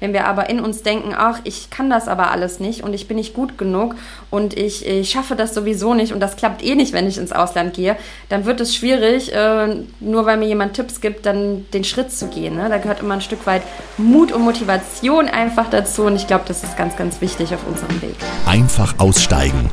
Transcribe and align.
Wenn 0.00 0.12
wir 0.12 0.26
aber 0.26 0.48
in 0.48 0.60
uns 0.60 0.82
denken, 0.82 1.14
ach, 1.16 1.40
ich 1.44 1.70
kann 1.70 1.90
das 1.90 2.08
aber 2.08 2.30
alles 2.30 2.60
nicht 2.60 2.82
und 2.82 2.94
ich 2.94 3.08
bin 3.08 3.16
nicht 3.16 3.34
gut 3.34 3.58
genug 3.58 3.96
und 4.30 4.56
ich, 4.56 4.86
ich 4.86 5.10
schaffe 5.10 5.34
das 5.34 5.54
sowieso 5.54 5.94
nicht 5.94 6.12
und 6.12 6.20
das 6.20 6.36
klappt 6.36 6.64
eh 6.64 6.74
nicht, 6.74 6.92
wenn 6.92 7.06
ich 7.06 7.18
ins 7.18 7.32
Ausland 7.32 7.74
gehe, 7.74 7.96
dann 8.28 8.44
wird 8.44 8.60
es 8.60 8.74
schwierig, 8.74 9.34
äh, 9.34 9.76
nur 10.00 10.26
weil 10.26 10.36
mir 10.36 10.46
jemand 10.46 10.74
Tipps 10.74 11.00
gibt, 11.00 11.26
dann 11.26 11.66
den 11.72 11.84
Schritt 11.84 12.12
zu 12.12 12.28
gehen. 12.28 12.56
Ne? 12.56 12.68
Da 12.68 12.78
gehört 12.78 13.00
immer 13.00 13.14
ein 13.14 13.20
Stück 13.20 13.46
weit 13.46 13.62
Mut 13.96 14.32
und 14.32 14.42
Motivation 14.42 15.28
einfach 15.28 15.68
dazu 15.70 16.04
und 16.04 16.16
ich 16.16 16.26
glaube, 16.26 16.44
das 16.46 16.62
ist 16.62 16.76
ganz, 16.76 16.96
ganz 16.96 17.20
wichtig 17.20 17.54
auf 17.54 17.66
unserem 17.66 18.00
Weg. 18.02 18.14
Einfach 18.46 18.98
aussteigen 18.98 19.70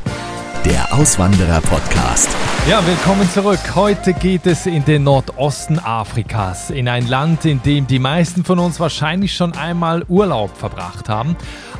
der 0.66 0.92
Auswanderer-Podcast. 0.94 2.35
Ja, 2.68 2.84
willkommen 2.84 3.30
zurück. 3.30 3.76
Heute 3.76 4.14
geht 4.14 4.48
es 4.48 4.66
in 4.66 4.84
den 4.84 5.04
Nordosten 5.04 5.78
Afrikas, 5.78 6.72
in 6.72 6.88
ein 6.88 7.08
Land, 7.08 7.46
in 7.46 7.62
dem 7.62 7.86
die 7.86 8.00
meisten 8.00 8.44
von 8.44 8.58
uns 8.58 8.80
wahrscheinlich 8.80 9.36
schon 9.36 9.54
einmal 9.54 10.04
Urlaub 10.10 10.58
verbracht 10.58 11.08
haben, 11.08 11.36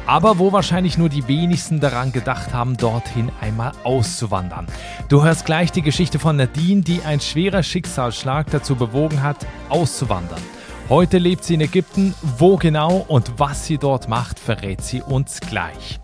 aber 0.06 0.38
wo 0.38 0.52
wahrscheinlich 0.52 1.00
nur 1.00 1.10
die 1.10 1.28
wenigsten 1.28 1.80
daran 1.80 2.12
gedacht 2.12 2.54
haben, 2.54 2.78
dorthin 2.78 3.32
einmal 3.42 3.72
auszuwandern. 3.84 4.68
Du 5.10 5.24
hörst 5.24 5.48
gleich 5.48 5.72
die 5.72 5.82
Geschichte 5.82 6.20
von 6.20 6.36
Nadine, 6.36 6.82
die 6.82 7.02
ein 7.02 7.20
schwerer 7.20 7.64
Schicksalsschlag 7.64 8.52
dazu 8.52 8.76
bewogen 8.76 9.24
hat, 9.24 9.38
auszuwandern. 9.70 10.42
Heute 10.88 11.18
lebt 11.18 11.44
sie 11.44 11.56
in 11.56 11.62
Ägypten. 11.62 12.14
Wo 12.38 12.58
genau 12.58 13.04
und 13.08 13.40
was 13.40 13.66
sie 13.66 13.80
dort 13.80 14.08
macht, 14.08 14.38
verrät 14.38 14.84
sie 14.84 15.02
uns 15.02 15.40
gleich. 15.40 16.00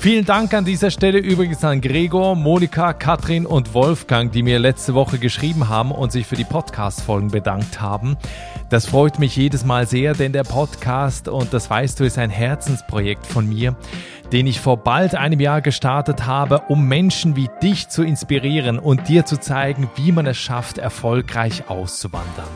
Vielen 0.00 0.24
Dank 0.24 0.54
an 0.54 0.64
dieser 0.64 0.90
Stelle 0.90 1.18
übrigens 1.18 1.62
an 1.62 1.82
Gregor, 1.82 2.34
Monika, 2.34 2.94
Katrin 2.94 3.44
und 3.44 3.74
Wolfgang, 3.74 4.32
die 4.32 4.42
mir 4.42 4.58
letzte 4.58 4.94
Woche 4.94 5.18
geschrieben 5.18 5.68
haben 5.68 5.92
und 5.92 6.10
sich 6.10 6.26
für 6.26 6.36
die 6.36 6.44
Podcast-Folgen 6.44 7.28
bedankt 7.28 7.82
haben. 7.82 8.16
Das 8.70 8.86
freut 8.86 9.18
mich 9.18 9.36
jedes 9.36 9.66
Mal 9.66 9.86
sehr, 9.86 10.14
denn 10.14 10.32
der 10.32 10.44
Podcast, 10.44 11.28
und 11.28 11.52
das 11.52 11.68
weißt 11.68 12.00
du, 12.00 12.04
ist 12.04 12.16
ein 12.16 12.30
Herzensprojekt 12.30 13.26
von 13.26 13.46
mir, 13.46 13.76
den 14.32 14.46
ich 14.46 14.60
vor 14.60 14.78
bald 14.78 15.14
einem 15.14 15.38
Jahr 15.38 15.60
gestartet 15.60 16.24
habe, 16.24 16.62
um 16.68 16.88
Menschen 16.88 17.36
wie 17.36 17.50
dich 17.62 17.90
zu 17.90 18.02
inspirieren 18.02 18.78
und 18.78 19.06
dir 19.06 19.26
zu 19.26 19.38
zeigen, 19.38 19.90
wie 19.96 20.12
man 20.12 20.26
es 20.26 20.38
schafft, 20.38 20.78
erfolgreich 20.78 21.68
auszuwandern. 21.68 22.48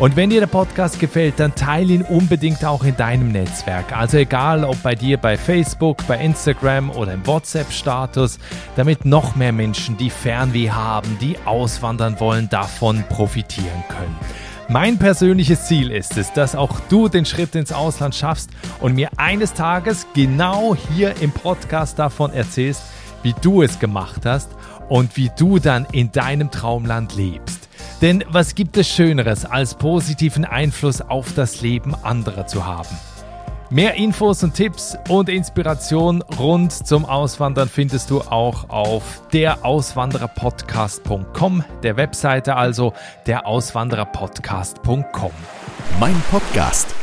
Und 0.00 0.16
wenn 0.16 0.30
dir 0.30 0.40
der 0.40 0.46
Podcast 0.46 0.98
gefällt, 0.98 1.38
dann 1.38 1.54
teile 1.54 1.92
ihn 1.92 2.00
unbedingt 2.00 2.64
auch 2.64 2.84
in 2.84 2.96
deinem 2.96 3.32
Netzwerk. 3.32 3.94
Also 3.94 4.16
egal, 4.16 4.64
ob 4.64 4.82
bei 4.82 4.94
dir 4.94 5.18
bei 5.18 5.36
Facebook, 5.36 5.98
bei 6.08 6.16
Instagram 6.16 6.88
oder 6.88 7.12
im 7.12 7.26
WhatsApp-Status, 7.26 8.38
damit 8.76 9.04
noch 9.04 9.36
mehr 9.36 9.52
Menschen, 9.52 9.98
die 9.98 10.08
Fernweh 10.08 10.70
haben, 10.70 11.18
die 11.20 11.36
auswandern 11.44 12.18
wollen, 12.18 12.48
davon 12.48 13.04
profitieren 13.10 13.84
können. 13.90 14.16
Mein 14.68 14.96
persönliches 14.96 15.66
Ziel 15.66 15.90
ist 15.90 16.16
es, 16.16 16.32
dass 16.32 16.56
auch 16.56 16.80
du 16.88 17.10
den 17.10 17.26
Schritt 17.26 17.54
ins 17.54 17.70
Ausland 17.70 18.14
schaffst 18.14 18.48
und 18.80 18.94
mir 18.94 19.10
eines 19.18 19.52
Tages 19.52 20.06
genau 20.14 20.74
hier 20.94 21.20
im 21.20 21.30
Podcast 21.30 21.98
davon 21.98 22.32
erzählst, 22.32 22.84
wie 23.22 23.34
du 23.42 23.60
es 23.60 23.78
gemacht 23.78 24.24
hast 24.24 24.48
und 24.88 25.18
wie 25.18 25.30
du 25.38 25.58
dann 25.58 25.86
in 25.92 26.10
deinem 26.10 26.50
Traumland 26.50 27.14
lebst. 27.16 27.69
Denn 28.00 28.24
was 28.28 28.54
gibt 28.54 28.78
es 28.78 28.88
Schöneres, 28.88 29.44
als 29.44 29.74
positiven 29.74 30.46
Einfluss 30.46 31.02
auf 31.02 31.34
das 31.34 31.60
Leben 31.60 31.94
anderer 31.94 32.46
zu 32.46 32.64
haben? 32.64 32.88
Mehr 33.68 33.92
Infos 33.94 34.42
und 34.42 34.54
Tipps 34.54 34.96
und 35.08 35.28
Inspiration 35.28 36.22
rund 36.22 36.72
zum 36.72 37.04
Auswandern 37.04 37.68
findest 37.68 38.10
du 38.10 38.22
auch 38.22 38.68
auf 38.68 39.22
derauswandererpodcast.com, 39.32 41.62
der 41.82 41.96
Webseite 41.96 42.56
also 42.56 42.94
derauswandererpodcast.com. 43.28 45.30
Mein 46.00 46.20
Podcast. 46.30 46.94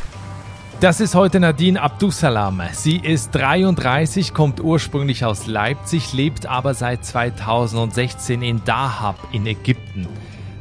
Das 0.80 1.00
ist 1.00 1.16
heute 1.16 1.40
Nadine 1.40 1.82
Abdusalam. 1.82 2.62
Sie 2.74 2.98
ist 2.98 3.32
33, 3.32 4.32
kommt 4.34 4.60
ursprünglich 4.60 5.24
aus 5.26 5.48
Leipzig, 5.48 6.14
lebt 6.14 6.46
aber 6.48 6.74
seit 6.74 7.06
2016 7.06 8.42
in 8.42 8.62
Dahab 8.66 9.16
in 9.32 9.48
Ägypten. 9.48 10.08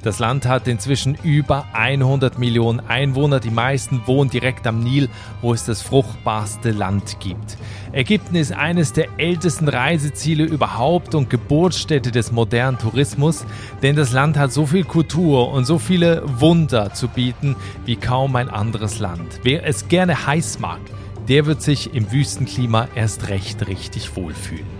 Das 0.06 0.20
Land 0.20 0.46
hat 0.46 0.68
inzwischen 0.68 1.18
über 1.24 1.66
100 1.72 2.38
Millionen 2.38 2.78
Einwohner. 2.78 3.40
Die 3.40 3.50
meisten 3.50 4.02
wohnen 4.06 4.30
direkt 4.30 4.64
am 4.68 4.78
Nil, 4.78 5.08
wo 5.42 5.52
es 5.52 5.64
das 5.64 5.82
fruchtbarste 5.82 6.70
Land 6.70 7.18
gibt. 7.18 7.56
Ägypten 7.90 8.36
ist 8.36 8.52
eines 8.52 8.92
der 8.92 9.08
ältesten 9.18 9.66
Reiseziele 9.68 10.44
überhaupt 10.44 11.16
und 11.16 11.28
Geburtsstätte 11.28 12.12
des 12.12 12.30
modernen 12.30 12.78
Tourismus, 12.78 13.44
denn 13.82 13.96
das 13.96 14.12
Land 14.12 14.38
hat 14.38 14.52
so 14.52 14.64
viel 14.64 14.84
Kultur 14.84 15.50
und 15.50 15.64
so 15.64 15.80
viele 15.80 16.22
Wunder 16.40 16.94
zu 16.94 17.08
bieten 17.08 17.56
wie 17.84 17.96
kaum 17.96 18.36
ein 18.36 18.48
anderes 18.48 19.00
Land. 19.00 19.40
Wer 19.42 19.66
es 19.66 19.88
gerne 19.88 20.28
heiß 20.28 20.60
mag, 20.60 20.78
der 21.26 21.46
wird 21.46 21.62
sich 21.62 21.94
im 21.94 22.12
Wüstenklima 22.12 22.86
erst 22.94 23.26
recht 23.26 23.66
richtig 23.66 24.14
wohlfühlen. 24.14 24.75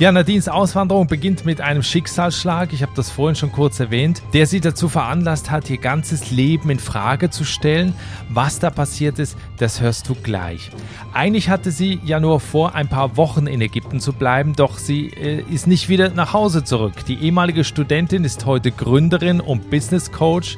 Ja, 0.00 0.10
Nadines 0.10 0.48
Auswanderung 0.48 1.08
beginnt 1.08 1.44
mit 1.44 1.60
einem 1.60 1.82
Schicksalsschlag, 1.82 2.72
ich 2.72 2.80
habe 2.80 2.92
das 2.96 3.10
vorhin 3.10 3.36
schon 3.36 3.52
kurz 3.52 3.80
erwähnt, 3.80 4.22
der 4.32 4.46
sie 4.46 4.62
dazu 4.62 4.88
veranlasst 4.88 5.50
hat, 5.50 5.68
ihr 5.68 5.76
ganzes 5.76 6.30
Leben 6.30 6.70
in 6.70 6.78
Frage 6.78 7.28
zu 7.28 7.44
stellen. 7.44 7.92
Was 8.30 8.58
da 8.58 8.70
passiert 8.70 9.18
ist, 9.18 9.36
das 9.58 9.82
hörst 9.82 10.08
du 10.08 10.14
gleich. 10.14 10.70
Eigentlich 11.12 11.50
hatte 11.50 11.70
sie 11.70 12.00
ja 12.02 12.18
nur 12.18 12.40
vor, 12.40 12.74
ein 12.74 12.88
paar 12.88 13.18
Wochen 13.18 13.46
in 13.46 13.60
Ägypten 13.60 14.00
zu 14.00 14.14
bleiben, 14.14 14.54
doch 14.54 14.78
sie 14.78 15.08
äh, 15.08 15.42
ist 15.50 15.66
nicht 15.66 15.90
wieder 15.90 16.08
nach 16.08 16.32
Hause 16.32 16.64
zurück. 16.64 17.04
Die 17.06 17.18
ehemalige 17.18 17.62
Studentin 17.62 18.24
ist 18.24 18.46
heute 18.46 18.70
Gründerin 18.70 19.38
und 19.38 19.68
Business 19.68 20.10
Coach 20.10 20.56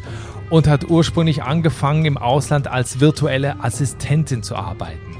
und 0.50 0.69
hat 0.69 0.88
ursprünglich 0.88 1.42
angefangen, 1.42 2.04
im 2.04 2.16
Ausland 2.16 2.69
als 2.69 3.00
virtuelle 3.00 3.56
Assistentin 3.59 4.44
zu 4.44 4.54
arbeiten. 4.54 5.11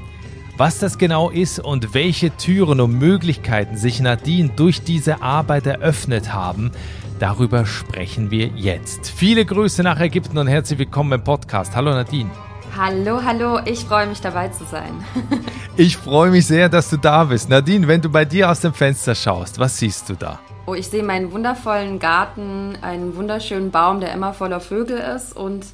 Was 0.55 0.77
das 0.77 0.99
genau 0.99 1.31
ist 1.31 1.57
und 1.57 1.95
welche 1.95 2.29
Türen 2.37 2.79
und 2.79 2.99
Möglichkeiten 2.99 3.75
sich 3.75 3.99
Nadine 3.99 4.49
durch 4.55 4.83
diese 4.83 5.23
Arbeit 5.23 5.65
eröffnet 5.65 6.31
haben, 6.31 6.69
darüber 7.17 7.65
sprechen 7.65 8.29
wir 8.29 8.51
jetzt. 8.55 9.09
Viele 9.09 9.45
Grüße 9.45 9.81
nach 9.81 9.99
Ägypten 9.99 10.37
und 10.37 10.45
herzlich 10.45 10.77
willkommen 10.77 11.13
im 11.13 11.23
Podcast. 11.23 11.75
Hallo 11.75 11.89
Nadine. 11.89 12.29
Hallo, 12.77 13.23
hallo, 13.23 13.61
ich 13.65 13.79
freue 13.79 14.05
mich 14.05 14.21
dabei 14.21 14.49
zu 14.49 14.63
sein. 14.65 15.03
ich 15.75 15.97
freue 15.97 16.29
mich 16.29 16.45
sehr, 16.45 16.69
dass 16.69 16.87
du 16.91 16.97
da 16.97 17.23
bist. 17.23 17.49
Nadine, 17.49 17.87
wenn 17.87 18.01
du 18.01 18.09
bei 18.09 18.23
dir 18.23 18.51
aus 18.51 18.59
dem 18.59 18.75
Fenster 18.75 19.15
schaust, 19.15 19.57
was 19.57 19.79
siehst 19.79 20.07
du 20.09 20.13
da? 20.13 20.39
Oh, 20.67 20.75
ich 20.75 20.87
sehe 20.87 21.01
meinen 21.01 21.31
wundervollen 21.31 21.97
Garten, 21.97 22.77
einen 22.83 23.15
wunderschönen 23.15 23.71
Baum, 23.71 24.01
der 24.01 24.13
immer 24.13 24.33
voller 24.33 24.59
Vögel 24.59 24.99
ist 24.99 25.35
und 25.35 25.65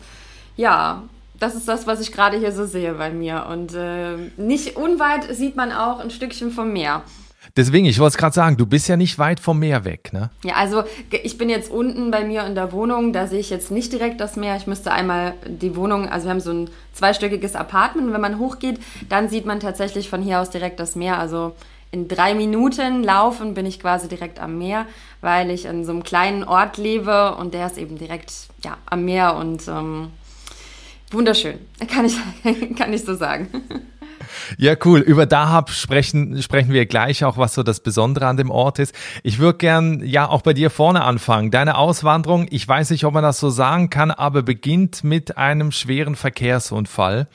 ja, 0.56 1.04
das 1.40 1.56
ist 1.56 1.68
das, 1.68 1.88
was 1.88 2.00
ich 2.00 2.12
gerade 2.12 2.38
hier 2.38 2.52
so 2.52 2.66
sehe 2.66 2.94
bei 2.94 3.12
mir. 3.12 3.48
Und 3.50 3.74
äh, 3.74 4.18
nicht 4.38 4.76
unweit 4.76 5.34
sieht 5.36 5.56
man 5.56 5.72
auch 5.72 6.00
ein 6.00 6.12
Stückchen 6.12 6.52
vom 6.52 6.74
Meer. 6.74 7.04
Deswegen, 7.56 7.86
ich 7.86 8.00
wollte 8.00 8.14
es 8.14 8.18
gerade 8.18 8.36
sagen, 8.36 8.58
du 8.58 8.66
bist 8.66 8.88
ja 8.88 8.98
nicht 8.98 9.18
weit 9.18 9.40
vom 9.40 9.60
Meer 9.60 9.84
weg, 9.86 10.14
ne? 10.14 10.30
Ja, 10.44 10.56
also 10.56 10.84
ich 11.10 11.38
bin 11.38 11.50
jetzt 11.50 11.72
unten 11.72 12.12
bei 12.12 12.24
mir 12.24 12.46
in 12.46 12.54
der 12.54 12.72
Wohnung, 12.72 13.12
da 13.12 13.28
sehe 13.28 13.40
ich 13.40 13.50
jetzt 13.50 13.72
nicht 13.72 13.92
direkt 13.92 14.22
das 14.22 14.36
Meer. 14.36 14.56
Ich 14.56 14.68
müsste 14.68 14.92
einmal 14.92 15.34
die 15.48 15.76
Wohnung, 15.76 16.08
also 16.08 16.28
wir 16.28 16.32
haben 16.32 16.42
so 16.42 16.52
ein 16.52 16.70
zweistöckiges 16.94 17.56
Apartment 17.56 18.08
und 18.08 18.14
wenn 18.14 18.22
man 18.22 18.40
hochgeht, 18.40 18.80
dann 19.08 19.30
sieht 19.30 19.46
man 19.46 19.60
tatsächlich 19.60 20.10
von 20.10 20.22
hier 20.22 20.42
aus 20.42 20.50
direkt 20.50 20.80
das 20.80 20.96
Meer. 20.96 21.18
Also 21.18 21.56
in 21.92 22.08
drei 22.08 22.36
Minuten 22.36 23.04
laufen 23.04 23.56
bin 23.56 23.66
ich 23.66 23.80
quasi 23.80 24.08
direkt 24.08 24.40
am 24.40 24.58
Meer, 24.58 24.86
weil 25.22 25.50
ich 25.50 25.66
in 25.66 25.86
so 25.86 25.92
einem 25.92 26.04
kleinen 26.04 26.44
Ort 26.44 26.78
lebe 26.78 27.36
und 27.36 27.54
der 27.54 27.66
ist 27.66 27.78
eben 27.78 27.98
direkt 27.98 28.32
ja, 28.64 28.78
am 28.86 29.06
Meer 29.06 29.36
und 29.36 29.68
ähm, 29.68 30.12
Wunderschön, 31.12 31.60
kann 31.88 32.06
ich, 32.06 32.16
kann 32.78 32.94
ich 32.94 33.04
so 33.04 33.16
sagen. 33.16 33.48
Ja, 34.58 34.76
cool. 34.86 35.00
Über 35.00 35.26
Dahab 35.26 35.72
sprechen, 35.72 36.42
sprechen 36.42 36.72
wir 36.72 36.86
gleich 36.86 37.24
auch, 37.24 37.38
was 37.38 37.54
so 37.54 37.64
das 37.64 37.80
Besondere 37.80 38.28
an 38.28 38.38
dem 38.38 38.52
Ort 38.52 38.80
ist. 38.80 38.94
Ich 39.24 39.40
würde 39.40 39.58
gern 39.58 40.06
ja 40.06 40.28
auch 40.28 40.42
bei 40.42 40.54
dir 40.54 40.70
vorne 40.70 41.04
anfangen. 41.04 41.52
Deine 41.52 41.78
Auswanderung, 41.78 42.48
ich 42.50 42.68
weiß 42.68 42.92
nicht, 42.92 43.06
ob 43.06 43.14
man 43.14 43.24
das 43.24 43.40
so 43.40 43.50
sagen 43.50 43.90
kann, 43.90 44.12
aber 44.12 44.44
beginnt 44.44 45.04
mit 45.04 45.38
einem 45.38 45.72
schweren 45.72 46.16
Verkehrsunfall 46.16 47.28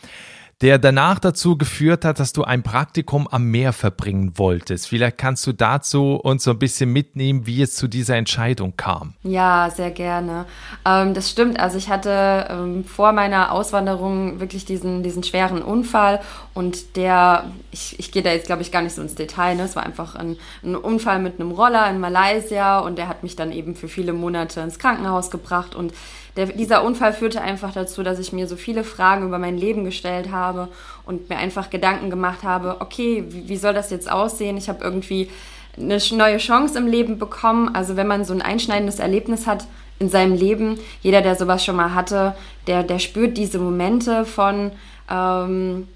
der 0.65 0.79
danach 0.79 1.19
dazu 1.19 1.59
geführt 1.59 2.07
hat, 2.07 2.19
dass 2.19 2.33
du 2.33 2.43
ein 2.43 2.63
Praktikum 2.63 3.29
am 3.29 3.45
Meer 3.51 3.75
verbringen 3.75 4.39
wolltest. 4.39 4.89
Vielleicht 4.89 5.19
kannst 5.19 5.47
du 5.47 5.53
dazu 5.53 6.15
uns 6.15 6.45
so 6.45 6.53
ein 6.53 6.59
bisschen 6.59 6.91
mitnehmen, 6.91 7.47
wie 7.47 7.61
es 7.61 7.75
zu 7.75 7.87
dieser 7.87 8.17
Entscheidung 8.17 8.73
kam. 8.75 9.13
Ja, 9.25 9.69
sehr 9.69 9.91
gerne. 9.91 10.47
Ähm, 10.87 11.13
das 11.13 11.29
stimmt. 11.29 11.61
Also 11.61 11.77
ich 11.77 11.91
hatte 11.91 12.47
ähm, 12.49 12.83
vor 12.87 13.13
meiner 13.13 13.53
Auswanderung 13.53 14.41
wirklich 14.41 14.65
diesen, 14.65 15.03
diesen 15.03 15.23
schweren 15.23 15.61
Unfall 15.61 16.23
und 16.55 16.97
der, 16.97 17.45
ich, 17.71 17.99
ich 17.99 18.11
gehe 18.11 18.23
da 18.23 18.31
jetzt 18.33 18.47
glaube 18.47 18.63
ich 18.63 18.73
gar 18.73 18.81
nicht 18.81 18.95
so 18.95 19.03
ins 19.03 19.15
Detail, 19.15 19.57
ne? 19.57 19.65
es 19.65 19.77
war 19.77 19.83
einfach 19.83 20.15
ein, 20.15 20.39
ein 20.63 20.77
Unfall 20.77 21.19
mit 21.19 21.39
einem 21.39 21.51
Roller 21.51 21.91
in 21.91 22.01
Malaysia 22.01 22.79
und 22.79 22.97
der 22.97 23.09
hat 23.09 23.23
mich 23.23 23.37
dann 23.37 23.53
eben 23.53 23.77
für 23.77 23.89
viele 23.89 24.15
Monate 24.15 24.63
ins 24.63 24.79
Krankenhaus 24.79 25.31
gebracht 25.31 25.75
und 25.75 25.93
der, 26.37 26.47
dieser 26.47 26.83
Unfall 26.85 27.13
führte 27.13 27.41
einfach 27.41 27.73
dazu, 27.73 28.03
dass 28.03 28.19
ich 28.19 28.33
mir 28.33 28.49
so 28.49 28.57
viele 28.57 28.85
Fragen 28.85 29.27
über 29.27 29.39
mein 29.39 29.57
Leben 29.57 29.85
gestellt 29.85 30.31
habe 30.33 30.69
und 31.07 31.29
mir 31.29 31.37
einfach 31.37 31.71
Gedanken 31.71 32.11
gemacht 32.11 32.43
habe, 32.43 32.77
okay, 32.81 33.25
wie, 33.29 33.49
wie 33.49 33.57
soll 33.57 33.75
das 33.75 33.91
jetzt 33.91 34.11
aussehen? 34.11 34.57
Ich 34.57 34.69
habe 34.69 34.83
irgendwie 34.83 35.31
eine 35.77 35.99
neue 36.13 36.39
Chance 36.39 36.79
im 36.79 36.87
Leben 36.87 37.19
bekommen. 37.19 37.75
Also 37.75 37.97
wenn 37.97 38.07
man 38.07 38.25
so 38.25 38.33
ein 38.33 38.43
einschneidendes 38.43 38.99
Erlebnis 38.99 39.47
hat 39.47 39.67
in 39.99 40.09
seinem 40.09 40.35
Leben, 40.35 40.79
jeder, 41.03 41.23
der 41.23 41.37
sowas 41.37 41.65
schon 41.65 41.77
mal 41.77 41.95
hatte, 41.95 42.35
der, 42.67 42.83
der 42.83 42.99
spürt 42.99 43.37
diese 43.37 43.59
Momente 43.59 44.25
von, 44.25 44.73
ähm, 45.11 45.87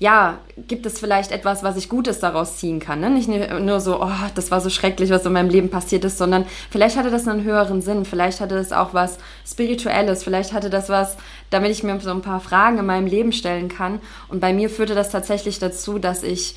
ja, 0.00 0.38
gibt 0.56 0.86
es 0.86 0.98
vielleicht 0.98 1.30
etwas, 1.30 1.62
was 1.62 1.76
ich 1.76 1.90
Gutes 1.90 2.20
daraus 2.20 2.56
ziehen 2.56 2.80
kann. 2.80 3.00
Ne? 3.00 3.10
Nicht 3.10 3.28
nur 3.28 3.80
so, 3.80 4.02
oh, 4.02 4.10
das 4.34 4.50
war 4.50 4.62
so 4.62 4.70
schrecklich, 4.70 5.10
was 5.10 5.26
in 5.26 5.32
meinem 5.34 5.50
Leben 5.50 5.68
passiert 5.68 6.06
ist, 6.06 6.16
sondern 6.16 6.46
vielleicht 6.70 6.96
hatte 6.96 7.10
das 7.10 7.28
einen 7.28 7.44
höheren 7.44 7.82
Sinn, 7.82 8.06
vielleicht 8.06 8.40
hatte 8.40 8.54
das 8.54 8.72
auch 8.72 8.94
was 8.94 9.18
Spirituelles, 9.46 10.24
vielleicht 10.24 10.54
hatte 10.54 10.70
das 10.70 10.88
was, 10.88 11.18
damit 11.50 11.70
ich 11.70 11.82
mir 11.82 12.00
so 12.00 12.10
ein 12.10 12.22
paar 12.22 12.40
Fragen 12.40 12.78
in 12.78 12.86
meinem 12.86 13.06
Leben 13.06 13.30
stellen 13.30 13.68
kann. 13.68 14.00
Und 14.28 14.40
bei 14.40 14.54
mir 14.54 14.70
führte 14.70 14.94
das 14.94 15.10
tatsächlich 15.10 15.58
dazu, 15.58 15.98
dass 15.98 16.22
ich 16.22 16.54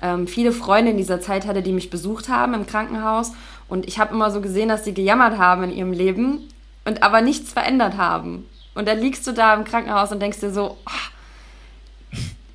ähm, 0.00 0.26
viele 0.26 0.50
Freunde 0.50 0.92
in 0.92 0.96
dieser 0.96 1.20
Zeit 1.20 1.46
hatte, 1.46 1.60
die 1.60 1.72
mich 1.72 1.90
besucht 1.90 2.30
haben 2.30 2.54
im 2.54 2.66
Krankenhaus. 2.66 3.32
Und 3.68 3.86
ich 3.86 3.98
habe 3.98 4.14
immer 4.14 4.30
so 4.30 4.40
gesehen, 4.40 4.70
dass 4.70 4.86
sie 4.86 4.94
gejammert 4.94 5.36
haben 5.36 5.64
in 5.64 5.76
ihrem 5.76 5.92
Leben 5.92 6.48
und 6.86 7.02
aber 7.02 7.20
nichts 7.20 7.52
verändert 7.52 7.98
haben. 7.98 8.46
Und 8.74 8.88
dann 8.88 8.98
liegst 8.98 9.26
du 9.26 9.32
da 9.32 9.52
im 9.52 9.64
Krankenhaus 9.64 10.10
und 10.10 10.22
denkst 10.22 10.40
dir 10.40 10.52
so, 10.52 10.78
oh, 10.86 11.17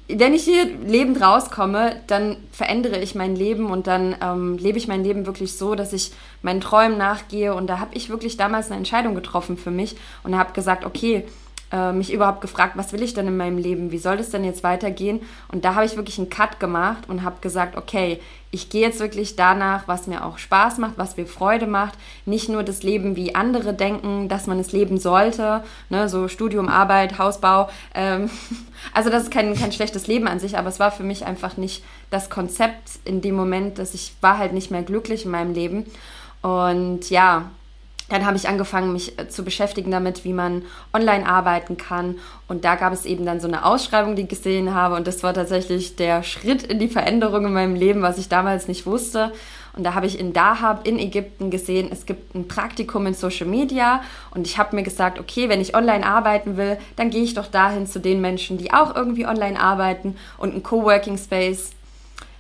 wenn 0.08 0.34
ich 0.34 0.44
hier 0.44 0.66
lebend 0.66 1.22
rauskomme, 1.22 2.02
dann 2.08 2.38
verändere 2.52 3.00
ich 3.00 3.16
mein 3.16 3.36
Leben 3.36 3.68
und 3.68 3.88
dann 3.88 4.16
ähm, 4.22 4.58
lebe 4.58 4.78
ich 4.78 4.88
mein 4.88 5.04
Leben 5.04 5.26
wirklich 5.26 5.58
so, 5.58 5.76
dass 5.76 5.94
ich 5.94 6.12
meinen 6.42 6.60
Träumen 6.60 6.98
nachgehe. 6.98 7.54
Und 7.56 7.68
da 7.68 7.80
habe 7.80 7.96
ich 7.96 8.10
wirklich 8.10 8.36
damals 8.36 8.68
eine 8.68 8.78
Entscheidung 8.78 9.16
getroffen 9.16 9.56
für 9.56 9.72
mich 9.72 9.96
und 10.24 10.38
habe 10.38 10.54
gesagt, 10.54 10.86
okay, 10.86 11.26
äh, 11.74 11.92
mich 11.92 12.14
überhaupt 12.14 12.42
gefragt, 12.42 12.78
was 12.78 12.94
will 12.94 13.02
ich 13.02 13.16
denn 13.16 13.28
in 13.28 13.36
meinem 13.36 13.58
Leben? 13.58 13.92
Wie 13.92 13.98
soll 13.98 14.18
das 14.18 14.30
denn 14.30 14.44
jetzt 14.44 14.64
weitergehen? 14.64 15.22
Und 15.52 15.66
da 15.66 15.74
habe 15.74 15.86
ich 15.86 15.98
wirklich 15.98 16.20
einen 16.20 16.30
Cut 16.30 16.60
gemacht 16.60 17.06
und 17.10 17.24
habe 17.24 17.38
gesagt, 17.42 17.76
okay, 17.76 18.20
ich 18.52 18.70
gehe 18.70 18.82
jetzt 18.82 19.00
wirklich 19.00 19.36
danach, 19.36 19.88
was 19.88 20.06
mir 20.06 20.24
auch 20.24 20.38
Spaß 20.38 20.78
macht, 20.78 20.94
was 20.98 21.18
mir 21.18 21.26
Freude 21.26 21.66
macht. 21.66 21.98
Nicht 22.28 22.50
nur 22.50 22.62
das 22.62 22.84
Leben, 22.84 23.16
wie 23.16 23.34
andere 23.34 23.74
denken, 23.74 24.30
dass 24.30 24.46
man 24.46 24.60
es 24.60 24.72
leben 24.72 25.00
sollte, 25.00 25.64
ne? 25.90 26.08
so 26.08 26.28
Studium, 26.28 26.70
Arbeit, 26.70 27.18
Hausbau. 27.18 27.68
Ähm, 27.96 28.30
also 28.94 29.10
das 29.10 29.24
ist 29.24 29.32
kein, 29.32 29.56
kein 29.56 29.72
schlechtes 29.72 30.06
Leben 30.06 30.28
an 30.28 30.40
sich, 30.40 30.56
aber 30.60 30.70
es 30.70 30.80
war 30.80 30.92
für 30.92 31.04
mich 31.04 31.26
einfach 31.26 31.58
nicht 31.58 31.84
das 32.12 32.30
Konzept 32.30 33.00
in 33.06 33.22
dem 33.22 33.34
Moment, 33.34 33.80
dass 33.80 33.96
ich 33.96 34.14
war 34.22 34.38
halt 34.38 34.54
nicht 34.54 34.70
mehr 34.70 34.84
glücklich 34.84 35.26
in 35.26 35.32
meinem 35.32 35.56
Leben. 35.56 35.86
Und 36.44 37.10
ja, 37.10 37.50
dann 38.14 38.28
habe 38.28 38.38
ich 38.38 38.48
angefangen, 38.48 38.94
mich 38.94 39.18
äh, 39.18 39.28
zu 39.28 39.44
beschäftigen 39.44 39.90
damit, 39.90 40.24
wie 40.24 40.34
man 40.34 40.62
online 40.94 41.26
arbeiten 41.26 41.78
kann. 41.78 42.20
Und 42.48 42.64
da 42.64 42.76
gab 42.76 42.94
es 42.94 43.06
eben 43.06 43.26
dann 43.26 43.40
so 43.40 43.48
eine 43.48 43.66
Ausschreibung, 43.66 44.16
die 44.16 44.22
ich 44.22 44.28
gesehen 44.30 44.76
habe. 44.76 44.96
Und 44.96 45.08
das 45.08 45.24
war 45.24 45.34
tatsächlich 45.34 45.96
der 45.96 46.22
Schritt 46.22 46.62
in 46.62 46.78
die 46.78 46.88
Veränderung 46.88 47.46
in 47.46 47.54
meinem 47.54 47.76
Leben, 47.76 48.04
was 48.04 48.20
ich 48.20 48.30
damals 48.30 48.68
nicht 48.68 48.86
wusste. 48.86 49.32
Und 49.76 49.84
da 49.84 49.96
habe 49.96 50.06
ich 50.06 50.20
in 50.20 50.32
Dahab 50.32 50.88
in 50.88 51.00
Ägypten 51.00 51.50
gesehen, 51.50 51.90
es 51.92 52.06
gibt 52.06 52.36
ein 52.36 52.48
Praktikum 52.48 53.08
in 53.08 53.16
Social 53.16 53.48
Media. 53.48 54.04
Und 54.30 54.46
ich 54.46 54.60
habe 54.60 54.76
mir 54.76 54.84
gesagt, 54.84 55.20
okay, 55.20 55.50
wenn 55.50 55.60
ich 55.60 55.76
online 55.76 56.06
arbeiten 56.06 56.56
will, 56.56 56.78
dann 56.96 57.10
gehe 57.10 57.24
ich 57.24 57.34
doch 57.34 57.48
dahin 57.48 57.88
zu 57.88 58.00
den 58.00 58.22
Menschen, 58.22 58.60
die 58.60 58.72
auch 58.72 58.96
irgendwie 58.96 59.26
online 59.26 59.60
arbeiten 59.60 60.18
und 60.38 60.54
ein 60.54 60.62
Coworking 60.62 61.18
Space 61.18 61.72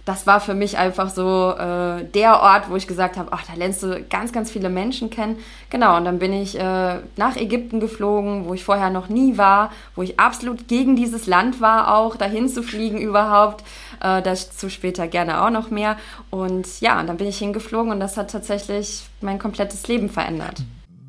das 0.06 0.28
war 0.28 0.42
für 0.42 0.54
mich 0.54 0.78
einfach 0.78 1.10
so 1.10 1.52
äh, 1.58 2.04
der 2.04 2.42
Ort, 2.42 2.70
wo 2.70 2.76
ich 2.76 2.88
gesagt 2.88 3.16
habe, 3.16 3.30
ach, 3.32 3.44
da 3.48 3.54
lernst 3.54 3.84
du 3.84 4.04
ganz, 4.10 4.34
ganz 4.34 4.52
viele 4.52 4.70
Menschen 4.70 5.10
kennen. 5.10 5.38
Genau, 5.70 5.96
und 5.96 6.04
dann 6.04 6.20
bin 6.20 6.34
ich 6.34 6.60
äh, 6.60 6.98
nach 7.16 7.38
Ägypten 7.38 7.80
geflogen, 7.80 8.46
wo 8.46 8.54
ich 8.54 8.66
vorher 8.66 8.90
noch 8.90 9.08
nie 9.08 9.38
war, 9.38 9.72
wo 9.96 10.02
ich 10.02 10.20
absolut 10.20 10.68
gegen 10.68 10.98
dieses 10.98 11.26
Land 11.26 11.62
war, 11.62 11.96
auch 11.96 12.18
dahin 12.18 12.50
zu 12.50 12.64
fliegen 12.64 13.00
überhaupt. 13.00 13.64
Äh, 14.02 14.22
dazu 14.22 14.70
später 14.70 15.08
gerne 15.08 15.42
auch 15.42 15.50
noch 15.50 15.70
mehr. 15.70 15.96
Und 16.30 16.82
ja, 16.82 17.00
und 17.00 17.08
dann 17.08 17.16
bin 17.16 17.28
ich 17.28 17.38
hingeflogen 17.38 17.92
und 17.94 18.02
das 18.02 18.18
hat 18.18 18.30
tatsächlich 18.30 19.04
mein 19.22 19.40
komplettes 19.40 19.88
Leben 19.88 20.10
verändert. 20.10 20.64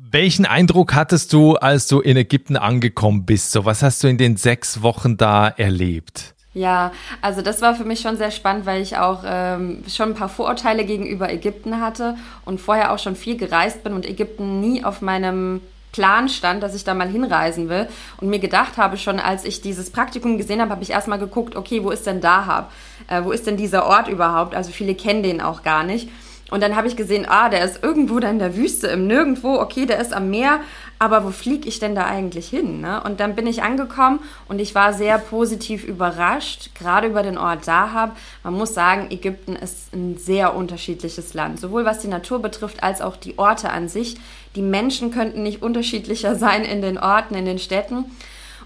Welchen 0.09 0.45
Eindruck 0.45 0.93
hattest 0.93 1.33
du, 1.33 1.55
als 1.55 1.87
du 1.87 1.99
in 1.99 2.15
Ägypten 2.15 2.55
angekommen 2.55 3.25
bist? 3.25 3.51
So, 3.51 3.65
was 3.65 3.83
hast 3.83 4.01
du 4.01 4.07
in 4.07 4.17
den 4.17 4.37
sechs 4.37 4.81
Wochen 4.81 5.17
da 5.17 5.49
erlebt? 5.49 6.34
Ja, 6.55 6.93
also 7.21 7.41
das 7.41 7.61
war 7.61 7.75
für 7.75 7.83
mich 7.83 7.99
schon 7.99 8.15
sehr 8.15 8.31
spannend, 8.31 8.65
weil 8.65 8.81
ich 8.81 8.97
auch 8.97 9.23
ähm, 9.25 9.83
schon 9.89 10.11
ein 10.11 10.15
paar 10.15 10.29
Vorurteile 10.29 10.85
gegenüber 10.85 11.29
Ägypten 11.29 11.81
hatte 11.81 12.15
und 12.45 12.61
vorher 12.61 12.93
auch 12.93 12.99
schon 12.99 13.17
viel 13.17 13.35
gereist 13.35 13.83
bin 13.83 13.91
und 13.91 14.07
Ägypten 14.07 14.61
nie 14.61 14.81
auf 14.81 15.01
meinem 15.01 15.59
Plan 15.91 16.29
stand, 16.29 16.63
dass 16.63 16.73
ich 16.73 16.85
da 16.85 16.93
mal 16.93 17.09
hinreisen 17.09 17.67
will 17.67 17.89
und 18.21 18.29
mir 18.29 18.39
gedacht 18.39 18.77
habe 18.77 18.95
schon, 18.97 19.19
als 19.19 19.43
ich 19.43 19.61
dieses 19.61 19.89
Praktikum 19.89 20.37
gesehen 20.37 20.61
habe, 20.61 20.71
habe 20.71 20.83
ich 20.83 20.91
erstmal 20.91 21.19
geguckt, 21.19 21.57
okay, 21.57 21.83
wo 21.83 21.91
ist 21.91 22.07
denn 22.07 22.21
Dahab? 22.21 22.71
Äh, 23.09 23.25
wo 23.25 23.33
ist 23.33 23.45
denn 23.47 23.57
dieser 23.57 23.85
Ort 23.85 24.07
überhaupt? 24.07 24.55
Also 24.55 24.71
viele 24.71 24.95
kennen 24.95 25.23
den 25.23 25.41
auch 25.41 25.61
gar 25.61 25.83
nicht. 25.83 26.09
Und 26.51 26.61
dann 26.61 26.75
habe 26.75 26.87
ich 26.87 26.95
gesehen, 26.95 27.25
ah, 27.27 27.49
der 27.49 27.65
ist 27.65 27.83
irgendwo 27.83 28.19
da 28.19 28.29
in 28.29 28.39
der 28.39 28.55
Wüste, 28.55 28.87
im 28.87 29.07
Nirgendwo, 29.07 29.59
okay, 29.59 29.85
der 29.85 29.99
ist 29.99 30.13
am 30.13 30.29
Meer, 30.29 30.59
aber 30.97 31.25
wo 31.25 31.31
fliege 31.31 31.67
ich 31.67 31.79
denn 31.79 31.95
da 31.95 32.05
eigentlich 32.05 32.47
hin? 32.47 32.81
Ne? 32.81 33.01
Und 33.03 33.19
dann 33.19 33.35
bin 33.35 33.47
ich 33.47 33.63
angekommen 33.63 34.19
und 34.47 34.59
ich 34.59 34.75
war 34.75 34.93
sehr 34.93 35.17
positiv 35.17 35.83
überrascht, 35.83 36.69
gerade 36.73 37.07
über 37.07 37.21
den 37.21 37.37
Ort 37.37 37.67
Dahab. 37.67 38.15
Man 38.43 38.53
muss 38.53 38.73
sagen, 38.73 39.11
Ägypten 39.11 39.55
ist 39.55 39.93
ein 39.93 40.17
sehr 40.17 40.55
unterschiedliches 40.55 41.33
Land, 41.33 41.59
sowohl 41.59 41.85
was 41.85 41.99
die 41.99 42.07
Natur 42.07 42.41
betrifft 42.41 42.81
als 42.83 43.01
auch 43.01 43.17
die 43.17 43.37
Orte 43.37 43.69
an 43.71 43.89
sich. 43.89 44.17
Die 44.55 44.61
Menschen 44.61 45.11
könnten 45.11 45.43
nicht 45.43 45.61
unterschiedlicher 45.61 46.35
sein 46.37 46.63
in 46.63 46.81
den 46.81 46.97
Orten, 46.97 47.35
in 47.35 47.45
den 47.45 47.59
Städten. 47.59 48.05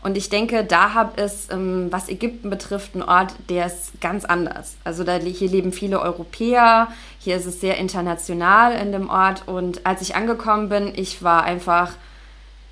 Und 0.01 0.15
ich 0.15 0.29
denke, 0.29 0.63
Dahab 0.63 1.19
ist, 1.19 1.51
ähm, 1.51 1.87
was 1.89 2.07
Ägypten 2.07 2.49
betrifft, 2.49 2.95
ein 2.95 3.03
Ort, 3.03 3.33
der 3.49 3.65
ist 3.65 3.99
ganz 3.99 4.23
anders. 4.23 4.77
Also 4.83 5.03
da, 5.03 5.15
hier 5.17 5.49
leben 5.49 5.73
viele 5.73 5.99
Europäer, 5.99 6.87
hier 7.19 7.35
ist 7.35 7.45
es 7.45 7.59
sehr 7.59 7.77
international 7.77 8.73
in 8.73 8.91
dem 8.91 9.09
Ort. 9.09 9.47
Und 9.47 9.85
als 9.85 10.01
ich 10.01 10.15
angekommen 10.15 10.69
bin, 10.69 10.93
ich 10.95 11.21
war 11.21 11.43
einfach, 11.43 11.91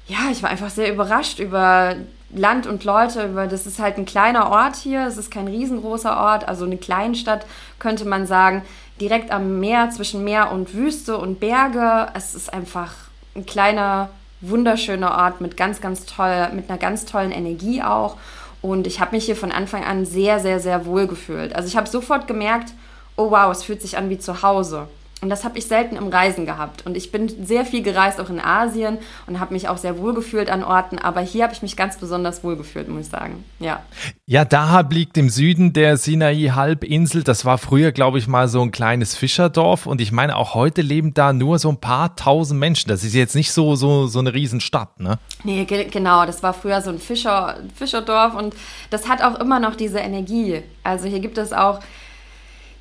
ja, 0.07 0.29
ich 0.31 0.43
war 0.43 0.49
einfach 0.49 0.69
sehr 0.69 0.91
überrascht 0.91 1.39
über 1.39 1.95
Land 2.29 2.67
und 2.67 2.83
Leute, 2.83 3.25
über 3.25 3.47
das 3.47 3.65
ist 3.65 3.79
halt 3.79 3.97
ein 3.97 4.05
kleiner 4.05 4.49
Ort 4.49 4.75
hier, 4.75 5.05
es 5.07 5.17
ist 5.17 5.31
kein 5.31 5.47
riesengroßer 5.47 6.17
Ort, 6.17 6.47
also 6.47 6.65
eine 6.65 6.77
Kleinstadt 6.77 7.45
könnte 7.79 8.05
man 8.05 8.27
sagen, 8.27 8.63
direkt 8.99 9.31
am 9.31 9.59
Meer, 9.59 9.89
zwischen 9.91 10.23
Meer 10.23 10.51
und 10.51 10.73
Wüste 10.73 11.17
und 11.17 11.39
Berge. 11.39 12.07
Es 12.13 12.35
ist 12.35 12.51
einfach 12.53 12.93
ein 13.35 13.45
kleiner 13.45 14.09
wunderschöner 14.41 15.11
Ort 15.11 15.41
mit 15.41 15.57
ganz, 15.57 15.81
ganz 15.81 16.05
toll, 16.05 16.49
mit 16.53 16.69
einer 16.69 16.79
ganz 16.79 17.05
tollen 17.05 17.31
Energie 17.31 17.81
auch. 17.81 18.17
Und 18.61 18.87
ich 18.87 18.99
habe 18.99 19.15
mich 19.15 19.25
hier 19.25 19.35
von 19.35 19.51
Anfang 19.51 19.83
an 19.83 20.05
sehr, 20.05 20.39
sehr, 20.39 20.59
sehr 20.59 20.85
wohl 20.85 21.07
gefühlt. 21.07 21.55
Also 21.55 21.67
ich 21.67 21.77
habe 21.77 21.87
sofort 21.87 22.27
gemerkt, 22.27 22.73
oh 23.15 23.31
wow, 23.31 23.51
es 23.51 23.63
fühlt 23.63 23.81
sich 23.81 23.97
an 23.97 24.09
wie 24.09 24.17
zu 24.17 24.41
Hause. 24.41 24.87
Und 25.19 25.29
das 25.29 25.43
habe 25.43 25.57
ich 25.57 25.65
selten 25.65 25.95
im 25.95 26.09
Reisen 26.09 26.45
gehabt. 26.45 26.85
Und 26.85 26.95
ich 26.95 27.11
bin 27.11 27.27
sehr 27.43 27.65
viel 27.65 27.81
gereist, 27.81 28.21
auch 28.21 28.29
in 28.29 28.39
Asien, 28.39 28.99
und 29.25 29.39
habe 29.39 29.53
mich 29.53 29.67
auch 29.67 29.77
sehr 29.77 29.97
wohl 29.97 30.13
gefühlt 30.13 30.49
an 30.49 30.63
Orten. 30.63 30.99
Aber 30.99 31.21
hier 31.21 31.43
habe 31.43 31.53
ich 31.53 31.63
mich 31.63 31.75
ganz 31.75 31.97
besonders 31.97 32.43
wohl 32.43 32.55
gefühlt, 32.55 32.87
muss 32.87 33.05
ich 33.05 33.09
sagen. 33.09 33.43
Ja. 33.59 33.81
Ja, 34.27 34.45
Dahab 34.45 34.93
liegt 34.93 35.17
im 35.17 35.29
Süden 35.29 35.73
der 35.73 35.97
Sinai-Halbinsel. 35.97 37.23
Das 37.23 37.45
war 37.45 37.57
früher, 37.57 37.91
glaube 37.91 38.19
ich, 38.19 38.27
mal 38.27 38.47
so 38.47 38.61
ein 38.61 38.71
kleines 38.71 39.15
Fischerdorf. 39.15 39.87
Und 39.87 40.01
ich 40.01 40.11
meine, 40.11 40.35
auch 40.35 40.53
heute 40.53 40.83
leben 40.83 41.15
da 41.15 41.33
nur 41.33 41.57
so 41.57 41.69
ein 41.69 41.77
paar 41.77 42.15
tausend 42.15 42.59
Menschen. 42.59 42.89
Das 42.89 43.03
ist 43.03 43.15
jetzt 43.15 43.35
nicht 43.35 43.51
so, 43.51 43.75
so, 43.75 44.05
so 44.05 44.19
eine 44.19 44.35
Riesenstadt, 44.35 44.99
ne? 44.99 45.17
Nee, 45.43 45.65
ge 45.65 45.85
genau. 45.85 46.27
Das 46.27 46.43
war 46.43 46.53
früher 46.53 46.81
so 46.81 46.91
ein 46.91 46.99
Fischer, 46.99 47.57
Fischerdorf. 47.73 48.35
Und 48.35 48.55
das 48.91 49.07
hat 49.07 49.23
auch 49.23 49.39
immer 49.39 49.59
noch 49.59 49.75
diese 49.75 49.97
Energie. 49.97 50.61
Also 50.83 51.07
hier 51.07 51.19
gibt 51.19 51.39
es 51.39 51.53
auch 51.53 51.79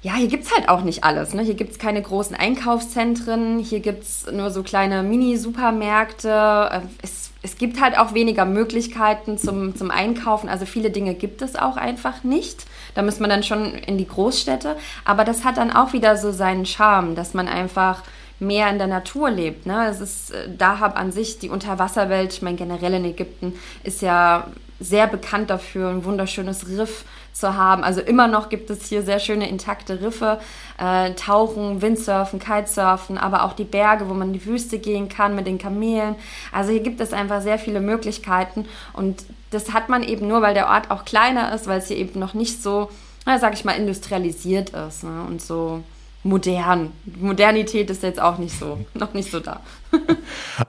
ja, 0.07 0.15
hier 0.15 0.29
gibt 0.29 0.45
es 0.45 0.55
halt 0.55 0.69
auch 0.69 0.83
nicht 0.83 1.03
alles. 1.03 1.35
Ne? 1.35 1.43
Hier 1.43 1.55
gibt 1.55 1.73
es 1.73 1.79
keine 1.81 2.01
großen 2.01 2.37
Einkaufszentren, 2.37 3.59
hier 3.59 3.81
gibt 3.81 4.05
es 4.05 4.31
nur 4.31 4.53
so 4.53 4.63
kleine 4.63 5.03
Mini-Supermärkte. 5.03 6.71
Äh, 6.71 6.81
es, 7.03 7.31
es 7.43 7.59
gibt 7.59 7.81
halt 7.81 7.99
auch 7.99 8.15
weniger 8.15 8.45
Möglichkeiten 8.45 9.37
zum, 9.37 9.75
zum 9.75 9.91
Einkaufen. 9.91 10.49
Also 10.49 10.65
viele 10.65 10.91
Dinge 10.91 11.15
gibt 11.15 11.43
es 11.43 11.57
auch 11.57 11.77
einfach 11.77 12.23
nicht. 12.23 12.67
Da 12.95 13.03
muss 13.03 13.19
man 13.19 13.31
dann 13.31 13.43
schon 13.43 13.75
in 13.75 13.99
die 13.99 14.07
Großstädte. 14.07 14.77
Aber 15.05 15.25
das 15.25 15.45
hat 15.45 15.57
dann 15.57 15.73
auch 15.73 15.93
wieder 15.93 16.17
so 16.17 16.31
seinen 16.31 16.67
Charme, 16.67 17.17
dass 17.17 17.35
man 17.35 17.49
einfach 17.49 18.05
mehr 18.39 18.71
in 18.71 18.79
der 18.79 18.87
Natur 18.87 19.29
lebt. 19.29 19.67
Ne? 19.67 19.89
Es 19.89 20.01
ist 20.01 20.31
äh, 20.31 20.49
Dahab 20.57 20.97
an 20.97 21.11
sich, 21.11 21.41
die 21.41 21.49
Unterwasserwelt, 21.49 22.33
ich 22.33 22.43
meine 22.43 22.57
generell 22.57 22.95
in 22.95 23.07
Ägypten, 23.07 23.55
ist 23.83 24.03
ja 24.03 24.47
sehr 24.79 25.09
bekannt 25.09 25.51
dafür, 25.51 25.89
ein 25.89 26.05
wunderschönes 26.05 26.69
Riff 26.69 27.05
zu 27.39 27.55
haben. 27.55 27.85
Also 27.85 28.01
immer 28.01 28.29
noch 28.29 28.49
gibt 28.49 28.71
es 28.71 28.87
hier 28.87 29.03
sehr 29.03 29.19
schöne 29.19 29.49
intakte 29.49 30.01
Riffe, 30.01 30.41
äh, 30.79 31.13
Tauchen, 31.15 31.83
Windsurfen, 31.83 32.39
Kitesurfen, 32.39 33.19
aber 33.19 33.45
auch 33.45 33.53
die 33.53 33.65
Berge, 33.65 34.09
wo 34.09 34.15
man 34.15 34.29
in 34.29 34.35
die 34.35 34.47
Wüste 34.47 34.79
gehen 34.79 35.09
kann 35.09 35.35
mit 35.35 35.47
den 35.47 35.59
Kamelen. 35.59 36.17
Also 36.53 36.73
hier 36.73 36.83
gibt 36.83 37.01
es 37.01 37.13
einfach 37.13 37.43
sehr 37.43 37.59
viele 37.59 37.81
Möglichkeiten 37.81 38.67
und 38.93 39.25
das 39.51 39.73
hat 39.73 39.89
man 39.89 40.03
eben 40.03 40.27
nur, 40.27 40.43
weil 40.43 40.55
der 40.55 40.69
Ort 40.69 40.91
auch 40.91 41.05
kleiner 41.05 41.55
ist, 41.55 41.67
weil 41.67 41.79
es 41.79 41.89
hier 41.89 41.97
eben 41.97 42.19
noch 42.19 42.35
nicht 42.35 42.63
so, 42.63 42.91
na, 43.25 43.39
sag 43.39 43.55
ich 43.55 43.65
mal, 43.65 43.73
industrialisiert 43.73 44.71
ist 44.71 45.05
ne? 45.05 45.25
und 45.29 45.41
so 45.41 45.83
modern. 46.27 46.93
Modernität 47.21 47.89
ist 47.91 48.03
jetzt 48.03 48.21
auch 48.21 48.39
nicht 48.39 48.59
so, 48.59 48.85
noch 48.95 49.15
nicht 49.15 49.31
so 49.31 49.41
da. 49.41 49.61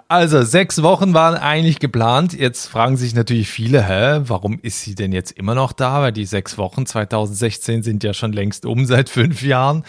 Also 0.10 0.44
sechs 0.44 0.82
Wochen 0.84 1.14
waren 1.14 1.36
eigentlich 1.36 1.80
geplant. 1.80 2.34
Jetzt 2.34 2.68
fragen 2.68 2.96
sich 2.96 3.14
natürlich 3.14 3.50
viele, 3.50 3.84
hä, 3.84 4.22
warum 4.26 4.60
ist 4.62 4.82
sie 4.82 4.96
denn 4.96 5.12
jetzt 5.12 5.32
immer 5.32 5.54
noch 5.54 5.74
da? 5.74 6.02
Weil 6.02 6.14
die 6.14 6.26
sechs 6.26 6.58
Wochen 6.58 6.86
2016 6.86 7.84
sind 7.84 8.04
ja 8.04 8.14
schon 8.14 8.32
längst 8.32 8.66
um 8.66 8.86
seit 8.86 9.10
fünf 9.10 9.42
Jahren. 9.42 9.84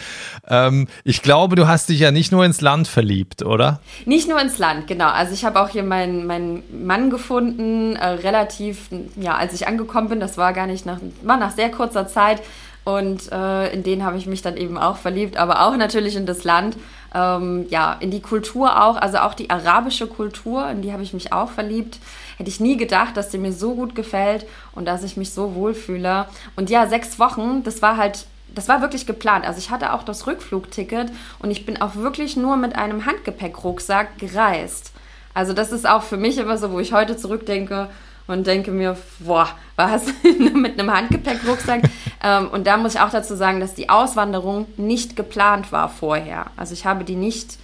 Ähm, 0.47 0.87
ich 1.03 1.21
glaube, 1.21 1.55
du 1.55 1.67
hast 1.67 1.89
dich 1.89 1.99
ja 1.99 2.11
nicht 2.11 2.31
nur 2.31 2.43
ins 2.43 2.59
Land 2.59 2.87
verliebt, 2.87 3.43
oder? 3.43 3.81
Nicht 4.05 4.27
nur 4.27 4.41
ins 4.41 4.57
Land, 4.57 4.87
genau. 4.87 5.09
Also 5.09 5.33
ich 5.33 5.45
habe 5.45 5.61
auch 5.61 5.69
hier 5.69 5.83
meinen, 5.83 6.25
meinen 6.25 6.63
Mann 6.85 7.09
gefunden, 7.09 7.95
äh, 7.95 8.07
relativ, 8.07 8.89
ja, 9.15 9.35
als 9.35 9.53
ich 9.53 9.67
angekommen 9.67 10.09
bin, 10.09 10.19
das 10.19 10.37
war 10.37 10.51
gar 10.53 10.67
nicht 10.67 10.85
nach, 10.85 10.99
war 11.23 11.37
nach 11.37 11.51
sehr 11.51 11.71
kurzer 11.71 12.07
Zeit. 12.07 12.41
Und 12.85 13.31
äh, 13.31 13.71
in 13.73 13.83
den 13.83 14.03
habe 14.03 14.17
ich 14.17 14.25
mich 14.25 14.41
dann 14.41 14.57
eben 14.57 14.77
auch 14.77 14.97
verliebt, 14.97 15.37
aber 15.37 15.61
auch 15.67 15.75
natürlich 15.75 16.15
in 16.15 16.25
das 16.25 16.43
Land, 16.43 16.77
ähm, 17.13 17.65
ja, 17.69 17.97
in 17.99 18.11
die 18.11 18.21
Kultur 18.21 18.83
auch, 18.83 18.95
also 18.95 19.19
auch 19.19 19.33
die 19.33 19.49
arabische 19.49 20.07
Kultur, 20.07 20.69
in 20.69 20.81
die 20.81 20.91
habe 20.91 21.03
ich 21.03 21.13
mich 21.13 21.33
auch 21.33 21.49
verliebt. 21.49 21.99
Hätte 22.37 22.49
ich 22.49 22.59
nie 22.59 22.77
gedacht, 22.77 23.17
dass 23.17 23.29
die 23.29 23.37
mir 23.37 23.51
so 23.51 23.75
gut 23.75 23.95
gefällt 23.95 24.45
und 24.73 24.85
dass 24.85 25.03
ich 25.03 25.17
mich 25.17 25.33
so 25.33 25.55
wohlfühle. 25.55 26.25
Und 26.55 26.69
ja, 26.69 26.87
sechs 26.87 27.19
Wochen, 27.19 27.63
das 27.63 27.81
war 27.81 27.97
halt 27.97 28.25
das 28.55 28.67
war 28.67 28.81
wirklich 28.81 29.05
geplant. 29.05 29.45
Also 29.45 29.59
ich 29.59 29.69
hatte 29.69 29.93
auch 29.93 30.03
das 30.03 30.25
Rückflugticket 30.27 31.11
und 31.39 31.51
ich 31.51 31.65
bin 31.65 31.81
auch 31.81 31.95
wirklich 31.95 32.35
nur 32.35 32.57
mit 32.57 32.75
einem 32.75 33.05
Handgepäckrucksack 33.05 34.17
gereist. 34.17 34.91
Also 35.33 35.53
das 35.53 35.71
ist 35.71 35.87
auch 35.87 36.03
für 36.03 36.17
mich 36.17 36.37
immer 36.37 36.57
so, 36.57 36.71
wo 36.71 36.79
ich 36.79 36.91
heute 36.91 37.15
zurückdenke, 37.15 37.89
und 38.29 38.45
denke 38.45 38.71
mir, 38.71 38.95
boah, 39.19 39.49
was 39.75 40.03
mit 40.53 40.79
einem 40.79 40.93
Handgepäckrucksack. 40.93 41.81
ähm, 42.23 42.49
und 42.49 42.67
da 42.67 42.77
muss 42.77 42.95
ich 42.95 43.01
auch 43.01 43.09
dazu 43.09 43.35
sagen, 43.35 43.59
dass 43.59 43.73
die 43.73 43.89
Auswanderung 43.89 44.67
nicht 44.77 45.15
geplant 45.15 45.71
war 45.71 45.89
vorher. 45.89 46.45
Also 46.55 46.73
ich 46.73 46.85
habe 46.85 47.03
die 47.03 47.15
nicht 47.15 47.57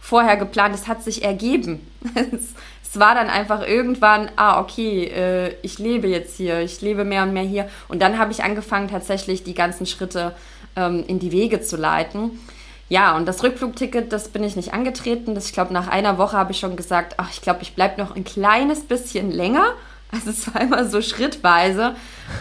vorher 0.00 0.36
geplant, 0.36 0.74
es 0.74 0.88
hat 0.88 1.04
sich 1.04 1.22
ergeben. 1.24 1.86
es, 2.32 2.54
es 2.82 2.98
war 2.98 3.14
dann 3.14 3.28
einfach 3.28 3.66
irgendwann, 3.66 4.30
ah, 4.34 4.60
okay, 4.60 5.04
äh, 5.04 5.54
ich 5.62 5.78
lebe 5.78 6.08
jetzt 6.08 6.36
hier, 6.36 6.60
ich 6.62 6.80
lebe 6.80 7.04
mehr 7.04 7.22
und 7.22 7.32
mehr 7.32 7.44
hier. 7.44 7.68
Und 7.86 8.02
dann 8.02 8.18
habe 8.18 8.32
ich 8.32 8.42
angefangen, 8.42 8.88
tatsächlich 8.88 9.44
die 9.44 9.54
ganzen 9.54 9.86
Schritte 9.86 10.34
ähm, 10.74 11.04
in 11.06 11.20
die 11.20 11.30
Wege 11.30 11.60
zu 11.60 11.76
leiten. 11.76 12.40
Ja, 12.88 13.16
und 13.16 13.26
das 13.26 13.44
Rückflugticket, 13.44 14.12
das 14.12 14.30
bin 14.30 14.42
ich 14.42 14.56
nicht 14.56 14.72
angetreten. 14.72 15.36
Das, 15.36 15.46
ich 15.46 15.52
glaube, 15.52 15.74
nach 15.74 15.86
einer 15.86 16.18
Woche 16.18 16.36
habe 16.36 16.52
ich 16.52 16.58
schon 16.58 16.74
gesagt, 16.74 17.14
ach, 17.18 17.30
ich 17.30 17.42
glaube, 17.42 17.60
ich 17.62 17.74
bleibe 17.74 18.00
noch 18.00 18.16
ein 18.16 18.24
kleines 18.24 18.80
bisschen 18.80 19.30
länger. 19.30 19.74
Also 20.10 20.30
es 20.30 20.52
war 20.52 20.62
immer 20.62 20.84
so 20.86 21.02
schrittweise. 21.02 21.94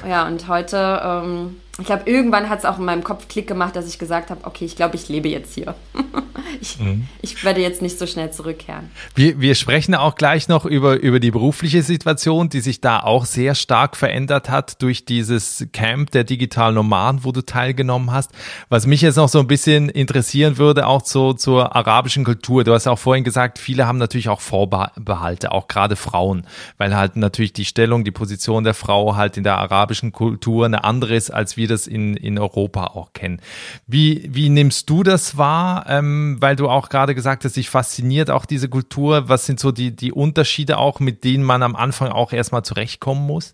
Ja, 0.07 0.25
und 0.27 0.47
heute, 0.47 1.01
ähm, 1.03 1.57
ich 1.79 1.85
glaube, 1.85 2.03
irgendwann 2.09 2.49
hat 2.49 2.59
es 2.59 2.65
auch 2.65 2.79
in 2.79 2.85
meinem 2.85 3.03
Kopf 3.03 3.27
Klick 3.27 3.47
gemacht, 3.47 3.75
dass 3.75 3.87
ich 3.87 3.99
gesagt 3.99 4.29
habe, 4.31 4.45
okay, 4.45 4.65
ich 4.65 4.75
glaube, 4.75 4.95
ich 4.95 5.09
lebe 5.09 5.29
jetzt 5.29 5.53
hier. 5.53 5.75
ich, 6.61 6.79
mhm. 6.79 7.07
ich 7.21 7.43
werde 7.43 7.61
jetzt 7.61 7.81
nicht 7.81 7.99
so 7.99 8.07
schnell 8.07 8.31
zurückkehren. 8.31 8.89
Wir, 9.13 9.39
wir 9.39 9.53
sprechen 9.53 9.93
auch 9.93 10.15
gleich 10.15 10.47
noch 10.47 10.65
über, 10.65 10.99
über 10.99 11.19
die 11.19 11.29
berufliche 11.29 11.83
Situation, 11.83 12.49
die 12.49 12.61
sich 12.61 12.81
da 12.81 13.01
auch 13.01 13.25
sehr 13.25 13.53
stark 13.53 13.95
verändert 13.95 14.49
hat 14.49 14.81
durch 14.81 15.05
dieses 15.05 15.67
Camp 15.71 16.11
der 16.11 16.23
digitalen 16.23 16.75
Nomaden, 16.75 17.23
wo 17.23 17.31
du 17.31 17.45
teilgenommen 17.45 18.11
hast. 18.11 18.31
Was 18.69 18.87
mich 18.87 19.01
jetzt 19.01 19.17
noch 19.17 19.29
so 19.29 19.39
ein 19.39 19.47
bisschen 19.47 19.89
interessieren 19.89 20.57
würde, 20.57 20.87
auch 20.87 21.05
so 21.05 21.33
zur 21.33 21.75
arabischen 21.75 22.23
Kultur. 22.23 22.63
Du 22.63 22.73
hast 22.73 22.87
auch 22.87 22.99
vorhin 22.99 23.23
gesagt, 23.23 23.59
viele 23.59 23.85
haben 23.85 23.99
natürlich 23.99 24.29
auch 24.29 24.41
Vorbehalte, 24.41 25.51
auch 25.51 25.67
gerade 25.67 25.95
Frauen, 25.95 26.47
weil 26.77 26.95
halt 26.95 27.17
natürlich 27.17 27.53
die 27.53 27.65
Stellung, 27.65 28.03
die 28.03 28.11
Position 28.11 28.63
der 28.63 28.73
Frau 28.73 29.15
halt 29.15 29.37
in 29.37 29.43
der 29.43 29.57
arabischen 29.57 30.11
Kultur 30.11 30.65
eine 30.65 30.83
andere 30.83 31.15
ist, 31.15 31.29
als 31.29 31.55
wir 31.57 31.66
das 31.67 31.87
in, 31.87 32.15
in 32.15 32.39
Europa 32.39 32.87
auch 32.87 33.13
kennen. 33.13 33.41
Wie, 33.85 34.29
wie 34.33 34.49
nimmst 34.49 34.89
du 34.89 35.03
das 35.03 35.37
wahr? 35.37 35.85
Ähm, 35.87 36.37
weil 36.39 36.55
du 36.55 36.69
auch 36.69 36.89
gerade 36.89 37.15
gesagt 37.15 37.45
hast, 37.45 37.55
dich 37.55 37.69
fasziniert 37.69 38.29
auch 38.29 38.45
diese 38.45 38.69
Kultur. 38.69 39.29
Was 39.29 39.45
sind 39.45 39.59
so 39.59 39.71
die, 39.71 39.95
die 39.95 40.11
Unterschiede 40.11 40.77
auch, 40.77 40.99
mit 40.99 41.23
denen 41.23 41.43
man 41.43 41.63
am 41.63 41.75
Anfang 41.75 42.09
auch 42.09 42.33
erstmal 42.33 42.63
zurechtkommen 42.63 43.25
muss? 43.25 43.53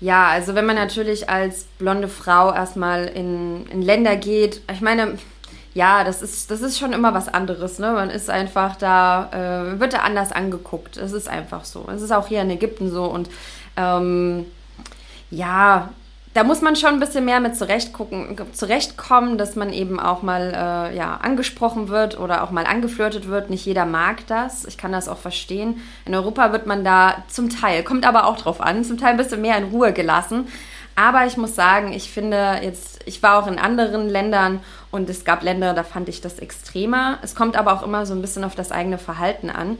Ja, 0.00 0.28
also 0.28 0.54
wenn 0.54 0.66
man 0.66 0.76
natürlich 0.76 1.30
als 1.30 1.66
blonde 1.78 2.08
Frau 2.08 2.52
erstmal 2.52 3.06
in, 3.06 3.66
in 3.68 3.80
Länder 3.80 4.16
geht, 4.16 4.60
ich 4.70 4.82
meine, 4.82 5.16
ja, 5.76 6.04
das 6.04 6.22
ist, 6.22 6.50
das 6.50 6.62
ist 6.62 6.78
schon 6.78 6.94
immer 6.94 7.12
was 7.12 7.28
anderes. 7.28 7.78
Ne? 7.78 7.92
Man 7.92 8.08
ist 8.08 8.30
einfach 8.30 8.76
da, 8.76 9.72
äh, 9.74 9.78
wird 9.78 9.92
da 9.92 9.98
anders 9.98 10.32
angeguckt. 10.32 10.96
Es 10.96 11.12
ist 11.12 11.28
einfach 11.28 11.66
so. 11.66 11.86
Es 11.94 12.00
ist 12.00 12.12
auch 12.12 12.28
hier 12.28 12.40
in 12.40 12.50
Ägypten 12.50 12.90
so. 12.90 13.04
Und 13.04 13.28
ähm, 13.76 14.46
ja, 15.30 15.90
da 16.36 16.44
muss 16.44 16.60
man 16.60 16.76
schon 16.76 16.90
ein 16.90 17.00
bisschen 17.00 17.24
mehr 17.24 17.40
mit 17.40 17.56
zurechtgucken, 17.56 18.36
zurechtkommen, 18.52 19.38
dass 19.38 19.56
man 19.56 19.72
eben 19.72 19.98
auch 19.98 20.20
mal 20.20 20.52
äh, 20.92 20.94
ja, 20.94 21.16
angesprochen 21.16 21.88
wird 21.88 22.20
oder 22.20 22.44
auch 22.44 22.50
mal 22.50 22.66
angeflirtet 22.66 23.26
wird. 23.26 23.48
Nicht 23.48 23.64
jeder 23.64 23.86
mag 23.86 24.26
das. 24.26 24.66
Ich 24.66 24.76
kann 24.76 24.92
das 24.92 25.08
auch 25.08 25.16
verstehen. 25.16 25.80
In 26.04 26.14
Europa 26.14 26.52
wird 26.52 26.66
man 26.66 26.84
da 26.84 27.24
zum 27.28 27.48
Teil, 27.48 27.82
kommt 27.84 28.06
aber 28.06 28.26
auch 28.26 28.36
drauf 28.36 28.60
an, 28.60 28.84
zum 28.84 28.98
Teil 28.98 29.12
ein 29.12 29.16
bisschen 29.16 29.40
mehr 29.40 29.56
in 29.56 29.70
Ruhe 29.70 29.94
gelassen. 29.94 30.48
Aber 30.94 31.24
ich 31.24 31.38
muss 31.38 31.54
sagen, 31.54 31.94
ich 31.94 32.10
finde 32.10 32.60
jetzt, 32.62 33.00
ich 33.06 33.22
war 33.22 33.42
auch 33.42 33.46
in 33.46 33.58
anderen 33.58 34.06
Ländern 34.06 34.60
und 34.90 35.08
es 35.08 35.24
gab 35.24 35.42
Länder, 35.42 35.72
da 35.72 35.84
fand 35.84 36.10
ich 36.10 36.20
das 36.20 36.38
extremer. 36.38 37.18
Es 37.22 37.34
kommt 37.34 37.56
aber 37.56 37.72
auch 37.72 37.82
immer 37.82 38.04
so 38.04 38.12
ein 38.12 38.20
bisschen 38.20 38.44
auf 38.44 38.54
das 38.54 38.72
eigene 38.72 38.98
Verhalten 38.98 39.48
an. 39.48 39.78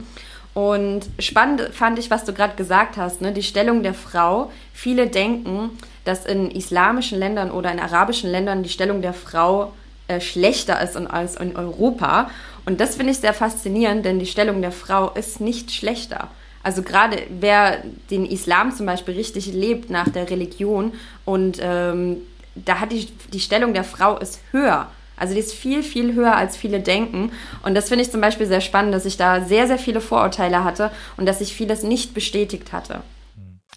Und 0.55 1.01
spannend 1.19 1.69
fand 1.71 1.99
ich, 1.99 2.09
was 2.09 2.25
du 2.25 2.33
gerade 2.33 2.55
gesagt 2.55 2.97
hast, 2.97 3.21
ne? 3.21 3.31
die 3.31 3.43
Stellung 3.43 3.83
der 3.83 3.93
Frau. 3.93 4.51
Viele 4.73 5.05
denken, 5.05 5.69
dass 6.07 6.25
in 6.25 6.51
islamischen 6.51 7.19
Ländern 7.19 7.51
oder 7.51 7.71
in 7.71 7.79
arabischen 7.79 8.29
Ländern 8.29 8.63
die 8.63 8.69
Stellung 8.69 9.01
der 9.01 9.13
Frau 9.13 9.73
äh, 10.07 10.19
schlechter 10.21 10.81
ist 10.81 10.95
als 10.95 11.35
in 11.35 11.55
Europa. 11.55 12.29
Und 12.65 12.79
das 12.79 12.95
finde 12.95 13.11
ich 13.11 13.19
sehr 13.19 13.33
faszinierend, 13.33 14.05
denn 14.05 14.19
die 14.19 14.25
Stellung 14.25 14.61
der 14.61 14.71
Frau 14.71 15.11
ist 15.11 15.41
nicht 15.41 15.71
schlechter. 15.71 16.29
Also 16.63 16.81
gerade 16.81 17.17
wer 17.29 17.83
den 18.09 18.25
Islam 18.25 18.75
zum 18.75 18.85
Beispiel 18.85 19.15
richtig 19.15 19.47
lebt 19.47 19.89
nach 19.89 20.09
der 20.09 20.29
Religion 20.29 20.93
und 21.23 21.59
ähm, 21.61 22.17
da 22.55 22.79
hat 22.79 22.91
die, 22.91 23.07
die 23.31 23.39
Stellung 23.39 23.73
der 23.73 23.83
Frau 23.83 24.17
ist 24.17 24.39
höher 24.51 24.87
also 25.17 25.33
die 25.33 25.39
ist 25.39 25.53
viel, 25.53 25.81
viel 25.81 26.13
höher, 26.13 26.35
als 26.35 26.55
viele 26.55 26.79
denken. 26.79 27.31
Und 27.63 27.73
das 27.73 27.89
finde 27.89 28.03
ich 28.03 28.11
zum 28.11 28.21
Beispiel 28.21 28.45
sehr 28.45 28.61
spannend, 28.61 28.93
dass 28.93 29.05
ich 29.05 29.17
da 29.17 29.41
sehr, 29.41 29.67
sehr 29.67 29.79
viele 29.79 29.99
Vorurteile 29.99 30.63
hatte 30.63 30.91
und 31.17 31.25
dass 31.25 31.41
ich 31.41 31.55
vieles 31.55 31.81
nicht 31.83 32.13
bestätigt 32.13 32.71
hatte. 32.71 33.01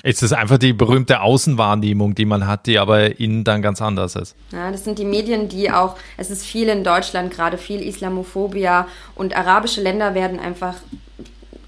Ist 0.02 0.22
es 0.22 0.32
einfach 0.32 0.58
die 0.58 0.72
berühmte 0.72 1.20
Außenwahrnehmung, 1.20 2.14
die 2.14 2.24
man 2.24 2.46
hat, 2.46 2.66
die 2.66 2.78
aber 2.78 3.20
innen 3.20 3.44
dann 3.44 3.60
ganz 3.60 3.82
anders 3.82 4.16
ist? 4.16 4.34
Ja, 4.50 4.70
das 4.70 4.84
sind 4.84 4.98
die 4.98 5.04
Medien, 5.04 5.48
die 5.48 5.70
auch, 5.70 5.96
es 6.16 6.30
ist 6.30 6.46
viel 6.46 6.68
in 6.68 6.84
Deutschland, 6.84 7.30
gerade 7.32 7.58
viel 7.58 7.82
Islamophobia 7.82 8.88
und 9.14 9.36
arabische 9.36 9.82
Länder 9.82 10.14
werden 10.14 10.40
einfach 10.40 10.74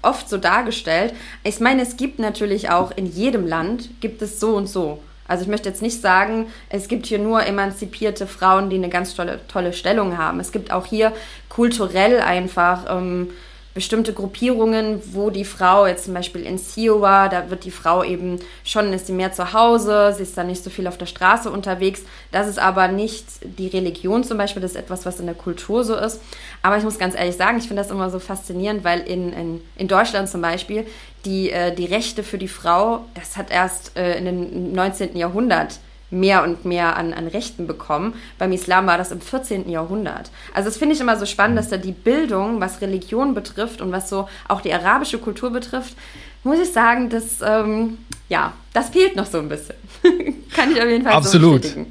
oft 0.01 0.29
so 0.29 0.37
dargestellt. 0.37 1.13
Ich 1.43 1.59
meine, 1.59 1.83
es 1.83 1.95
gibt 1.95 2.19
natürlich 2.19 2.69
auch 2.69 2.91
in 2.95 3.05
jedem 3.05 3.47
Land, 3.47 3.89
gibt 4.01 4.21
es 4.21 4.39
so 4.39 4.55
und 4.55 4.67
so. 4.67 4.99
Also 5.27 5.43
ich 5.43 5.49
möchte 5.49 5.69
jetzt 5.69 5.81
nicht 5.81 6.01
sagen, 6.01 6.47
es 6.69 6.87
gibt 6.87 7.05
hier 7.05 7.19
nur 7.19 7.45
emanzipierte 7.45 8.27
Frauen, 8.27 8.69
die 8.69 8.75
eine 8.75 8.89
ganz 8.89 9.15
tolle, 9.15 9.39
tolle 9.47 9.73
Stellung 9.73 10.17
haben. 10.17 10.39
Es 10.39 10.51
gibt 10.51 10.71
auch 10.71 10.85
hier 10.85 11.13
kulturell 11.49 12.19
einfach 12.19 12.85
ähm, 12.89 13.29
bestimmte 13.73 14.13
Gruppierungen, 14.13 15.01
wo 15.13 15.29
die 15.29 15.45
Frau 15.45 15.87
jetzt 15.87 16.05
zum 16.05 16.13
Beispiel 16.13 16.43
in 16.43 16.57
Siowa, 16.57 17.27
da 17.27 17.49
wird 17.49 17.63
die 17.65 17.71
Frau 17.71 18.03
eben 18.03 18.39
schon, 18.63 18.93
ist 18.93 19.07
sie 19.07 19.13
mehr 19.13 19.31
zu 19.31 19.53
Hause, 19.53 20.13
sie 20.15 20.23
ist 20.23 20.37
dann 20.37 20.47
nicht 20.47 20.63
so 20.63 20.69
viel 20.69 20.87
auf 20.87 20.97
der 20.97 21.07
Straße 21.07 21.49
unterwegs. 21.49 22.03
Das 22.31 22.47
ist 22.47 22.59
aber 22.59 22.87
nicht 22.87 23.25
die 23.41 23.67
Religion 23.67 24.23
zum 24.23 24.37
Beispiel, 24.37 24.61
das 24.61 24.71
ist 24.71 24.77
etwas, 24.77 25.05
was 25.05 25.19
in 25.19 25.25
der 25.25 25.35
Kultur 25.35 25.83
so 25.83 25.95
ist. 25.95 26.21
Aber 26.61 26.77
ich 26.77 26.83
muss 26.83 26.99
ganz 26.99 27.15
ehrlich 27.15 27.35
sagen, 27.35 27.57
ich 27.57 27.67
finde 27.67 27.81
das 27.81 27.91
immer 27.91 28.09
so 28.09 28.19
faszinierend, 28.19 28.83
weil 28.83 28.99
in, 29.01 29.33
in, 29.33 29.61
in 29.75 29.87
Deutschland 29.87 30.29
zum 30.29 30.41
Beispiel 30.41 30.85
die, 31.25 31.49
äh, 31.49 31.73
die 31.73 31.85
Rechte 31.85 32.21
für 32.21 32.37
die 32.37 32.47
Frau, 32.47 33.05
das 33.15 33.37
hat 33.37 33.49
erst 33.49 33.97
äh, 33.97 34.17
in 34.17 34.25
dem 34.25 34.73
19. 34.73 35.17
Jahrhundert 35.17 35.79
mehr 36.13 36.43
und 36.43 36.63
mehr 36.63 36.95
an, 36.95 37.13
an 37.13 37.27
Rechten 37.27 37.67
bekommen. 37.67 38.13
Beim 38.37 38.51
Islam 38.51 38.87
war 38.87 38.97
das 38.97 39.11
im 39.11 39.21
14. 39.21 39.69
Jahrhundert. 39.69 40.31
Also 40.53 40.69
das 40.69 40.77
finde 40.77 40.95
ich 40.95 41.01
immer 41.01 41.17
so 41.17 41.25
spannend, 41.25 41.57
dass 41.57 41.69
da 41.69 41.77
die 41.77 41.91
Bildung, 41.91 42.61
was 42.61 42.81
Religion 42.81 43.33
betrifft 43.33 43.81
und 43.81 43.91
was 43.91 44.09
so 44.09 44.29
auch 44.47 44.61
die 44.61 44.73
arabische 44.73 45.17
Kultur 45.17 45.51
betrifft, 45.51 45.95
muss 46.43 46.59
ich 46.59 46.71
sagen, 46.71 47.09
dass 47.09 47.41
ähm, 47.41 47.97
ja, 48.29 48.53
das 48.73 48.89
fehlt 48.89 49.15
noch 49.15 49.25
so 49.25 49.39
ein 49.39 49.49
bisschen. 49.49 49.75
Kann 50.53 50.71
ich 50.71 50.81
auf 50.81 50.87
jeden 50.87 51.03
Fall 51.03 51.13
Absolut. 51.13 51.65
so 51.65 51.85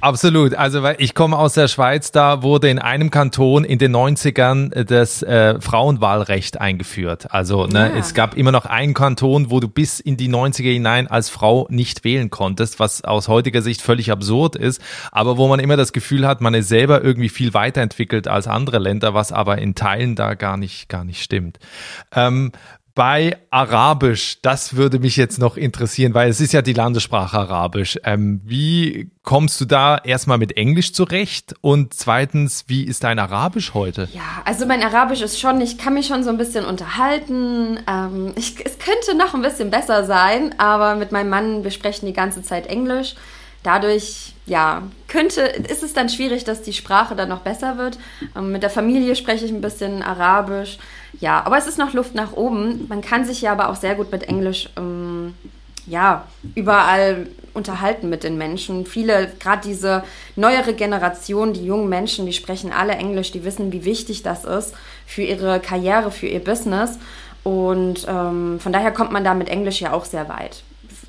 Absolut. 0.00 0.54
Also, 0.54 0.82
weil 0.82 0.96
ich 0.98 1.14
komme 1.14 1.38
aus 1.38 1.54
der 1.54 1.68
Schweiz, 1.68 2.10
da 2.10 2.42
wurde 2.42 2.68
in 2.68 2.78
einem 2.78 3.10
Kanton 3.10 3.64
in 3.64 3.78
den 3.78 3.94
90ern 3.94 4.84
das 4.84 5.22
äh, 5.22 5.60
Frauenwahlrecht 5.60 6.60
eingeführt. 6.60 7.32
Also, 7.32 7.66
ne, 7.66 7.90
ja. 7.92 7.98
es 7.98 8.14
gab 8.14 8.36
immer 8.36 8.52
noch 8.52 8.66
einen 8.66 8.94
Kanton, 8.94 9.50
wo 9.50 9.60
du 9.60 9.68
bis 9.68 10.00
in 10.00 10.16
die 10.16 10.28
90er 10.28 10.72
hinein 10.72 11.06
als 11.06 11.28
Frau 11.30 11.66
nicht 11.70 12.04
wählen 12.04 12.30
konntest, 12.30 12.80
was 12.80 13.04
aus 13.04 13.28
heutiger 13.28 13.62
Sicht 13.62 13.82
völlig 13.82 14.10
absurd 14.10 14.56
ist, 14.56 14.80
aber 15.12 15.36
wo 15.36 15.46
man 15.48 15.60
immer 15.60 15.76
das 15.76 15.92
Gefühl 15.92 16.26
hat, 16.26 16.40
man 16.40 16.54
ist 16.54 16.68
selber 16.68 17.04
irgendwie 17.04 17.28
viel 17.28 17.54
weiterentwickelt 17.54 18.26
als 18.26 18.48
andere 18.48 18.78
Länder, 18.78 19.14
was 19.14 19.32
aber 19.32 19.58
in 19.58 19.74
Teilen 19.74 20.16
da 20.16 20.34
gar 20.34 20.56
nicht, 20.56 20.88
gar 20.88 21.04
nicht 21.04 21.22
stimmt. 21.22 21.58
Ähm, 22.14 22.52
bei 22.98 23.36
Arabisch, 23.50 24.38
das 24.42 24.74
würde 24.74 24.98
mich 24.98 25.16
jetzt 25.16 25.38
noch 25.38 25.56
interessieren, 25.56 26.14
weil 26.14 26.30
es 26.30 26.40
ist 26.40 26.52
ja 26.52 26.62
die 26.62 26.72
Landessprache 26.72 27.38
Arabisch. 27.38 27.96
Ähm, 28.02 28.40
wie 28.44 29.12
kommst 29.22 29.60
du 29.60 29.66
da 29.66 29.98
erstmal 29.98 30.36
mit 30.36 30.56
Englisch 30.56 30.92
zurecht? 30.92 31.54
Und 31.60 31.94
zweitens, 31.94 32.64
wie 32.66 32.82
ist 32.82 33.04
dein 33.04 33.20
Arabisch 33.20 33.72
heute? 33.72 34.08
Ja, 34.12 34.42
also 34.44 34.66
mein 34.66 34.82
Arabisch 34.82 35.20
ist 35.20 35.38
schon, 35.38 35.60
ich 35.60 35.78
kann 35.78 35.94
mich 35.94 36.08
schon 36.08 36.24
so 36.24 36.30
ein 36.30 36.38
bisschen 36.38 36.64
unterhalten. 36.64 37.78
Ähm, 37.88 38.32
ich, 38.34 38.66
es 38.66 38.80
könnte 38.80 39.16
noch 39.16 39.32
ein 39.32 39.42
bisschen 39.42 39.70
besser 39.70 40.02
sein, 40.02 40.56
aber 40.58 40.96
mit 40.96 41.12
meinem 41.12 41.30
Mann, 41.30 41.62
wir 41.62 41.70
sprechen 41.70 42.06
die 42.06 42.12
ganze 42.12 42.42
Zeit 42.42 42.66
Englisch. 42.66 43.14
Dadurch, 43.62 44.34
ja, 44.46 44.82
könnte, 45.06 45.42
ist 45.42 45.84
es 45.84 45.92
dann 45.92 46.08
schwierig, 46.08 46.42
dass 46.42 46.62
die 46.62 46.72
Sprache 46.72 47.14
dann 47.14 47.28
noch 47.28 47.42
besser 47.42 47.78
wird. 47.78 47.96
Ähm, 48.36 48.50
mit 48.50 48.64
der 48.64 48.70
Familie 48.70 49.14
spreche 49.14 49.44
ich 49.44 49.52
ein 49.52 49.60
bisschen 49.60 50.02
Arabisch. 50.02 50.78
Ja, 51.20 51.42
aber 51.44 51.58
es 51.58 51.66
ist 51.66 51.78
noch 51.78 51.92
Luft 51.92 52.14
nach 52.14 52.32
oben. 52.32 52.86
Man 52.88 53.00
kann 53.00 53.24
sich 53.24 53.42
ja 53.42 53.52
aber 53.52 53.68
auch 53.68 53.76
sehr 53.76 53.94
gut 53.94 54.12
mit 54.12 54.22
Englisch 54.24 54.68
ähm, 54.76 55.34
ja, 55.86 56.24
überall 56.54 57.26
unterhalten 57.54 58.08
mit 58.08 58.22
den 58.22 58.38
Menschen. 58.38 58.86
Viele, 58.86 59.32
gerade 59.40 59.62
diese 59.66 60.04
neuere 60.36 60.74
Generation, 60.74 61.52
die 61.52 61.64
jungen 61.64 61.88
Menschen, 61.88 62.26
die 62.26 62.32
sprechen 62.32 62.72
alle 62.72 62.92
Englisch, 62.92 63.32
die 63.32 63.44
wissen, 63.44 63.72
wie 63.72 63.84
wichtig 63.84 64.22
das 64.22 64.44
ist 64.44 64.74
für 65.06 65.22
ihre 65.22 65.60
Karriere, 65.60 66.10
für 66.10 66.26
ihr 66.26 66.44
Business. 66.44 66.98
Und 67.42 68.06
ähm, 68.06 68.60
von 68.60 68.72
daher 68.72 68.92
kommt 68.92 69.10
man 69.10 69.24
da 69.24 69.34
mit 69.34 69.48
Englisch 69.48 69.80
ja 69.80 69.92
auch 69.92 70.04
sehr 70.04 70.28
weit. 70.28 70.62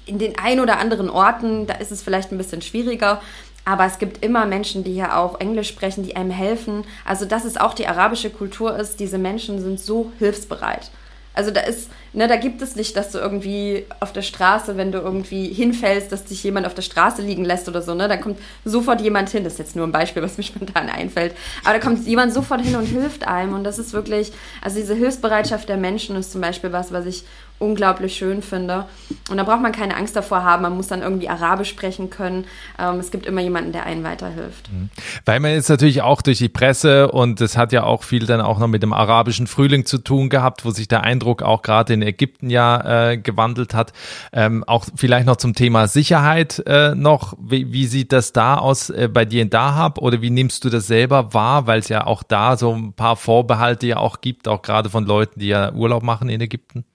In 0.05 0.17
den 0.17 0.39
ein 0.39 0.59
oder 0.59 0.79
anderen 0.79 1.09
Orten, 1.09 1.67
da 1.67 1.75
ist 1.75 1.91
es 1.91 2.01
vielleicht 2.01 2.31
ein 2.31 2.37
bisschen 2.37 2.61
schwieriger, 2.61 3.21
aber 3.69 3.85
es 3.85 3.99
gibt 3.99 4.25
immer 4.25 4.47
Menschen, 4.47 4.83
die 4.83 4.93
hier 4.93 5.15
auch 5.15 5.39
Englisch 5.39 5.67
sprechen, 5.67 6.03
die 6.03 6.15
einem 6.15 6.31
helfen. 6.31 6.85
Also, 7.05 7.25
dass 7.25 7.45
es 7.45 7.55
auch 7.55 7.75
die 7.75 7.85
arabische 7.85 8.31
Kultur 8.31 8.75
ist, 8.75 8.99
diese 8.99 9.19
Menschen 9.19 9.61
sind 9.61 9.79
so 9.79 10.11
hilfsbereit. 10.17 10.89
Also 11.35 11.51
da 11.51 11.61
ist, 11.61 11.91
ne, 12.11 12.27
da 12.27 12.35
gibt 12.35 12.63
es 12.63 12.75
nicht, 12.75 12.97
dass 12.97 13.11
du 13.11 13.19
irgendwie 13.19 13.85
auf 13.99 14.11
der 14.11 14.23
Straße, 14.23 14.75
wenn 14.75 14.91
du 14.91 14.97
irgendwie 14.97 15.53
hinfällst, 15.53 16.11
dass 16.11 16.25
dich 16.25 16.43
jemand 16.43 16.65
auf 16.65 16.73
der 16.73 16.81
Straße 16.81 17.21
liegen 17.21 17.45
lässt 17.45 17.69
oder 17.69 17.83
so, 17.83 17.93
ne? 17.93 18.07
Da 18.07 18.17
kommt 18.17 18.39
sofort 18.65 19.01
jemand 19.01 19.29
hin. 19.29 19.43
Das 19.43 19.53
ist 19.53 19.59
jetzt 19.59 19.75
nur 19.75 19.85
ein 19.85 19.91
Beispiel, 19.91 20.23
was 20.23 20.37
mir 20.37 20.43
spontan 20.45 20.89
einfällt. 20.89 21.35
Aber 21.63 21.73
da 21.73 21.79
kommt 21.79 22.07
jemand 22.07 22.33
sofort 22.33 22.61
hin 22.61 22.75
und 22.75 22.87
hilft 22.87 23.27
einem. 23.27 23.53
Und 23.53 23.63
das 23.63 23.77
ist 23.77 23.93
wirklich, 23.93 24.31
also 24.63 24.79
diese 24.79 24.95
Hilfsbereitschaft 24.95 25.69
der 25.69 25.77
Menschen 25.77 26.15
ist 26.15 26.31
zum 26.31 26.41
Beispiel 26.41 26.71
was, 26.71 26.91
was 26.91 27.05
ich 27.05 27.23
unglaublich 27.59 28.15
schön 28.15 28.41
finde. 28.41 28.85
Und 29.29 29.37
da 29.37 29.43
braucht 29.43 29.61
man 29.61 29.71
keine 29.71 29.95
Angst 29.95 30.15
davor 30.15 30.43
haben, 30.43 30.63
man 30.63 30.75
muss 30.75 30.87
dann 30.87 31.01
irgendwie 31.01 31.29
Arabisch 31.29 31.69
sprechen 31.69 32.09
können. 32.09 32.45
Ähm, 32.79 32.95
es 32.99 33.11
gibt 33.11 33.25
immer 33.25 33.41
jemanden, 33.41 33.73
der 33.73 33.85
einen 33.85 34.03
weiterhilft. 34.03 34.71
Mhm. 34.71 34.89
Weil 35.25 35.39
man 35.39 35.51
jetzt 35.51 35.69
natürlich 35.69 36.01
auch 36.01 36.21
durch 36.21 36.37
die 36.37 36.49
Presse 36.49 37.11
und 37.11 37.41
das 37.41 37.57
hat 37.57 37.71
ja 37.73 37.83
auch 37.83 38.03
viel 38.03 38.25
dann 38.25 38.41
auch 38.41 38.59
noch 38.59 38.67
mit 38.67 38.81
dem 38.81 38.93
arabischen 38.93 39.45
Frühling 39.45 39.85
zu 39.85 39.97
tun 39.97 40.29
gehabt, 40.29 40.65
wo 40.65 40.71
sich 40.71 40.87
der 40.87 41.03
Eindruck 41.03 41.43
auch 41.43 41.61
gerade 41.61 41.93
in 41.93 42.01
Ägypten 42.01 42.49
ja 42.49 43.11
äh, 43.11 43.17
gewandelt 43.17 43.73
hat. 43.73 43.93
Ähm, 44.31 44.63
auch 44.65 44.85
vielleicht 44.95 45.25
noch 45.25 45.37
zum 45.37 45.53
Thema 45.53 45.87
Sicherheit 45.87 46.63
äh, 46.65 46.95
noch. 46.95 47.33
Wie, 47.39 47.73
wie, 47.73 47.87
sieht 47.87 48.13
das 48.13 48.31
da 48.31 48.55
aus 48.55 48.89
äh, 48.89 49.09
bei 49.11 49.25
dir 49.25 49.41
in 49.41 49.49
Dahab 49.49 49.97
oder 49.97 50.21
wie 50.21 50.29
nimmst 50.29 50.63
du 50.63 50.69
das 50.69 50.87
selber 50.87 51.33
wahr? 51.33 51.67
Weil 51.67 51.79
es 51.79 51.89
ja 51.89 52.07
auch 52.07 52.23
da 52.23 52.55
so 52.55 52.73
ein 52.73 52.93
paar 52.93 53.17
Vorbehalte 53.17 53.87
ja 53.87 53.97
auch 53.97 54.21
gibt, 54.21 54.47
auch 54.47 54.61
gerade 54.61 54.89
von 54.89 55.05
Leuten, 55.05 55.39
die 55.39 55.47
ja 55.47 55.73
Urlaub 55.73 56.03
machen 56.03 56.29
in 56.29 56.39
Ägypten. 56.39 56.85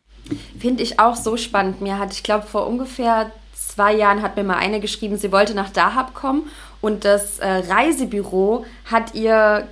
Finde 0.59 0.83
ich 0.83 0.99
auch 0.99 1.17
so 1.17 1.37
spannend. 1.37 1.81
Mir 1.81 1.99
hat, 1.99 2.13
ich 2.13 2.23
glaube, 2.23 2.47
vor 2.47 2.67
ungefähr 2.67 3.31
zwei 3.55 3.95
Jahren 3.95 4.23
hat 4.23 4.37
mir 4.37 4.45
mal 4.45 4.57
eine 4.57 4.81
geschrieben, 4.81 5.17
sie 5.17 5.33
wollte 5.33 5.55
nach 5.55 5.71
Dahab 5.71 6.15
kommen 6.15 6.49
und 6.81 7.05
das 7.05 7.39
äh, 7.39 7.47
Reisebüro 7.47 8.65
hat 8.87 9.15
ihr 9.15 9.67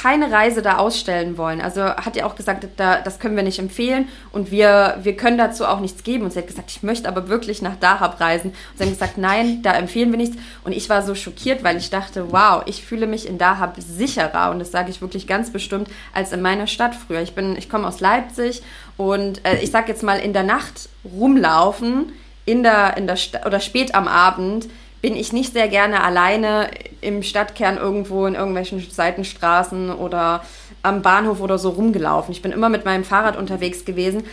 keine 0.00 0.30
Reise 0.30 0.62
da 0.62 0.78
ausstellen 0.78 1.36
wollen. 1.36 1.60
Also 1.60 1.82
hat 1.82 2.14
ihr 2.14 2.24
auch 2.26 2.36
gesagt, 2.36 2.66
da, 2.76 3.00
das 3.00 3.18
können 3.18 3.34
wir 3.34 3.42
nicht 3.42 3.58
empfehlen 3.58 4.08
und 4.30 4.52
wir, 4.52 4.98
wir 5.02 5.16
können 5.16 5.38
dazu 5.38 5.66
auch 5.66 5.80
nichts 5.80 6.04
geben. 6.04 6.24
Und 6.24 6.32
sie 6.32 6.38
hat 6.38 6.46
gesagt, 6.46 6.70
ich 6.70 6.84
möchte 6.84 7.08
aber 7.08 7.28
wirklich 7.28 7.62
nach 7.62 7.74
Dahab 7.76 8.20
reisen. 8.20 8.50
Und 8.50 8.78
sie 8.78 8.84
haben 8.84 8.90
gesagt, 8.90 9.18
nein, 9.18 9.60
da 9.62 9.72
empfehlen 9.72 10.12
wir 10.12 10.18
nichts. 10.18 10.36
Und 10.62 10.72
ich 10.72 10.88
war 10.88 11.02
so 11.02 11.16
schockiert, 11.16 11.64
weil 11.64 11.76
ich 11.76 11.90
dachte, 11.90 12.30
wow, 12.30 12.62
ich 12.66 12.84
fühle 12.84 13.08
mich 13.08 13.26
in 13.26 13.38
Dahab 13.38 13.74
sicherer 13.78 14.52
und 14.52 14.60
das 14.60 14.70
sage 14.70 14.90
ich 14.90 15.00
wirklich 15.00 15.26
ganz 15.26 15.50
bestimmt 15.50 15.88
als 16.14 16.32
in 16.32 16.42
meiner 16.42 16.68
Stadt 16.68 16.94
früher. 16.94 17.20
Ich 17.20 17.34
bin, 17.34 17.56
ich 17.56 17.68
komme 17.68 17.88
aus 17.88 17.98
Leipzig 17.98 18.62
und 18.96 19.44
äh, 19.44 19.58
ich 19.58 19.72
sag 19.72 19.88
jetzt 19.88 20.04
mal 20.04 20.20
in 20.20 20.32
der 20.32 20.44
Nacht 20.44 20.88
rumlaufen, 21.04 22.12
in 22.44 22.62
der, 22.62 22.96
in 22.96 23.08
der 23.08 23.18
oder 23.44 23.58
spät 23.58 23.96
am 23.96 24.06
Abend 24.06 24.68
bin 25.00 25.16
ich 25.16 25.32
nicht 25.32 25.52
sehr 25.52 25.68
gerne 25.68 26.02
alleine 26.02 26.70
im 27.00 27.22
Stadtkern 27.22 27.76
irgendwo 27.76 28.26
in 28.26 28.34
irgendwelchen 28.34 28.80
Seitenstraßen 28.80 29.90
oder 29.90 30.42
am 30.82 31.02
Bahnhof 31.02 31.40
oder 31.40 31.58
so 31.58 31.70
rumgelaufen. 31.70 32.32
Ich 32.32 32.42
bin 32.42 32.52
immer 32.52 32.68
mit 32.68 32.84
meinem 32.84 33.04
Fahrrad 33.04 33.36
unterwegs 33.36 33.84
gewesen. 33.84 34.24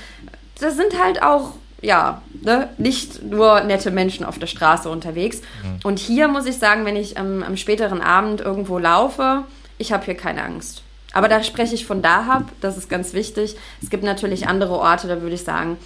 Das 0.60 0.76
sind 0.76 1.02
halt 1.02 1.22
auch, 1.22 1.52
ja, 1.82 2.22
ne, 2.42 2.70
nicht 2.78 3.24
nur 3.24 3.62
nette 3.62 3.92
Menschen 3.92 4.26
auf 4.26 4.40
der 4.40 4.48
Straße 4.48 4.90
unterwegs. 4.90 5.42
Mhm. 5.64 5.80
Und 5.84 6.00
hier 6.00 6.28
muss 6.28 6.46
ich 6.46 6.58
sagen, 6.58 6.86
wenn 6.86 6.96
ich 6.96 7.18
ähm, 7.18 7.44
am 7.46 7.58
späteren 7.58 8.02
Abend 8.02 8.42
irgendwo 8.42 8.80
laufe, 8.80 9.44
ich 9.78 9.92
habe 9.92 10.06
hier 10.06 10.16
keine 10.16 10.44
Angst. 10.44 10.82
Aber 11.14 11.30
da 11.30 11.44
spreche 11.44 11.76
ich 11.76 11.86
von 11.86 12.02
Dahab, 12.02 12.52
das 12.60 12.78
ist 12.78 12.90
ganz 12.90 13.14
wichtig. 13.14 13.56
Es 13.82 13.90
gibt 13.90 14.04
natürlich 14.04 14.48
andere 14.48 14.74
Orte, 14.74 15.08
da 15.08 15.22
würde 15.22 15.36
ich 15.36 15.44
sagen, 15.44 15.78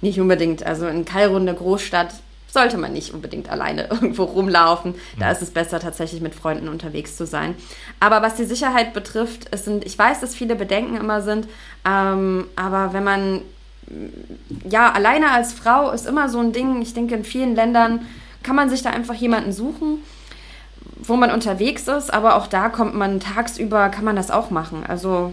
nicht 0.00 0.20
unbedingt. 0.20 0.64
Also 0.64 0.86
in 0.86 1.04
Kairo, 1.04 1.36
in 1.36 1.46
der 1.46 1.56
Großstadt, 1.56 2.14
sollte 2.58 2.76
man 2.76 2.92
nicht 2.92 3.14
unbedingt 3.14 3.48
alleine 3.48 3.86
irgendwo 3.90 4.24
rumlaufen. 4.24 4.94
Da 5.18 5.30
ist 5.30 5.42
es 5.42 5.50
besser, 5.50 5.78
tatsächlich 5.78 6.20
mit 6.20 6.34
Freunden 6.34 6.68
unterwegs 6.68 7.16
zu 7.16 7.26
sein. 7.26 7.54
Aber 8.00 8.20
was 8.22 8.34
die 8.34 8.44
Sicherheit 8.44 8.92
betrifft, 8.92 9.46
es 9.52 9.64
sind, 9.64 9.84
ich 9.84 9.96
weiß, 9.96 10.20
dass 10.20 10.34
viele 10.34 10.56
Bedenken 10.56 10.96
immer 10.96 11.22
sind, 11.22 11.48
ähm, 11.84 12.46
aber 12.56 12.92
wenn 12.92 13.04
man, 13.04 13.42
ja, 14.68 14.92
alleine 14.92 15.30
als 15.30 15.52
Frau 15.52 15.90
ist 15.90 16.06
immer 16.06 16.28
so 16.28 16.40
ein 16.40 16.52
Ding, 16.52 16.82
ich 16.82 16.94
denke, 16.94 17.14
in 17.14 17.24
vielen 17.24 17.54
Ländern 17.54 18.06
kann 18.42 18.56
man 18.56 18.68
sich 18.68 18.82
da 18.82 18.90
einfach 18.90 19.14
jemanden 19.14 19.52
suchen, 19.52 20.02
wo 20.96 21.16
man 21.16 21.30
unterwegs 21.30 21.86
ist, 21.86 22.12
aber 22.12 22.36
auch 22.36 22.48
da 22.48 22.68
kommt 22.68 22.94
man 22.94 23.20
tagsüber, 23.20 23.88
kann 23.88 24.04
man 24.04 24.16
das 24.16 24.30
auch 24.30 24.50
machen. 24.50 24.84
Also 24.86 25.32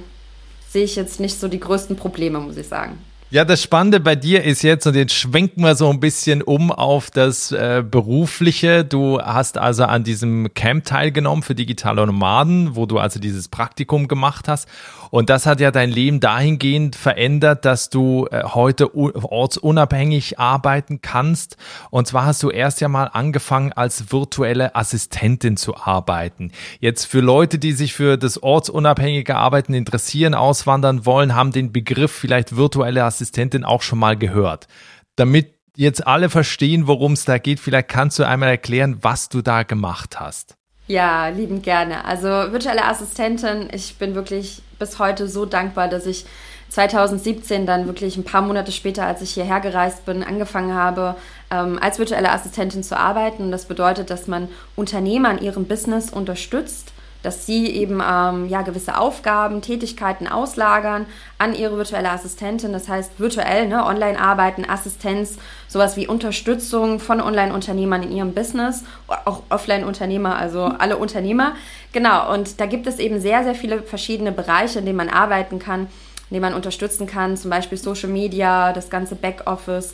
sehe 0.69 0.83
ich 0.83 0.95
jetzt 0.95 1.19
nicht 1.19 1.39
so 1.39 1.47
die 1.47 1.59
größten 1.59 1.95
Probleme, 1.95 2.39
muss 2.39 2.57
ich 2.57 2.67
sagen. 2.67 2.97
Ja, 3.31 3.43
das 3.43 3.63
Spannende 3.63 3.99
bei 3.99 4.15
dir 4.15 4.43
ist 4.43 4.61
jetzt, 4.61 4.85
und 4.85 4.95
jetzt 4.95 5.15
schwenken 5.15 5.61
wir 5.61 5.73
so 5.73 5.89
ein 5.89 5.99
bisschen 5.99 6.43
um 6.43 6.71
auf 6.71 7.09
das 7.09 7.51
äh, 7.51 7.83
Berufliche. 7.83 8.85
Du 8.85 9.19
hast 9.19 9.57
also 9.57 9.85
an 9.85 10.03
diesem 10.03 10.53
Camp 10.53 10.85
teilgenommen 10.85 11.41
für 11.41 11.55
digitale 11.55 12.05
Nomaden, 12.05 12.75
wo 12.75 12.85
du 12.85 12.99
also 12.99 13.19
dieses 13.19 13.47
Praktikum 13.47 14.07
gemacht 14.07 14.47
hast. 14.47 14.69
Und 15.09 15.31
das 15.31 15.47
hat 15.47 15.59
ja 15.59 15.71
dein 15.71 15.89
Leben 15.89 16.19
dahingehend 16.19 16.95
verändert, 16.95 17.65
dass 17.65 17.89
du 17.89 18.27
äh, 18.29 18.43
heute 18.43 18.95
ortsunabhängig 18.95 20.37
arbeiten 20.37 21.01
kannst. 21.01 21.57
Und 21.89 22.05
zwar 22.05 22.25
hast 22.27 22.43
du 22.43 22.51
erst 22.51 22.79
ja 22.79 22.89
mal 22.89 23.05
angefangen, 23.05 23.73
als 23.73 24.11
virtuelle 24.11 24.75
Assistentin 24.75 25.57
zu 25.57 25.75
arbeiten. 25.75 26.51
Jetzt 26.79 27.05
für 27.05 27.21
Leute, 27.21 27.57
die 27.57 27.71
sich 27.71 27.93
für 27.93 28.17
das 28.17 28.43
ortsunabhängige 28.43 29.35
Arbeiten 29.35 29.73
interessieren, 29.73 30.35
auswandern 30.35 31.07
wollen, 31.07 31.33
haben 31.33 31.51
den 31.51 31.71
Begriff 31.71 32.11
vielleicht 32.11 32.55
virtuelle 32.55 33.03
Assistentin 33.03 33.14
Assistentin 33.15 33.63
auch 33.63 33.81
schon 33.81 33.99
mal 33.99 34.17
gehört. 34.17 34.67
Damit 35.15 35.53
jetzt 35.77 36.05
alle 36.05 36.29
verstehen, 36.29 36.87
worum 36.87 37.13
es 37.13 37.25
da 37.25 37.37
geht, 37.37 37.59
vielleicht 37.59 37.89
kannst 37.89 38.19
du 38.19 38.23
einmal 38.23 38.49
erklären, 38.49 38.97
was 39.01 39.29
du 39.29 39.41
da 39.41 39.63
gemacht 39.63 40.19
hast. 40.19 40.55
Ja, 40.87 41.29
liebend 41.29 41.63
gerne. 41.63 42.05
Also 42.05 42.27
virtuelle 42.27 42.85
Assistentin, 42.85 43.69
ich 43.71 43.97
bin 43.97 44.13
wirklich 44.13 44.61
bis 44.77 44.99
heute 44.99 45.27
so 45.27 45.45
dankbar, 45.45 45.87
dass 45.87 46.05
ich 46.05 46.25
2017 46.69 47.65
dann 47.65 47.87
wirklich 47.87 48.17
ein 48.17 48.23
paar 48.23 48.41
Monate 48.41 48.71
später, 48.71 49.05
als 49.05 49.21
ich 49.21 49.31
hierher 49.31 49.61
gereist 49.61 50.05
bin, 50.05 50.23
angefangen 50.23 50.73
habe, 50.73 51.15
ähm, 51.49 51.79
als 51.81 51.99
virtuelle 51.99 52.31
Assistentin 52.31 52.83
zu 52.83 52.97
arbeiten. 52.97 53.51
Das 53.51 53.65
bedeutet, 53.65 54.09
dass 54.09 54.27
man 54.27 54.47
Unternehmer 54.75 55.31
in 55.31 55.43
ihrem 55.43 55.65
Business 55.65 56.09
unterstützt 56.11 56.93
dass 57.25 57.45
sie 57.45 57.67
eben 57.67 58.01
ähm, 58.07 58.47
ja, 58.47 58.61
gewisse 58.61 58.97
Aufgaben, 58.97 59.61
Tätigkeiten 59.61 60.27
auslagern 60.27 61.05
an 61.37 61.55
ihre 61.55 61.75
virtuelle 61.77 62.11
Assistentin. 62.11 62.71
Das 62.71 62.87
heißt, 62.87 63.19
virtuell, 63.19 63.67
ne, 63.67 63.85
online 63.85 64.19
arbeiten, 64.19 64.63
Assistenz, 64.69 65.37
sowas 65.67 65.97
wie 65.97 66.07
Unterstützung 66.07 66.99
von 66.99 67.19
Online-Unternehmern 67.19 68.03
in 68.03 68.11
ihrem 68.11 68.33
Business, 68.33 68.83
auch 69.07 69.43
Offline-Unternehmer, 69.49 70.37
also 70.37 70.65
alle 70.65 70.97
Unternehmer. 70.97 71.55
Genau, 71.91 72.31
und 72.33 72.59
da 72.59 72.65
gibt 72.65 72.87
es 72.87 72.99
eben 72.99 73.19
sehr, 73.19 73.43
sehr 73.43 73.55
viele 73.55 73.81
verschiedene 73.81 74.31
Bereiche, 74.31 74.79
in 74.79 74.85
denen 74.85 74.97
man 74.97 75.09
arbeiten 75.09 75.59
kann, 75.59 75.81
in 76.29 76.35
denen 76.35 76.41
man 76.41 76.53
unterstützen 76.53 77.07
kann, 77.07 77.37
zum 77.37 77.49
Beispiel 77.49 77.77
Social 77.77 78.09
Media, 78.09 78.73
das 78.73 78.89
ganze 78.89 79.15
Backoffice, 79.15 79.93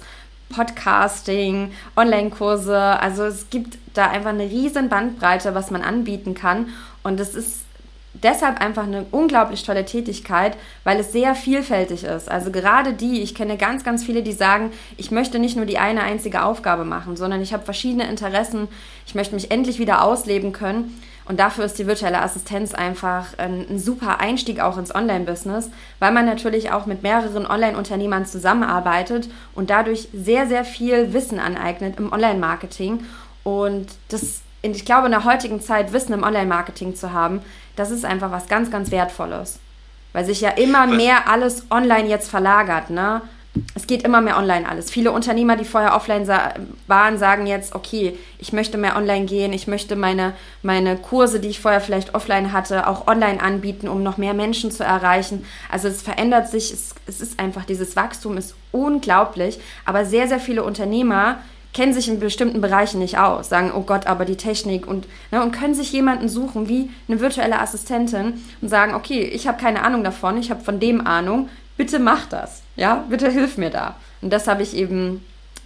Podcasting, 0.52 1.72
Online-Kurse. 1.96 2.78
Also 2.78 3.24
es 3.24 3.50
gibt 3.50 3.78
da 3.94 4.08
einfach 4.10 4.30
eine 4.30 4.44
riesen 4.44 4.90
Bandbreite, 4.90 5.56
was 5.56 5.72
man 5.72 5.82
anbieten 5.82 6.34
kann. 6.34 6.70
Und 7.04 7.20
es 7.20 7.36
ist 7.36 7.62
deshalb 8.14 8.60
einfach 8.60 8.84
eine 8.84 9.06
unglaublich 9.12 9.64
tolle 9.64 9.86
Tätigkeit, 9.86 10.58
weil 10.84 11.00
es 11.00 11.12
sehr 11.12 11.36
vielfältig 11.36 12.04
ist. 12.04 12.30
Also 12.30 12.52
gerade 12.52 12.94
die, 12.94 13.22
ich 13.22 13.36
kenne 13.36 13.58
ganz, 13.58 13.84
ganz 13.84 14.04
viele, 14.04 14.24
die 14.24 14.34
sagen, 14.34 14.72
ich 14.98 15.12
möchte 15.12 15.40
nicht 15.40 15.56
nur 15.56 15.66
die 15.66 15.78
eine 15.78 16.04
einzige 16.04 16.44
Aufgabe 16.44 16.86
machen, 16.86 17.16
sondern 17.16 17.42
ich 17.42 17.54
habe 17.54 17.64
verschiedene 17.64 18.08
Interessen, 18.08 18.68
ich 19.08 19.16
möchte 19.16 19.36
mich 19.36 19.52
endlich 19.52 19.80
wieder 19.80 20.04
ausleben 20.04 20.52
können. 20.52 21.02
Und 21.32 21.40
dafür 21.40 21.64
ist 21.64 21.80
die 21.80 21.88
virtuelle 21.88 22.22
Assistenz 22.22 22.74
einfach 22.74 23.38
ein, 23.38 23.66
ein 23.70 23.80
super 23.80 24.20
Einstieg 24.20 24.60
auch 24.60 24.78
ins 24.78 24.94
Online-Business, 24.94 25.70
weil 26.00 26.12
man 26.12 26.26
natürlich 26.26 26.74
auch 26.74 26.88
mit 26.88 27.04
mehreren 27.04 27.46
Online-Unternehmern 27.46 28.26
zusammenarbeitet 28.26 29.30
und 29.56 29.70
dadurch 29.70 30.10
sehr, 30.12 30.48
sehr 30.48 30.66
viel 30.66 31.14
Wissen 31.14 31.40
aneignet 31.40 31.98
im 32.00 32.12
Online-Marketing. 32.12 33.06
Und 33.46 33.88
das, 34.10 34.42
ich 34.62 34.84
glaube, 34.84 35.06
in 35.06 35.14
der 35.14 35.24
heutigen 35.24 35.62
Zeit 35.62 35.94
Wissen 35.94 36.12
im 36.12 36.24
Online-Marketing 36.24 36.96
zu 36.96 37.14
haben, 37.14 37.42
das 37.78 37.92
ist 37.92 38.04
einfach 38.04 38.32
was 38.32 38.50
ganz, 38.50 38.70
ganz 38.70 38.92
Wertvolles. 38.92 39.58
Weil 40.12 40.26
sich 40.26 40.42
ja 40.42 40.50
immer 40.50 40.86
mehr 40.86 41.30
alles 41.30 41.66
online 41.72 42.10
jetzt 42.10 42.30
verlagert, 42.30 42.90
ne? 42.90 43.22
Es 43.76 43.86
geht 43.86 44.04
immer 44.04 44.22
mehr 44.22 44.38
online 44.38 44.68
alles. 44.68 44.90
Viele 44.90 45.12
Unternehmer, 45.12 45.58
die 45.58 45.66
vorher 45.66 45.94
offline 45.94 46.26
waren, 46.88 47.18
sagen 47.18 47.48
jetzt, 47.48 47.76
okay, 47.76 48.18
ich 48.38 48.54
möchte 48.54 48.78
mehr 48.78 48.96
online 48.96 49.26
gehen, 49.26 49.52
ich 49.52 49.68
möchte 49.68 49.98
meine, 49.98 50.34
meine 50.62 50.96
Kurse, 50.96 51.42
die 51.42 51.50
ich 51.50 51.60
vorher 51.60 51.82
vielleicht 51.82 52.16
offline 52.16 52.54
hatte, 52.54 52.88
auch 52.88 53.08
online 53.08 53.42
anbieten, 53.42 53.90
um 53.90 54.04
noch 54.04 54.18
mehr 54.18 54.34
Menschen 54.34 54.72
zu 54.72 54.86
erreichen. 54.86 55.46
Also 55.70 55.90
es 55.90 56.02
verändert 56.02 56.48
sich, 56.48 56.72
es, 56.72 56.96
es 57.08 57.20
ist 57.20 57.40
einfach, 57.42 57.66
dieses 57.66 57.98
Wachstum 57.98 58.38
ist 58.38 58.56
unglaublich, 58.72 59.60
aber 59.84 60.06
sehr, 60.06 60.30
sehr 60.30 60.40
viele 60.40 60.64
Unternehmer 60.64 61.40
kennen 61.74 61.94
sich 61.94 62.08
in 62.08 62.20
bestimmten 62.20 62.62
Bereichen 62.62 63.00
nicht 63.00 63.18
aus, 63.18 63.50
sagen, 63.50 63.72
oh 63.76 63.82
Gott, 63.82 64.08
aber 64.08 64.26
die 64.26 64.36
Technik 64.36 64.88
und, 64.88 65.08
ne, 65.32 65.42
und 65.42 65.52
können 65.52 65.74
sich 65.74 65.92
jemanden 65.92 66.28
suchen 66.30 66.68
wie 66.68 66.90
eine 67.08 67.20
virtuelle 67.20 67.60
Assistentin 67.60 68.44
und 68.62 68.70
sagen, 68.70 68.94
okay, 68.94 69.22
ich 69.22 69.48
habe 69.48 69.62
keine 69.62 69.84
Ahnung 69.84 70.04
davon, 70.04 70.38
ich 70.38 70.52
habe 70.52 70.62
von 70.62 70.80
dem 70.80 71.06
Ahnung, 71.06 71.50
bitte 71.78 72.00
mach 72.00 72.26
das, 72.26 72.61
ja, 72.76 73.06
bitte 73.10 73.30
hilf 73.30 73.58
mir 73.58 73.70
da. 73.70 73.96
Und 74.22 74.32
das 74.32 74.48
habe 74.48 74.64
ich 74.64 74.76
eben 74.76 75.22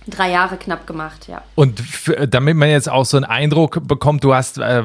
drei 0.07 0.31
Jahre 0.31 0.57
knapp 0.57 0.85
gemacht, 0.85 1.27
ja. 1.27 1.41
Und 1.55 1.81
damit 2.29 2.55
man 2.55 2.69
jetzt 2.69 2.89
auch 2.89 3.05
so 3.05 3.17
einen 3.17 3.25
Eindruck 3.25 3.87
bekommt, 3.87 4.23
du 4.23 4.33
hast 4.33 4.57
äh, 4.57 4.83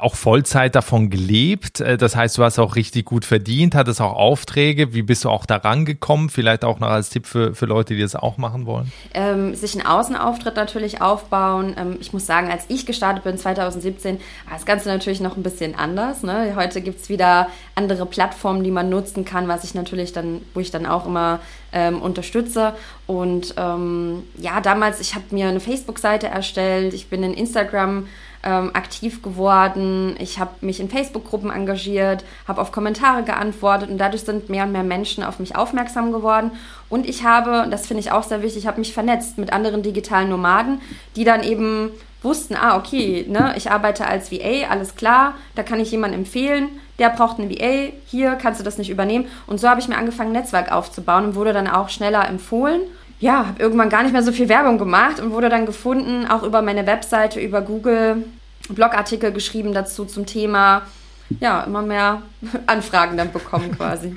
auch 0.00 0.14
Vollzeit 0.14 0.74
davon 0.74 1.10
gelebt. 1.10 1.80
Äh, 1.80 1.96
das 1.96 2.16
heißt, 2.16 2.38
du 2.38 2.44
hast 2.44 2.58
auch 2.58 2.76
richtig 2.76 3.04
gut 3.04 3.24
verdient, 3.24 3.74
hattest 3.74 4.00
auch 4.00 4.14
Aufträge. 4.14 4.94
Wie 4.94 5.02
bist 5.02 5.24
du 5.24 5.30
auch 5.30 5.46
da 5.46 5.56
rangekommen? 5.56 6.30
Vielleicht 6.30 6.64
auch 6.64 6.80
noch 6.80 6.88
als 6.88 7.10
Tipp 7.10 7.26
für, 7.26 7.54
für 7.54 7.66
Leute, 7.66 7.94
die 7.94 8.00
das 8.00 8.16
auch 8.16 8.38
machen 8.38 8.66
wollen. 8.66 8.90
Ähm, 9.12 9.54
sich 9.54 9.74
einen 9.74 9.86
Außenauftritt 9.86 10.56
natürlich 10.56 11.02
aufbauen. 11.02 11.74
Ähm, 11.78 11.96
ich 12.00 12.12
muss 12.12 12.26
sagen, 12.26 12.50
als 12.50 12.64
ich 12.68 12.86
gestartet 12.86 13.24
bin 13.24 13.36
2017, 13.36 14.18
war 14.46 14.54
das 14.54 14.64
Ganze 14.64 14.88
natürlich 14.88 15.20
noch 15.20 15.36
ein 15.36 15.42
bisschen 15.42 15.74
anders. 15.74 16.22
Ne? 16.22 16.54
Heute 16.56 16.80
gibt 16.80 17.02
es 17.02 17.08
wieder 17.08 17.48
andere 17.74 18.06
Plattformen, 18.06 18.62
die 18.62 18.70
man 18.70 18.88
nutzen 18.88 19.24
kann, 19.24 19.48
was 19.48 19.64
ich 19.64 19.74
natürlich 19.74 20.12
dann, 20.12 20.42
wo 20.54 20.60
ich 20.60 20.70
dann 20.70 20.86
auch 20.86 21.06
immer 21.06 21.40
ähm, 21.72 22.00
unterstütze. 22.00 22.74
Und 23.06 23.54
ähm, 23.56 24.22
ja, 24.38 24.60
damals, 24.60 25.00
ich 25.00 25.14
habe 25.14 25.24
mir 25.30 25.48
eine 25.48 25.60
Facebook-Seite 25.60 26.28
erstellt, 26.28 26.94
ich 26.94 27.08
bin 27.08 27.22
in 27.22 27.34
Instagram 27.34 28.06
ähm, 28.44 28.70
aktiv 28.74 29.22
geworden, 29.22 30.14
ich 30.18 30.38
habe 30.38 30.52
mich 30.60 30.78
in 30.78 30.88
Facebook-Gruppen 30.88 31.50
engagiert, 31.50 32.24
habe 32.46 32.60
auf 32.60 32.72
Kommentare 32.72 33.22
geantwortet 33.22 33.90
und 33.90 33.98
dadurch 33.98 34.22
sind 34.22 34.50
mehr 34.50 34.64
und 34.64 34.72
mehr 34.72 34.82
Menschen 34.82 35.24
auf 35.24 35.38
mich 35.38 35.56
aufmerksam 35.56 36.12
geworden. 36.12 36.52
Und 36.88 37.08
ich 37.08 37.24
habe, 37.24 37.66
das 37.70 37.86
finde 37.86 38.02
ich 38.02 38.12
auch 38.12 38.22
sehr 38.22 38.42
wichtig, 38.42 38.62
ich 38.62 38.66
habe 38.68 38.78
mich 38.78 38.92
vernetzt 38.92 39.38
mit 39.38 39.52
anderen 39.52 39.82
digitalen 39.82 40.28
Nomaden, 40.28 40.80
die 41.16 41.24
dann 41.24 41.42
eben 41.42 41.90
wussten, 42.22 42.54
ah, 42.54 42.76
okay, 42.76 43.26
ne, 43.28 43.54
ich 43.56 43.70
arbeite 43.70 44.06
als 44.06 44.30
VA, 44.30 44.68
alles 44.70 44.94
klar, 44.94 45.34
da 45.54 45.62
kann 45.62 45.80
ich 45.80 45.90
jemanden 45.90 46.18
empfehlen, 46.18 46.68
der 46.98 47.10
braucht 47.10 47.38
eine 47.38 47.50
VA, 47.50 47.92
hier 48.06 48.36
kannst 48.36 48.60
du 48.60 48.64
das 48.64 48.78
nicht 48.78 48.90
übernehmen. 48.90 49.26
Und 49.46 49.58
so 49.58 49.68
habe 49.68 49.80
ich 49.80 49.88
mir 49.88 49.96
angefangen, 49.96 50.30
ein 50.30 50.40
Netzwerk 50.40 50.72
aufzubauen 50.72 51.24
und 51.24 51.34
wurde 51.34 51.52
dann 51.52 51.68
auch 51.68 51.88
schneller 51.88 52.28
empfohlen. 52.28 52.82
Ja, 53.20 53.46
habe 53.46 53.62
irgendwann 53.62 53.90
gar 53.90 54.02
nicht 54.02 54.12
mehr 54.12 54.22
so 54.22 54.32
viel 54.32 54.48
Werbung 54.48 54.78
gemacht 54.78 55.20
und 55.20 55.30
wurde 55.30 55.48
dann 55.48 55.66
gefunden, 55.66 56.26
auch 56.26 56.42
über 56.42 56.62
meine 56.62 56.86
Webseite, 56.86 57.40
über 57.40 57.62
Google, 57.62 58.24
Blogartikel 58.68 59.32
geschrieben 59.32 59.72
dazu 59.72 60.04
zum 60.04 60.26
Thema 60.26 60.82
ja, 61.40 61.62
immer 61.62 61.82
mehr 61.82 62.22
Anfragen 62.66 63.16
dann 63.16 63.32
bekommen 63.32 63.72
quasi. 63.72 64.16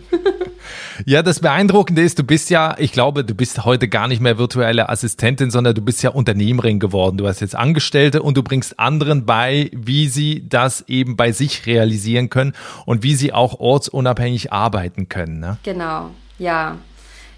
ja, 1.05 1.21
das 1.23 1.39
Beeindruckende 1.39 2.01
ist, 2.01 2.19
du 2.19 2.23
bist 2.23 2.49
ja, 2.49 2.75
ich 2.77 2.91
glaube, 2.91 3.23
du 3.23 3.33
bist 3.33 3.65
heute 3.65 3.87
gar 3.87 4.07
nicht 4.07 4.21
mehr 4.21 4.37
virtuelle 4.37 4.89
Assistentin, 4.89 5.51
sondern 5.51 5.73
du 5.73 5.81
bist 5.81 6.03
ja 6.03 6.09
Unternehmerin 6.09 6.79
geworden. 6.79 7.17
Du 7.17 7.27
hast 7.27 7.39
jetzt 7.39 7.55
Angestellte 7.55 8.21
und 8.21 8.37
du 8.37 8.43
bringst 8.43 8.79
anderen 8.79 9.25
bei, 9.25 9.71
wie 9.73 10.07
sie 10.07 10.47
das 10.47 10.83
eben 10.87 11.15
bei 11.15 11.31
sich 11.31 11.65
realisieren 11.65 12.29
können 12.29 12.53
und 12.85 13.03
wie 13.03 13.15
sie 13.15 13.33
auch 13.33 13.59
ortsunabhängig 13.59 14.51
arbeiten 14.51 15.09
können. 15.09 15.39
Ne? 15.39 15.57
Genau, 15.63 16.11
ja. 16.39 16.77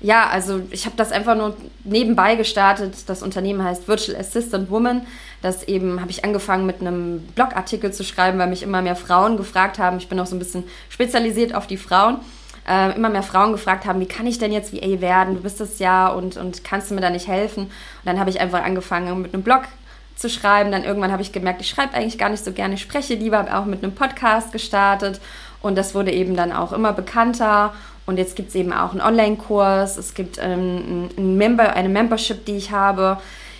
Ja, 0.02 0.28
also 0.28 0.62
ich 0.72 0.86
habe 0.86 0.96
das 0.96 1.12
einfach 1.12 1.36
nur 1.36 1.58
nebenbei 1.84 2.36
gestartet. 2.36 2.96
Das 3.08 3.22
Unternehmen 3.22 3.64
heißt 3.64 3.88
Virtual 3.88 4.18
Assistant 4.18 4.72
Woman. 4.72 5.06
Das 5.42 5.68
eben 5.68 6.00
habe 6.00 6.10
ich 6.10 6.24
angefangen 6.24 6.66
mit 6.66 6.80
einem 6.80 7.22
Blogartikel 7.36 7.92
zu 7.92 8.04
schreiben, 8.06 8.40
weil 8.40 8.48
mich 8.48 8.64
immer 8.64 8.82
mehr 8.82 8.96
Frauen 8.96 9.36
gefragt 9.36 9.78
haben. 9.78 9.98
Ich 9.98 10.08
bin 10.08 10.20
auch 10.20 10.26
so 10.26 10.36
ein 10.36 10.40
bisschen 10.40 10.64
spezialisiert 10.88 11.54
auf 11.54 11.68
die 11.68 11.78
Frauen. 11.78 12.20
Äh, 12.68 12.96
immer 12.96 13.10
mehr 13.10 13.24
Frauen 13.24 13.52
gefragt 13.52 13.86
haben, 13.86 14.00
wie 14.00 14.06
kann 14.06 14.28
ich 14.28 14.38
denn 14.38 14.52
jetzt 14.52 14.74
VA 14.74 15.02
werden? 15.02 15.36
Du 15.36 15.42
bist 15.42 15.60
es 15.60 15.80
ja 15.80 16.08
und, 16.08 16.38
und 16.38 16.64
kannst 16.64 16.92
du 16.92 16.96
mir 16.96 17.02
da 17.02 17.10
nicht 17.10 17.28
helfen? 17.28 17.64
Und 17.64 17.72
dann 18.06 18.20
habe 18.20 18.30
ich 18.30 18.40
einfach 18.40 18.64
angefangen 18.64 19.22
mit 19.22 19.34
einem 19.34 19.44
Blog 19.44 19.64
zu 20.16 20.30
schreiben. 20.30 20.72
Dann 20.72 20.84
irgendwann 20.84 21.12
habe 21.12 21.22
ich 21.22 21.32
gemerkt, 21.32 21.62
ich 21.62 21.70
schreibe 21.70 21.96
eigentlich 21.96 22.18
gar 22.18 22.30
nicht 22.30 22.46
so 22.46 22.52
gerne, 22.52 22.76
ich 22.76 22.82
spreche 22.82 23.16
lieber, 23.16 23.40
habe 23.40 23.58
auch 23.58 23.66
mit 23.66 23.84
einem 23.84 23.96
Podcast 23.96 24.52
gestartet. 24.52 25.20
Und 25.62 25.78
das 25.78 25.96
wurde 25.96 26.12
eben 26.12 26.36
dann 26.36 26.52
auch 26.54 26.72
immer 26.72 26.94
bekannter. 26.94 27.74
Und 28.10 28.18
jetzt 28.18 28.36
gibt 28.36 28.50
es 28.50 28.56
eben 28.56 28.74
auch 28.74 28.90
einen 28.92 29.02
Online-Kurs, 29.02 29.98
es 29.98 30.16
gibt 30.16 30.40
ähm, 30.42 31.10
ein 31.16 31.38
Member, 31.38 31.76
eine 31.76 31.90
Membership, 31.90 32.44
die 32.44 32.58
ich 32.58 32.72
habe. 32.72 33.20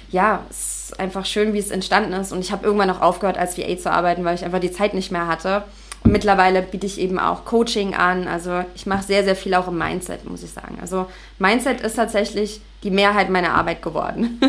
Ja, 0.10 0.44
es 0.50 0.90
ist 0.90 1.00
einfach 1.00 1.28
schön, 1.28 1.54
wie 1.54 1.60
es 1.60 1.70
entstanden 1.70 2.14
ist. 2.14 2.32
Und 2.32 2.40
ich 2.40 2.52
habe 2.52 2.66
irgendwann 2.66 2.90
auch 2.90 3.00
aufgehört, 3.00 3.38
als 3.38 3.60
VA 3.60 3.78
zu 3.78 3.92
arbeiten, 3.92 4.26
weil 4.26 4.34
ich 4.34 4.44
einfach 4.44 4.60
die 4.60 4.72
Zeit 4.72 4.96
nicht 4.96 5.12
mehr 5.12 5.28
hatte. 5.28 5.66
Und 6.04 6.14
mittlerweile 6.14 6.64
biete 6.64 6.88
ich 6.88 7.00
eben 7.00 7.20
auch 7.20 7.46
Coaching 7.46 7.94
an. 7.94 8.28
Also 8.28 8.66
ich 8.74 8.88
mache 8.88 9.04
sehr, 9.04 9.24
sehr 9.24 9.36
viel 9.36 9.54
auch 9.54 9.68
im 9.68 9.78
Mindset, 9.78 10.28
muss 10.28 10.42
ich 10.42 10.50
sagen. 10.50 10.80
Also 10.82 11.06
Mindset 11.38 11.82
ist 11.82 11.98
tatsächlich 11.98 12.60
die 12.82 12.90
Mehrheit 12.90 13.30
meiner 13.30 13.54
Arbeit 13.54 13.84
geworden. 13.84 14.42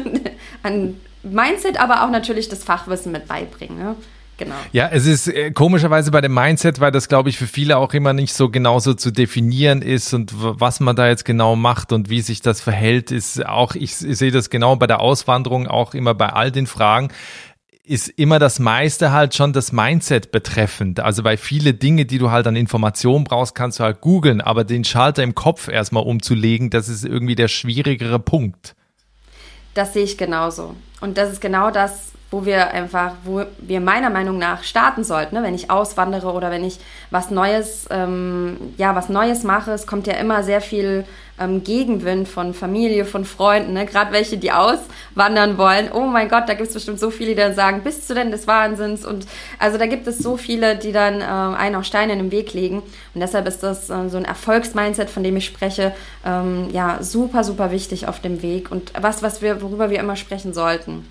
an 0.63 0.99
Mindset, 1.23 1.79
aber 1.79 2.05
auch 2.05 2.11
natürlich 2.11 2.49
das 2.49 2.65
Fachwissen 2.65 3.13
mit 3.13 3.29
beibringen. 3.29 3.79
Ne? 3.79 3.97
Genau. 4.41 4.55
Ja, 4.73 4.89
es 4.91 5.05
ist 5.05 5.29
äh, 5.29 5.51
komischerweise 5.51 6.11
bei 6.11 6.23
dem 6.23 6.33
Mindset, 6.33 6.81
weil 6.81 6.91
das, 6.91 7.09
glaube 7.09 7.29
ich, 7.29 7.37
für 7.37 7.47
viele 7.47 7.77
auch 7.77 7.93
immer 7.93 8.15
nicht 8.15 8.33
so 8.33 8.49
genauso 8.49 8.95
zu 8.95 9.11
definieren 9.11 9.83
ist 9.83 10.15
und 10.15 10.33
was 10.35 10.81
man 10.81 10.97
da 10.97 11.09
jetzt 11.09 11.27
genau 11.27 11.57
macht 11.57 11.93
und 11.93 12.09
wie 12.09 12.23
sich 12.23 12.41
das 12.41 12.63
verhält, 12.63 13.11
ist 13.11 13.45
auch, 13.45 13.75
ich, 13.75 14.03
ich 14.03 14.17
sehe 14.17 14.31
das 14.31 14.49
genau 14.49 14.77
bei 14.77 14.87
der 14.87 15.01
Auswanderung, 15.01 15.67
auch 15.67 15.93
immer 15.93 16.15
bei 16.15 16.31
all 16.31 16.51
den 16.51 16.67
Fragen 16.67 17.09
ist 17.85 18.09
immer 18.09 18.39
das 18.39 18.61
meiste 18.61 19.13
halt 19.13 19.35
schon 19.35 19.53
das 19.53 19.73
Mindset 19.73 20.31
betreffend. 20.33 21.01
Also 21.01 21.23
bei 21.23 21.37
viele 21.37 21.75
Dinge, 21.75 22.07
die 22.07 22.19
du 22.19 22.31
halt 22.31 22.47
an 22.47 22.57
Informationen 22.57 23.25
brauchst, 23.25 23.55
kannst 23.55 23.81
du 23.81 23.85
halt 23.85 24.01
googeln, 24.01 24.41
aber 24.41 24.65
den 24.65 24.85
Schalter 24.85 25.23
im 25.23 25.35
Kopf 25.35 25.69
erstmal 25.69 26.05
umzulegen, 26.05 26.71
das 26.71 26.89
ist 26.89 27.05
irgendwie 27.05 27.35
der 27.35 27.49
schwierigere 27.49 28.21
Punkt. 28.21 28.75
Das 29.75 29.93
sehe 29.93 30.05
ich 30.05 30.17
genauso. 30.17 30.77
Und 31.01 31.19
das 31.19 31.31
ist 31.31 31.41
genau 31.41 31.71
das, 31.71 32.13
wo 32.31 32.47
wir 32.47 32.71
einfach, 32.71 33.15
wo 33.25 33.43
wir 33.59 33.81
meiner 33.81 34.09
Meinung 34.09 34.39
nach 34.39 34.63
starten 34.63 35.03
sollten, 35.03 35.35
ne? 35.35 35.43
wenn 35.43 35.55
ich 35.55 35.71
auswandere 35.71 36.33
oder 36.33 36.51
wenn 36.51 36.65
ich 36.65 36.79
was 37.11 37.31
Neues, 37.31 37.87
ähm, 37.91 38.57
ja, 38.77 38.95
was 38.95 39.09
Neues 39.09 39.43
mache. 39.43 39.73
Es 39.73 39.87
kommt 39.87 40.07
ja 40.07 40.15
immer 40.15 40.45
sehr 40.45 40.61
viel 40.61 41.05
ähm, 41.41 41.65
Gegenwind 41.65 42.29
von 42.29 42.55
Familie, 42.55 43.05
von 43.05 43.25
Freunden, 43.25 43.73
ne? 43.73 43.85
gerade 43.85 44.13
welche, 44.13 44.39
die 44.39 44.53
auswandern 44.53 45.59
wollen. 45.59 45.91
Oh 45.93 46.07
mein 46.07 46.29
Gott, 46.29 46.49
da 46.49 46.55
gibt 46.55 46.69
es 46.69 46.75
bestimmt 46.75 47.01
so 47.01 47.11
viele, 47.11 47.31
die 47.31 47.37
dann 47.37 47.55
sagen, 47.55 47.83
bist 47.83 48.09
du 48.09 48.15
denn 48.15 48.31
des 48.31 48.47
Wahnsinns? 48.47 49.05
Und 49.05 49.27
also 49.59 49.77
da 49.77 49.87
gibt 49.87 50.07
es 50.07 50.19
so 50.19 50.37
viele, 50.37 50.77
die 50.77 50.93
dann 50.93 51.21
äh, 51.21 51.25
einen 51.25 51.75
auch 51.75 51.85
Steine 51.85 52.13
in 52.13 52.21
den 52.21 52.31
Weg 52.31 52.53
legen. 52.53 52.79
Und 53.15 53.21
deshalb 53.21 53.49
ist 53.49 53.65
das 53.65 53.91
äh, 53.91 54.09
so 54.09 54.19
ein 54.19 54.25
Erfolgsmindset, 54.25 55.11
von 55.11 55.25
dem 55.25 55.37
ich 55.37 55.47
spreche, 55.47 55.93
ähm, 56.25 56.69
ja, 56.73 56.99
super, 57.01 57.43
super 57.43 57.73
wichtig 57.73 58.07
auf 58.07 58.21
dem 58.21 58.43
Weg 58.43 58.71
und 58.71 58.93
was, 59.01 59.21
was 59.21 59.43
wir, 59.43 59.63
worüber 59.63 59.91
wir 59.91 59.99
immer 59.99 60.15
sprechen 60.15 60.55
sollten. 60.55 61.07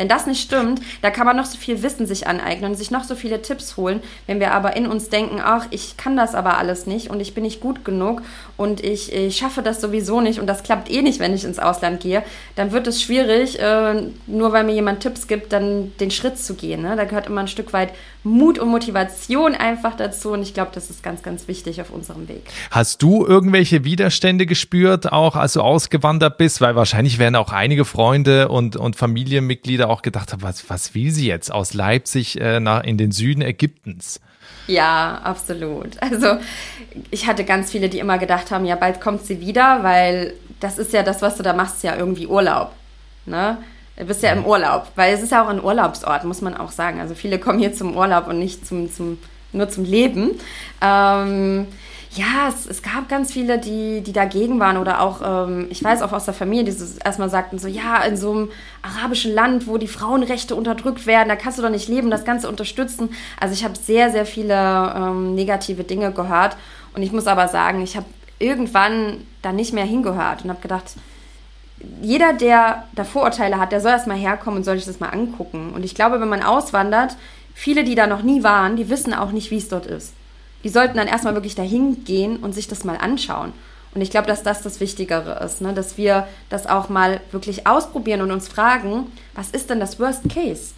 Wenn 0.00 0.08
das 0.08 0.26
nicht 0.26 0.40
stimmt, 0.40 0.80
da 1.02 1.10
kann 1.10 1.26
man 1.26 1.36
noch 1.36 1.44
so 1.44 1.58
viel 1.58 1.82
Wissen 1.82 2.06
sich 2.06 2.26
aneignen 2.26 2.70
und 2.70 2.76
sich 2.78 2.90
noch 2.90 3.04
so 3.04 3.14
viele 3.14 3.42
Tipps 3.42 3.76
holen. 3.76 4.00
Wenn 4.26 4.40
wir 4.40 4.52
aber 4.52 4.74
in 4.74 4.86
uns 4.86 5.10
denken, 5.10 5.42
ach, 5.44 5.66
ich 5.68 5.98
kann 5.98 6.16
das 6.16 6.34
aber 6.34 6.56
alles 6.56 6.86
nicht 6.86 7.10
und 7.10 7.20
ich 7.20 7.34
bin 7.34 7.42
nicht 7.44 7.60
gut 7.60 7.84
genug 7.84 8.22
und 8.56 8.82
ich, 8.82 9.12
ich 9.12 9.36
schaffe 9.36 9.60
das 9.60 9.78
sowieso 9.78 10.22
nicht 10.22 10.40
und 10.40 10.46
das 10.46 10.62
klappt 10.62 10.90
eh 10.90 11.02
nicht, 11.02 11.20
wenn 11.20 11.34
ich 11.34 11.44
ins 11.44 11.58
Ausland 11.58 12.00
gehe, 12.00 12.22
dann 12.56 12.72
wird 12.72 12.86
es 12.86 13.02
schwierig, 13.02 13.58
äh, 13.58 14.04
nur 14.26 14.52
weil 14.54 14.64
mir 14.64 14.72
jemand 14.72 15.00
Tipps 15.00 15.26
gibt, 15.26 15.52
dann 15.52 15.92
den 16.00 16.10
Schritt 16.10 16.38
zu 16.38 16.54
gehen. 16.54 16.80
Ne? 16.80 16.96
Da 16.96 17.04
gehört 17.04 17.26
immer 17.26 17.42
ein 17.42 17.48
Stück 17.48 17.74
weit 17.74 17.90
Mut 18.22 18.58
und 18.58 18.68
Motivation 18.68 19.54
einfach 19.54 19.96
dazu. 19.96 20.32
Und 20.32 20.42
ich 20.42 20.54
glaube, 20.54 20.70
das 20.74 20.90
ist 20.90 21.02
ganz, 21.02 21.22
ganz 21.22 21.48
wichtig 21.48 21.80
auf 21.80 21.90
unserem 21.90 22.28
Weg. 22.28 22.42
Hast 22.70 23.02
du 23.02 23.24
irgendwelche 23.24 23.84
Widerstände 23.84 24.46
gespürt, 24.46 25.10
auch 25.12 25.36
als 25.36 25.54
du 25.54 25.62
ausgewandert 25.62 26.38
bist? 26.38 26.60
Weil 26.60 26.76
wahrscheinlich 26.76 27.18
werden 27.18 27.36
auch 27.36 27.52
einige 27.52 27.84
Freunde 27.84 28.48
und, 28.48 28.76
und 28.76 28.96
Familienmitglieder 28.96 29.88
auch 29.88 30.02
gedacht 30.02 30.32
haben, 30.32 30.42
was, 30.42 30.68
was 30.68 30.94
will 30.94 31.10
sie 31.10 31.26
jetzt 31.26 31.52
aus 31.52 31.74
Leipzig 31.74 32.40
äh, 32.40 32.60
nach, 32.60 32.84
in 32.84 32.98
den 32.98 33.12
Süden 33.12 33.42
Ägyptens? 33.42 34.20
Ja, 34.66 35.20
absolut. 35.24 36.00
Also 36.00 36.38
ich 37.10 37.26
hatte 37.26 37.44
ganz 37.44 37.70
viele, 37.70 37.88
die 37.88 37.98
immer 37.98 38.18
gedacht 38.18 38.50
haben, 38.50 38.64
ja, 38.64 38.76
bald 38.76 39.00
kommt 39.00 39.24
sie 39.24 39.40
wieder, 39.40 39.82
weil 39.82 40.34
das 40.60 40.78
ist 40.78 40.92
ja 40.92 41.02
das, 41.02 41.22
was 41.22 41.36
du 41.36 41.42
da 41.42 41.52
machst, 41.52 41.82
ja 41.82 41.96
irgendwie 41.96 42.26
Urlaub. 42.26 42.72
Ne? 43.26 43.58
Du 44.00 44.06
bist 44.06 44.22
ja 44.22 44.32
im 44.32 44.46
Urlaub, 44.46 44.86
weil 44.96 45.12
es 45.12 45.22
ist 45.22 45.30
ja 45.30 45.44
auch 45.44 45.48
ein 45.48 45.62
Urlaubsort, 45.62 46.24
muss 46.24 46.40
man 46.40 46.56
auch 46.56 46.70
sagen. 46.70 47.00
Also 47.00 47.14
viele 47.14 47.38
kommen 47.38 47.58
hier 47.58 47.74
zum 47.74 47.94
Urlaub 47.98 48.28
und 48.28 48.38
nicht 48.38 48.66
zum, 48.66 48.90
zum, 48.90 49.18
nur 49.52 49.68
zum 49.68 49.84
Leben. 49.84 50.30
Ähm, 50.80 51.66
ja, 52.12 52.48
es, 52.48 52.64
es, 52.66 52.82
gab 52.82 53.10
ganz 53.10 53.30
viele, 53.30 53.58
die, 53.58 54.00
die 54.00 54.14
dagegen 54.14 54.58
waren 54.58 54.78
oder 54.78 55.02
auch, 55.02 55.20
ähm, 55.22 55.66
ich 55.68 55.84
weiß 55.84 56.00
auch 56.00 56.12
aus 56.12 56.24
der 56.24 56.32
Familie, 56.32 56.64
die 56.64 56.70
so 56.72 56.86
erstmal 57.04 57.28
sagten 57.28 57.58
so, 57.58 57.68
ja, 57.68 58.02
in 58.02 58.16
so 58.16 58.32
einem 58.32 58.48
arabischen 58.80 59.34
Land, 59.34 59.66
wo 59.66 59.76
die 59.76 59.86
Frauenrechte 59.86 60.56
unterdrückt 60.56 61.06
werden, 61.06 61.28
da 61.28 61.36
kannst 61.36 61.58
du 61.58 61.62
doch 61.62 61.68
nicht 61.68 61.88
leben, 61.88 62.10
das 62.10 62.24
Ganze 62.24 62.48
unterstützen. 62.48 63.10
Also 63.38 63.52
ich 63.52 63.64
habe 63.64 63.74
sehr, 63.76 64.10
sehr 64.10 64.24
viele 64.24 64.94
ähm, 64.96 65.34
negative 65.34 65.84
Dinge 65.84 66.10
gehört 66.10 66.56
und 66.94 67.02
ich 67.02 67.12
muss 67.12 67.26
aber 67.26 67.48
sagen, 67.48 67.82
ich 67.82 67.98
habe 67.98 68.06
irgendwann 68.38 69.18
da 69.42 69.52
nicht 69.52 69.74
mehr 69.74 69.84
hingehört 69.84 70.42
und 70.42 70.48
habe 70.48 70.62
gedacht, 70.62 70.94
jeder, 72.02 72.32
der 72.32 72.84
da 72.94 73.04
Vorurteile 73.04 73.58
hat, 73.58 73.72
der 73.72 73.80
soll 73.80 73.92
erst 73.92 74.06
mal 74.06 74.16
herkommen 74.16 74.58
und 74.58 74.64
soll 74.64 74.76
sich 74.76 74.86
das 74.86 75.00
mal 75.00 75.08
angucken. 75.08 75.72
Und 75.74 75.84
ich 75.84 75.94
glaube, 75.94 76.20
wenn 76.20 76.28
man 76.28 76.42
auswandert, 76.42 77.16
viele, 77.54 77.84
die 77.84 77.94
da 77.94 78.06
noch 78.06 78.22
nie 78.22 78.42
waren, 78.42 78.76
die 78.76 78.90
wissen 78.90 79.14
auch 79.14 79.32
nicht, 79.32 79.50
wie 79.50 79.56
es 79.58 79.68
dort 79.68 79.86
ist 79.86 80.12
die 80.64 80.68
sollten 80.68 80.96
dann 80.96 81.08
erstmal 81.08 81.34
wirklich 81.34 81.54
dahin 81.54 82.04
gehen 82.04 82.36
und 82.36 82.54
sich 82.54 82.68
das 82.68 82.84
mal 82.84 82.96
anschauen. 82.96 83.52
Und 83.94 84.02
ich 84.02 84.10
glaube, 84.10 84.28
dass 84.28 84.42
das 84.42 84.62
das 84.62 84.78
Wichtigere 84.78 85.42
ist, 85.44 85.60
ne? 85.60 85.72
dass 85.72 85.98
wir 85.98 86.28
das 86.48 86.66
auch 86.66 86.88
mal 86.88 87.20
wirklich 87.32 87.66
ausprobieren 87.66 88.20
und 88.20 88.30
uns 88.30 88.46
fragen, 88.46 89.10
was 89.34 89.50
ist 89.50 89.68
denn 89.68 89.80
das 89.80 89.98
Worst 89.98 90.28
Case? 90.28 90.74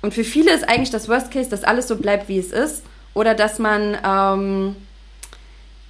Und 0.00 0.14
für 0.14 0.24
viele 0.24 0.52
ist 0.52 0.66
eigentlich 0.68 0.90
das 0.90 1.08
Worst 1.08 1.30
Case, 1.30 1.50
dass 1.50 1.64
alles 1.64 1.88
so 1.88 1.96
bleibt, 1.96 2.28
wie 2.28 2.38
es 2.38 2.52
ist, 2.52 2.84
oder 3.12 3.34
dass 3.34 3.58
man, 3.58 3.98
ähm, 4.04 4.76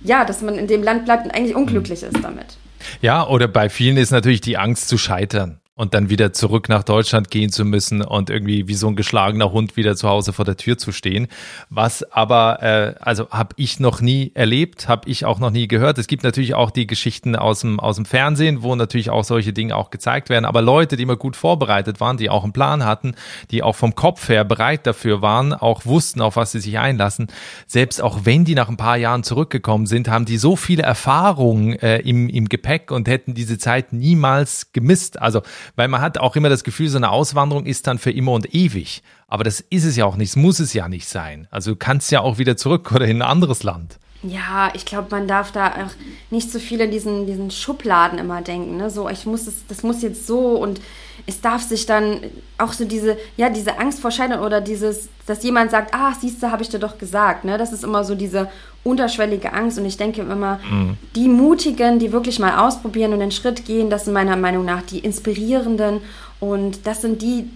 ja, 0.01 0.25
dass 0.25 0.43
man 0.43 0.57
in 0.59 0.67
dem 0.67 0.83
Land 0.83 1.05
bleibt 1.05 1.27
und 1.27 1.33
eigentlich 1.33 1.55
unglücklich 1.55 2.03
ist 2.03 2.23
damit. 2.23 2.57
Ja, 3.01 3.27
oder 3.27 3.49
bei 3.49 3.69
vielen 3.69 3.97
ist 3.97 4.11
natürlich 4.11 4.41
die 4.41 4.57
Angst 4.57 4.89
zu 4.89 4.99
scheitern 4.99 5.61
und 5.77 5.93
dann 5.93 6.09
wieder 6.09 6.33
zurück 6.33 6.71
nach 6.71 6.83
Deutschland 6.83 7.31
gehen 7.31 7.53
zu 7.53 7.67
müssen 7.67 8.01
und 8.01 8.31
irgendwie 8.31 8.67
wie 8.67 8.75
so 8.75 8.89
ein 8.89 8.97
geschlagener 8.97 9.53
Hund 9.53 9.77
wieder 9.77 9.95
zu 9.95 10.09
Hause 10.09 10.33
vor 10.33 10.47
der 10.47 10.57
Tür 10.57 10.79
zu 10.79 10.91
stehen. 10.91 11.29
Was 11.69 12.03
aber, 12.13 12.63
äh, 12.63 12.95
also 13.01 13.29
habe 13.29 13.51
ich 13.57 13.79
noch 13.79 14.01
nie 14.01 14.33
erlebt, 14.35 14.89
habe 14.89 15.09
ich 15.09 15.27
auch 15.27 15.39
noch 15.39 15.51
nie 15.51 15.69
gehört. 15.69 15.99
Es 15.99 16.07
gibt 16.07 16.25
natürlich 16.25 16.55
auch 16.55 16.71
die 16.71 16.87
Geschichten 16.87 17.37
aus 17.37 17.61
dem, 17.61 17.79
aus 17.79 17.97
dem 17.97 18.07
Fernsehen, 18.07 18.63
wo 18.63 18.75
natürlich 18.75 19.11
auch 19.11 19.23
solche 19.23 19.53
Dinge 19.53 19.77
auch 19.77 19.91
gezeigt 19.91 20.31
werden. 20.31 20.47
Aber 20.47 20.63
Leute, 20.63 20.97
die 20.97 21.03
immer 21.03 21.17
gut 21.17 21.37
vorbereitet 21.37 22.01
waren, 22.01 22.17
die 22.17 22.31
auch 22.31 22.45
einen 22.45 22.55
Plan 22.55 22.83
hatten, 22.83 23.15
die 23.51 23.63
auch 23.63 23.77
vom 23.77 23.95
Kopf 23.95 24.31
her 24.31 24.45
bereit 24.45 24.87
dafür 24.87 25.21
waren, 25.21 25.53
auch 25.53 25.85
wussten, 25.85 26.23
auf 26.23 26.37
was 26.37 26.53
sie 26.53 26.61
sich 26.61 26.79
einlassen, 26.79 27.27
selbst 27.67 28.01
auch 28.01 28.21
wenn 28.25 28.47
die 28.47 28.55
nach 28.55 28.71
ein 28.71 28.79
paar 28.79 28.97
Jahren 28.97 29.25
zurückgekommen 29.25 29.85
sind, 29.85 30.09
haben 30.09 30.25
die 30.25 30.39
so 30.39 30.57
viele 30.57 30.85
Erfahrungen 30.85 31.75
äh, 31.75 31.99
im, 31.99 32.31
im 32.31 32.49
Gepäck 32.49 32.91
und 32.91 33.09
hätten 33.09 33.35
diese 33.35 33.59
Zeit 33.59 33.93
niemals 33.93 34.73
gemisst. 34.73 35.21
Also 35.21 35.43
weil 35.75 35.89
man 35.89 36.01
hat 36.01 36.19
auch 36.19 36.37
immer 36.37 36.49
das 36.49 36.65
Gefühl, 36.65 36.89
so 36.89 36.97
eine 36.99 37.11
Auswanderung 37.11 37.67
ist 37.67 37.87
dann 37.87 37.99
für 37.99 38.11
immer 38.11 38.33
und 38.33 38.55
ewig. 38.55 39.03
Aber 39.29 39.45
das 39.45 39.61
ist 39.61 39.85
es 39.85 39.97
ja 39.97 40.05
auch 40.05 40.17
nicht, 40.17 40.31
es 40.31 40.37
muss 40.37 40.61
es 40.61 40.73
ja 40.73 40.89
nicht 40.89 41.09
sein. 41.09 41.49
Also 41.51 41.73
du 41.73 41.77
kannst 41.77 42.11
ja 42.13 42.21
auch 42.21 42.39
wieder 42.39 42.57
zurück 42.57 42.93
oder 42.93 43.07
in 43.07 43.19
ein 43.19 43.29
anderes 43.29 43.63
Land. 43.63 43.99
Ja, 44.23 44.71
ich 44.75 44.85
glaube, 44.87 45.09
man 45.11 45.29
darf 45.29 45.53
da 45.53 45.69
auch 45.69 46.31
nicht 46.31 46.51
so 46.51 46.59
viel 46.59 46.81
in 46.81 46.91
diesen, 46.91 47.27
diesen 47.27 47.51
Schubladen 47.51 48.19
immer 48.19 48.43
denken. 48.43 48.77
Ne? 48.77 48.91
So, 48.91 49.09
ich 49.09 49.27
muss 49.27 49.47
es, 49.47 49.67
das 49.69 49.83
muss 49.83 50.03
jetzt 50.03 50.27
so 50.27 50.57
und 50.57 50.81
es 51.27 51.41
darf 51.41 51.63
sich 51.63 51.87
dann 51.87 52.21
auch 52.57 52.73
so 52.73 52.85
diese, 52.85 53.17
ja, 53.37 53.51
diese 53.51 53.79
Angst 53.79 54.01
vor 54.01 54.13
Scheitern 54.13 54.41
oder 54.41 54.61
dieses, 54.61 55.09
dass 55.27 55.43
jemand 55.43 55.73
sagt, 55.73 55.93
ah, 55.93 56.13
siehst 56.19 56.43
du, 56.43 56.51
habe 56.51 56.63
ich 56.63 56.69
dir 56.69 56.79
doch 56.79 56.99
gesagt. 56.99 57.45
Ne? 57.45 57.59
Das 57.59 57.73
ist 57.73 57.83
immer 57.83 58.05
so 58.05 58.15
diese 58.15 58.49
unterschwellige 58.85 59.53
Angst. 59.53 59.79
Und 59.79 59.87
ich 59.87 59.97
denke 59.97 60.23
immer, 60.23 60.61
mhm. 60.71 60.97
die 61.17 61.29
Mutigen, 61.29 61.99
die 61.99 62.13
wirklich 62.13 62.39
mal 62.39 62.65
ausprobieren 62.65 63.13
und 63.13 63.19
den 63.19 63.33
Schritt 63.33 63.65
gehen, 63.65 63.91
das 63.91 64.05
sind 64.05 64.15
meiner 64.15 64.37
Meinung 64.37 64.65
nach 64.65 64.83
die 64.83 65.01
Inspirierenden. 65.01 66.01
Und 66.39 66.87
das 66.87 67.01
sind 67.01 67.23
die, 67.23 67.51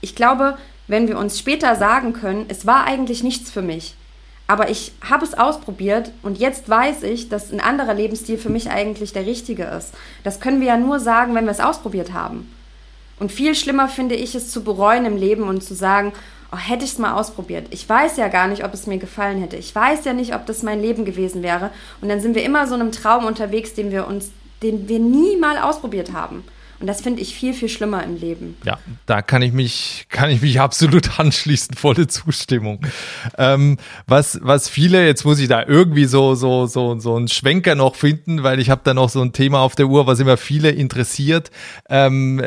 ich 0.00 0.14
glaube, 0.14 0.56
wenn 0.86 1.08
wir 1.08 1.18
uns 1.18 1.38
später 1.38 1.74
sagen 1.74 2.12
können, 2.12 2.46
es 2.48 2.66
war 2.66 2.84
eigentlich 2.84 3.22
nichts 3.22 3.50
für 3.50 3.62
mich, 3.62 3.94
aber 4.46 4.68
ich 4.68 4.92
habe 5.08 5.24
es 5.24 5.34
ausprobiert 5.34 6.12
und 6.22 6.38
jetzt 6.38 6.68
weiß 6.68 7.04
ich, 7.04 7.28
dass 7.28 7.52
ein 7.52 7.60
anderer 7.60 7.94
Lebensstil 7.94 8.36
für 8.36 8.50
mich 8.50 8.70
eigentlich 8.70 9.12
der 9.12 9.24
richtige 9.24 9.64
ist. 9.64 9.94
Das 10.24 10.40
können 10.40 10.60
wir 10.60 10.68
ja 10.68 10.76
nur 10.76 11.00
sagen, 11.00 11.34
wenn 11.34 11.44
wir 11.44 11.52
es 11.52 11.60
ausprobiert 11.60 12.12
haben. 12.12 12.52
Und 13.22 13.30
viel 13.30 13.54
schlimmer 13.54 13.86
finde 13.86 14.16
ich 14.16 14.34
es 14.34 14.50
zu 14.50 14.64
bereuen 14.64 15.04
im 15.04 15.16
Leben 15.16 15.44
und 15.44 15.62
zu 15.62 15.76
sagen, 15.76 16.12
oh, 16.50 16.56
hätte 16.56 16.84
ich 16.84 16.90
es 16.90 16.98
mal 16.98 17.12
ausprobiert. 17.12 17.68
Ich 17.70 17.88
weiß 17.88 18.16
ja 18.16 18.26
gar 18.26 18.48
nicht, 18.48 18.64
ob 18.64 18.74
es 18.74 18.88
mir 18.88 18.98
gefallen 18.98 19.38
hätte. 19.38 19.56
Ich 19.56 19.72
weiß 19.72 20.04
ja 20.04 20.12
nicht, 20.12 20.34
ob 20.34 20.44
das 20.44 20.64
mein 20.64 20.82
Leben 20.82 21.04
gewesen 21.04 21.44
wäre. 21.44 21.70
Und 22.00 22.08
dann 22.08 22.20
sind 22.20 22.34
wir 22.34 22.42
immer 22.42 22.66
so 22.66 22.74
einem 22.74 22.90
Traum 22.90 23.24
unterwegs, 23.24 23.74
den 23.74 23.92
wir 23.92 24.08
uns, 24.08 24.32
den 24.64 24.88
wir 24.88 24.98
nie 24.98 25.36
mal 25.36 25.56
ausprobiert 25.58 26.12
haben. 26.12 26.42
Und 26.82 26.88
das 26.88 27.00
finde 27.00 27.22
ich 27.22 27.36
viel, 27.36 27.54
viel 27.54 27.68
schlimmer 27.68 28.02
im 28.02 28.16
Leben. 28.16 28.56
Ja, 28.64 28.76
da 29.06 29.22
kann 29.22 29.40
ich 29.40 29.52
mich, 29.52 30.06
kann 30.08 30.30
ich 30.30 30.42
mich 30.42 30.58
absolut 30.58 31.20
anschließen, 31.20 31.76
volle 31.76 32.08
Zustimmung. 32.08 32.84
Ähm, 33.38 33.78
was, 34.08 34.40
was 34.42 34.68
viele, 34.68 35.06
jetzt 35.06 35.24
muss 35.24 35.38
ich 35.38 35.46
da 35.46 35.64
irgendwie 35.64 36.06
so, 36.06 36.34
so, 36.34 36.66
so, 36.66 36.98
so 36.98 37.14
einen 37.14 37.28
Schwenker 37.28 37.76
noch 37.76 37.94
finden, 37.94 38.42
weil 38.42 38.58
ich 38.58 38.68
habe 38.68 38.80
da 38.82 38.94
noch 38.94 39.10
so 39.10 39.22
ein 39.22 39.32
Thema 39.32 39.60
auf 39.60 39.76
der 39.76 39.86
Uhr, 39.86 40.08
was 40.08 40.18
immer 40.18 40.36
viele 40.36 40.70
interessiert, 40.70 41.52
ähm, 41.88 42.42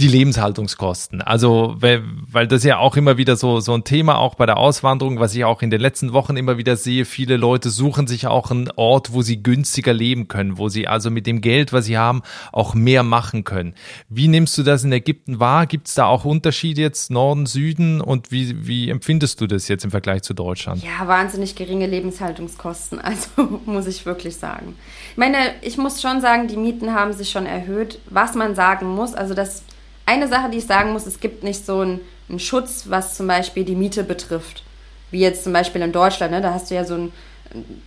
die 0.00 0.08
Lebenshaltungskosten. 0.08 1.22
Also, 1.22 1.76
weil, 1.78 2.02
weil 2.28 2.48
das 2.48 2.64
ja 2.64 2.78
auch 2.78 2.96
immer 2.96 3.16
wieder 3.16 3.36
so, 3.36 3.60
so 3.60 3.74
ein 3.74 3.84
Thema 3.84 4.18
auch 4.18 4.34
bei 4.34 4.46
der 4.46 4.56
Auswanderung, 4.56 5.20
was 5.20 5.36
ich 5.36 5.44
auch 5.44 5.62
in 5.62 5.70
den 5.70 5.80
letzten 5.80 6.12
Wochen 6.12 6.36
immer 6.36 6.58
wieder 6.58 6.74
sehe, 6.74 7.04
viele 7.04 7.36
Leute 7.36 7.70
suchen 7.70 8.08
sich 8.08 8.26
auch 8.26 8.50
einen 8.50 8.72
Ort, 8.74 9.12
wo 9.12 9.22
sie 9.22 9.40
günstiger 9.40 9.92
leben 9.92 10.26
können, 10.26 10.58
wo 10.58 10.68
sie 10.68 10.88
also 10.88 11.12
mit 11.12 11.28
dem 11.28 11.40
Geld, 11.40 11.72
was 11.72 11.84
sie 11.84 11.96
haben, 11.96 12.22
auch 12.50 12.74
mehr 12.74 13.04
machen 13.04 13.35
machen 13.36 13.44
können. 13.44 13.74
Wie 14.08 14.28
nimmst 14.28 14.56
du 14.58 14.62
das 14.62 14.84
in 14.84 14.92
Ägypten 14.92 15.40
wahr? 15.40 15.66
Gibt 15.66 15.88
es 15.88 15.94
da 15.94 16.06
auch 16.06 16.24
Unterschiede 16.24 16.80
jetzt 16.80 17.10
Norden, 17.10 17.46
Süden 17.46 18.00
und 18.00 18.30
wie, 18.30 18.66
wie 18.66 18.88
empfindest 18.88 19.40
du 19.40 19.46
das 19.46 19.68
jetzt 19.68 19.84
im 19.84 19.90
Vergleich 19.90 20.22
zu 20.22 20.34
Deutschland? 20.34 20.82
Ja, 20.82 21.06
wahnsinnig 21.06 21.54
geringe 21.54 21.86
Lebenshaltungskosten, 21.86 23.00
also 23.00 23.60
muss 23.66 23.86
ich 23.86 24.06
wirklich 24.06 24.36
sagen. 24.36 24.76
Ich 25.12 25.16
meine, 25.16 25.36
ich 25.62 25.78
muss 25.78 26.00
schon 26.00 26.20
sagen, 26.20 26.48
die 26.48 26.56
Mieten 26.56 26.94
haben 26.94 27.12
sich 27.12 27.30
schon 27.30 27.46
erhöht. 27.46 27.98
Was 28.10 28.34
man 28.34 28.54
sagen 28.54 28.86
muss, 28.86 29.14
also 29.14 29.34
das 29.34 29.62
eine 30.06 30.28
Sache, 30.28 30.50
die 30.50 30.58
ich 30.58 30.66
sagen 30.66 30.92
muss, 30.92 31.06
es 31.06 31.20
gibt 31.20 31.42
nicht 31.42 31.66
so 31.66 31.80
einen, 31.80 32.00
einen 32.28 32.38
Schutz, 32.38 32.84
was 32.88 33.16
zum 33.16 33.26
Beispiel 33.26 33.64
die 33.64 33.74
Miete 33.74 34.04
betrifft. 34.04 34.62
Wie 35.10 35.20
jetzt 35.20 35.44
zum 35.44 35.52
Beispiel 35.52 35.82
in 35.82 35.92
Deutschland, 35.92 36.32
ne? 36.32 36.40
da 36.40 36.52
hast 36.52 36.70
du 36.70 36.74
ja 36.74 36.84
so 36.84 36.94
ein, 36.94 37.12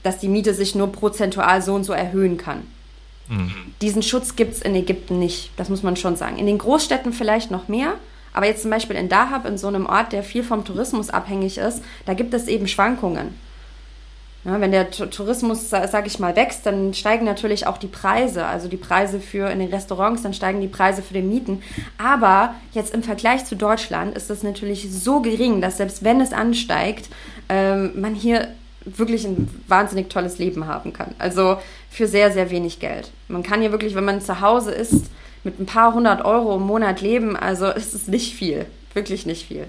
dass 0.03 0.19
die 0.19 0.29
Miete 0.29 0.53
sich 0.53 0.73
nur 0.73 0.91
prozentual 0.91 1.61
so 1.61 1.75
und 1.75 1.83
so 1.83 1.93
erhöhen 1.93 2.37
kann. 2.37 2.63
Mhm. 3.29 3.51
Diesen 3.81 4.03
Schutz 4.03 4.35
gibt 4.35 4.53
es 4.53 4.61
in 4.61 4.75
Ägypten 4.75 5.19
nicht, 5.19 5.51
das 5.55 5.69
muss 5.69 5.83
man 5.83 5.95
schon 5.95 6.15
sagen. 6.15 6.37
In 6.37 6.47
den 6.47 6.57
Großstädten 6.57 7.13
vielleicht 7.13 7.51
noch 7.51 7.67
mehr, 7.67 7.93
aber 8.33 8.47
jetzt 8.47 8.63
zum 8.63 8.71
Beispiel 8.71 8.95
in 8.95 9.07
Dahab, 9.07 9.45
in 9.45 9.57
so 9.57 9.67
einem 9.67 9.85
Ort, 9.85 10.11
der 10.11 10.23
viel 10.23 10.43
vom 10.43 10.65
Tourismus 10.65 11.09
abhängig 11.09 11.57
ist, 11.57 11.83
da 12.05 12.13
gibt 12.13 12.33
es 12.33 12.47
eben 12.47 12.67
Schwankungen. 12.67 13.35
Ja, 14.45 14.61
wenn 14.61 14.71
der 14.71 14.89
Tourismus, 14.89 15.69
sage 15.69 16.07
ich 16.07 16.17
mal, 16.17 16.35
wächst, 16.37 16.65
dann 16.65 16.93
steigen 16.93 17.25
natürlich 17.25 17.67
auch 17.67 17.77
die 17.77 17.87
Preise, 17.87 18.45
also 18.45 18.69
die 18.69 18.77
Preise 18.77 19.19
für 19.19 19.49
in 19.49 19.59
den 19.59 19.69
Restaurants, 19.69 20.21
dann 20.21 20.33
steigen 20.33 20.61
die 20.61 20.69
Preise 20.69 21.01
für 21.01 21.13
die 21.13 21.21
Mieten. 21.21 21.61
Aber 21.97 22.55
jetzt 22.71 22.93
im 22.93 23.03
Vergleich 23.03 23.43
zu 23.43 23.57
Deutschland 23.57 24.15
ist 24.15 24.29
das 24.29 24.41
natürlich 24.41 24.89
so 24.91 25.19
gering, 25.19 25.59
dass 25.59 25.75
selbst 25.75 26.05
wenn 26.05 26.21
es 26.21 26.31
ansteigt, 26.31 27.09
ähm, 27.49 27.99
man 27.99 28.15
hier 28.15 28.47
wirklich 28.85 29.25
ein 29.25 29.49
wahnsinnig 29.67 30.09
tolles 30.09 30.37
Leben 30.37 30.67
haben 30.67 30.93
kann. 30.93 31.13
Also 31.19 31.57
für 31.89 32.07
sehr, 32.07 32.31
sehr 32.31 32.49
wenig 32.49 32.79
Geld. 32.79 33.11
Man 33.27 33.43
kann 33.43 33.61
hier 33.61 33.71
wirklich, 33.71 33.95
wenn 33.95 34.05
man 34.05 34.21
zu 34.21 34.41
Hause 34.41 34.71
ist, 34.71 35.09
mit 35.43 35.59
ein 35.59 35.65
paar 35.65 35.93
hundert 35.93 36.23
Euro 36.25 36.55
im 36.55 36.63
Monat 36.63 37.01
leben. 37.01 37.35
Also 37.35 37.65
es 37.75 37.93
ist 37.93 38.07
nicht 38.07 38.35
viel. 38.35 38.65
Wirklich 38.93 39.25
nicht 39.25 39.47
viel. 39.47 39.67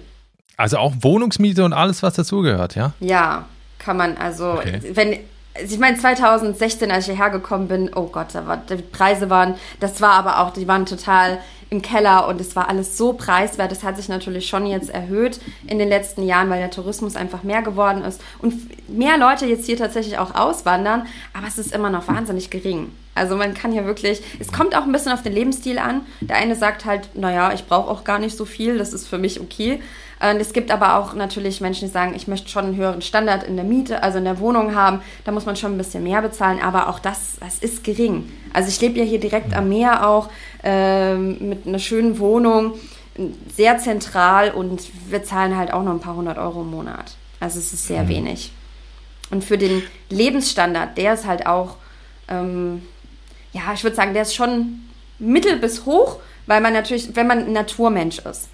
Also 0.56 0.78
auch 0.78 0.92
Wohnungsmiete 1.00 1.64
und 1.64 1.72
alles, 1.72 2.02
was 2.02 2.14
dazugehört, 2.14 2.74
ja? 2.74 2.92
Ja, 3.00 3.46
kann 3.78 3.96
man. 3.96 4.16
Also, 4.16 4.52
okay. 4.52 4.80
wenn. 4.92 5.18
Ich 5.68 5.78
meine, 5.80 5.98
2016, 5.98 6.92
als 6.92 7.08
ich 7.08 7.14
hierher 7.16 7.30
gekommen 7.30 7.66
bin, 7.66 7.90
oh 7.92 8.06
Gott, 8.06 8.28
da 8.34 8.46
war, 8.46 8.58
die 8.58 8.76
Preise 8.76 9.30
waren, 9.30 9.56
das 9.80 10.00
war 10.00 10.12
aber 10.12 10.38
auch, 10.38 10.52
die 10.52 10.68
waren 10.68 10.86
total 10.86 11.38
im 11.70 11.82
Keller 11.82 12.26
und 12.28 12.40
es 12.40 12.56
war 12.56 12.68
alles 12.68 12.98
so 12.98 13.12
preiswert. 13.12 13.70
Das 13.70 13.82
hat 13.82 13.96
sich 13.96 14.08
natürlich 14.08 14.48
schon 14.48 14.66
jetzt 14.66 14.90
erhöht 14.90 15.40
in 15.66 15.78
den 15.78 15.88
letzten 15.88 16.24
Jahren, 16.24 16.50
weil 16.50 16.58
der 16.58 16.70
Tourismus 16.70 17.16
einfach 17.16 17.44
mehr 17.44 17.62
geworden 17.62 18.02
ist 18.02 18.20
und 18.40 18.54
mehr 18.88 19.16
Leute 19.16 19.46
jetzt 19.46 19.66
hier 19.66 19.76
tatsächlich 19.76 20.18
auch 20.18 20.34
auswandern, 20.34 21.06
aber 21.32 21.46
es 21.46 21.58
ist 21.58 21.72
immer 21.72 21.90
noch 21.90 22.08
wahnsinnig 22.08 22.50
gering. 22.50 22.90
Also 23.14 23.36
man 23.36 23.54
kann 23.54 23.72
hier 23.72 23.86
wirklich, 23.86 24.22
es 24.38 24.52
kommt 24.52 24.76
auch 24.76 24.82
ein 24.82 24.92
bisschen 24.92 25.12
auf 25.12 25.22
den 25.22 25.32
Lebensstil 25.32 25.78
an. 25.78 26.02
Der 26.20 26.36
eine 26.36 26.54
sagt 26.54 26.84
halt, 26.84 27.10
naja, 27.14 27.52
ich 27.52 27.66
brauche 27.66 27.90
auch 27.90 28.04
gar 28.04 28.18
nicht 28.18 28.36
so 28.36 28.44
viel, 28.44 28.78
das 28.78 28.92
ist 28.92 29.08
für 29.08 29.18
mich 29.18 29.40
okay. 29.40 29.80
Und 30.20 30.38
es 30.40 30.52
gibt 30.52 30.70
aber 30.70 30.96
auch 30.96 31.14
natürlich 31.14 31.60
Menschen, 31.60 31.88
die 31.88 31.92
sagen, 31.92 32.14
ich 32.14 32.28
möchte 32.28 32.50
schon 32.50 32.66
einen 32.66 32.76
höheren 32.76 33.00
Standard 33.00 33.42
in 33.42 33.56
der 33.56 33.64
Miete, 33.64 34.02
also 34.02 34.18
in 34.18 34.24
der 34.24 34.38
Wohnung 34.38 34.74
haben. 34.74 35.00
Da 35.24 35.32
muss 35.32 35.46
man 35.46 35.56
schon 35.56 35.74
ein 35.74 35.78
bisschen 35.78 36.02
mehr 36.02 36.20
bezahlen, 36.20 36.60
aber 36.62 36.88
auch 36.88 36.98
das, 36.98 37.38
das 37.40 37.58
ist 37.58 37.84
gering. 37.84 38.30
Also 38.52 38.68
ich 38.68 38.80
lebe 38.80 38.98
ja 38.98 39.04
hier 39.04 39.20
direkt 39.20 39.54
am 39.54 39.70
Meer 39.70 40.06
auch 40.06 40.28
ähm, 40.62 41.48
mit 41.48 41.66
einer 41.66 41.78
schönen 41.78 42.18
Wohnung, 42.18 42.74
sehr 43.54 43.78
zentral 43.78 44.50
und 44.50 44.82
wir 45.08 45.24
zahlen 45.24 45.56
halt 45.56 45.72
auch 45.72 45.82
noch 45.82 45.92
ein 45.92 46.00
paar 46.00 46.16
hundert 46.16 46.38
Euro 46.38 46.62
im 46.62 46.70
Monat. 46.70 47.16
Also 47.38 47.58
es 47.58 47.72
ist 47.72 47.86
sehr 47.86 48.04
mhm. 48.04 48.08
wenig. 48.08 48.52
Und 49.30 49.44
für 49.44 49.58
den 49.58 49.82
Lebensstandard, 50.10 50.98
der 50.98 51.14
ist 51.14 51.26
halt 51.26 51.46
auch, 51.46 51.76
ähm, 52.28 52.82
ja, 53.52 53.72
ich 53.74 53.82
würde 53.82 53.96
sagen, 53.96 54.14
der 54.14 54.22
ist 54.22 54.34
schon 54.34 54.88
mittel 55.18 55.56
bis 55.56 55.84
hoch, 55.86 56.18
weil 56.46 56.60
man 56.60 56.72
natürlich, 56.72 57.14
wenn 57.14 57.26
man 57.26 57.46
ein 57.46 57.52
Naturmensch 57.52 58.18
ist, 58.20 58.48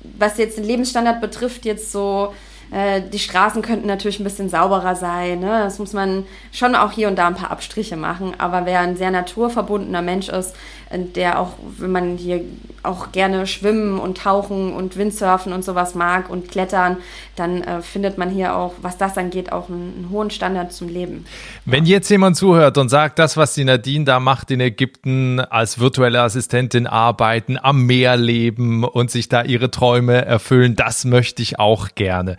was 0.00 0.38
jetzt 0.38 0.56
den 0.58 0.64
Lebensstandard 0.64 1.20
betrifft, 1.20 1.64
jetzt 1.64 1.92
so, 1.92 2.32
äh, 2.70 3.00
die 3.00 3.18
Straßen 3.18 3.62
könnten 3.62 3.86
natürlich 3.86 4.20
ein 4.20 4.24
bisschen 4.24 4.48
sauberer 4.48 4.96
sein. 4.96 5.40
Ne? 5.40 5.60
Das 5.60 5.78
muss 5.78 5.92
man 5.92 6.26
schon 6.52 6.74
auch 6.74 6.92
hier 6.92 7.08
und 7.08 7.16
da 7.16 7.26
ein 7.26 7.34
paar 7.34 7.50
Abstriche 7.50 7.96
machen. 7.96 8.34
Aber 8.38 8.66
wer 8.66 8.80
ein 8.80 8.96
sehr 8.96 9.10
naturverbundener 9.10 10.02
Mensch 10.02 10.28
ist, 10.28 10.54
der 10.90 11.40
auch, 11.40 11.54
wenn 11.78 11.90
man 11.90 12.16
hier 12.16 12.42
auch 12.84 13.10
gerne 13.10 13.46
schwimmen 13.46 13.98
und 13.98 14.18
tauchen 14.18 14.72
und 14.72 14.96
Windsurfen 14.96 15.52
und 15.52 15.64
sowas 15.64 15.96
mag 15.96 16.30
und 16.30 16.48
klettern, 16.48 16.98
dann 17.34 17.62
äh, 17.62 17.82
findet 17.82 18.18
man 18.18 18.30
hier 18.30 18.54
auch, 18.54 18.74
was 18.82 18.96
das 18.96 19.18
angeht, 19.18 19.50
auch 19.50 19.68
einen, 19.68 19.94
einen, 19.96 20.10
hohen 20.10 20.30
Standard 20.30 20.72
zum 20.72 20.88
Leben. 20.88 21.26
Wenn 21.64 21.84
jetzt 21.84 22.08
jemand 22.08 22.36
zuhört 22.36 22.78
und 22.78 22.88
sagt, 22.88 23.18
das, 23.18 23.36
was 23.36 23.54
die 23.54 23.64
Nadine 23.64 24.04
da 24.04 24.20
macht 24.20 24.50
in 24.52 24.60
Ägypten 24.60 25.40
als 25.40 25.80
virtuelle 25.80 26.22
Assistentin 26.22 26.86
arbeiten, 26.86 27.58
am 27.60 27.84
Meer 27.86 28.16
leben 28.16 28.84
und 28.84 29.10
sich 29.10 29.28
da 29.28 29.42
ihre 29.42 29.70
Träume 29.72 30.24
erfüllen, 30.24 30.76
das 30.76 31.04
möchte 31.04 31.42
ich 31.42 31.58
auch 31.58 31.88
gerne. 31.96 32.36